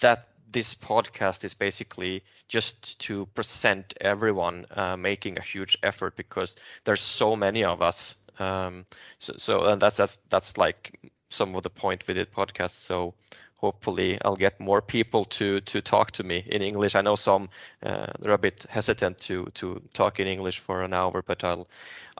that 0.00 0.28
this 0.50 0.74
podcast 0.74 1.44
is 1.44 1.54
basically 1.54 2.22
just 2.48 2.98
to 3.00 3.26
present 3.26 3.94
everyone 4.00 4.66
uh, 4.70 4.96
making 4.96 5.38
a 5.38 5.42
huge 5.42 5.78
effort 5.82 6.16
because 6.16 6.54
there's 6.84 7.00
so 7.00 7.34
many 7.34 7.64
of 7.64 7.80
us. 7.82 8.14
Um, 8.38 8.84
so 9.18 9.34
so 9.38 9.64
and 9.64 9.80
that's 9.80 9.96
that's 9.96 10.18
that's 10.28 10.58
like 10.58 11.12
some 11.30 11.54
of 11.56 11.62
the 11.62 11.70
point 11.70 12.06
with 12.06 12.18
it 12.18 12.34
podcast. 12.34 12.74
So 12.74 13.14
hopefully 13.62 14.18
I'll 14.22 14.36
get 14.36 14.60
more 14.60 14.82
people 14.82 15.24
to 15.24 15.60
to 15.60 15.80
talk 15.80 16.10
to 16.12 16.24
me 16.24 16.44
in 16.46 16.62
English. 16.62 16.94
I 16.94 17.00
know 17.00 17.16
some 17.16 17.48
uh, 17.82 18.06
they're 18.20 18.32
a 18.32 18.38
bit 18.38 18.66
hesitant 18.68 19.18
to 19.20 19.46
to 19.54 19.82
talk 19.94 20.20
in 20.20 20.26
English 20.26 20.58
for 20.60 20.82
an 20.82 20.92
hour, 20.92 21.22
but 21.22 21.44
I'll 21.44 21.66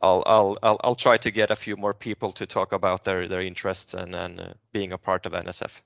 I'll 0.00 0.22
I'll 0.26 0.58
I'll, 0.62 0.80
I'll 0.84 0.94
try 0.94 1.18
to 1.18 1.30
get 1.30 1.50
a 1.50 1.56
few 1.56 1.76
more 1.76 1.94
people 1.94 2.32
to 2.32 2.46
talk 2.46 2.72
about 2.72 3.04
their 3.04 3.28
their 3.28 3.42
interests 3.42 3.94
and 3.94 4.14
and 4.14 4.40
uh, 4.40 4.52
being 4.72 4.92
a 4.92 4.98
part 4.98 5.26
of 5.26 5.32
NSF. 5.32 5.82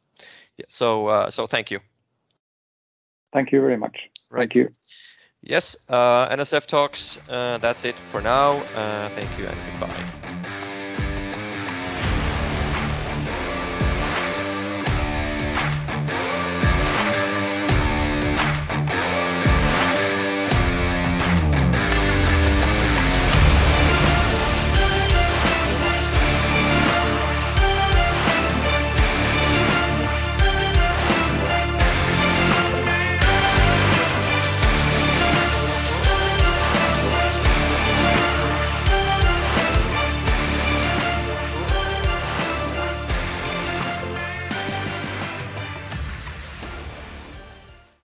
Yeah, 0.59 0.67
so 0.69 1.07
uh, 1.09 1.31
so 1.31 1.47
thank 1.47 1.71
you. 1.71 1.81
Thank 3.33 3.53
you 3.53 3.61
very 3.61 3.77
much. 3.77 3.97
Right. 4.31 4.41
Thank 4.41 4.55
you. 4.55 4.71
Yes, 5.43 5.77
uh, 5.89 6.29
NSF 6.29 6.67
talks. 6.67 7.19
Uh, 7.29 7.59
that's 7.59 7.85
it 7.85 7.95
for 8.11 8.23
now. 8.23 8.63
Uh, 8.75 9.09
thank 9.11 9.39
you 9.39 9.47
and 9.47 9.63
goodbye. 9.65 10.26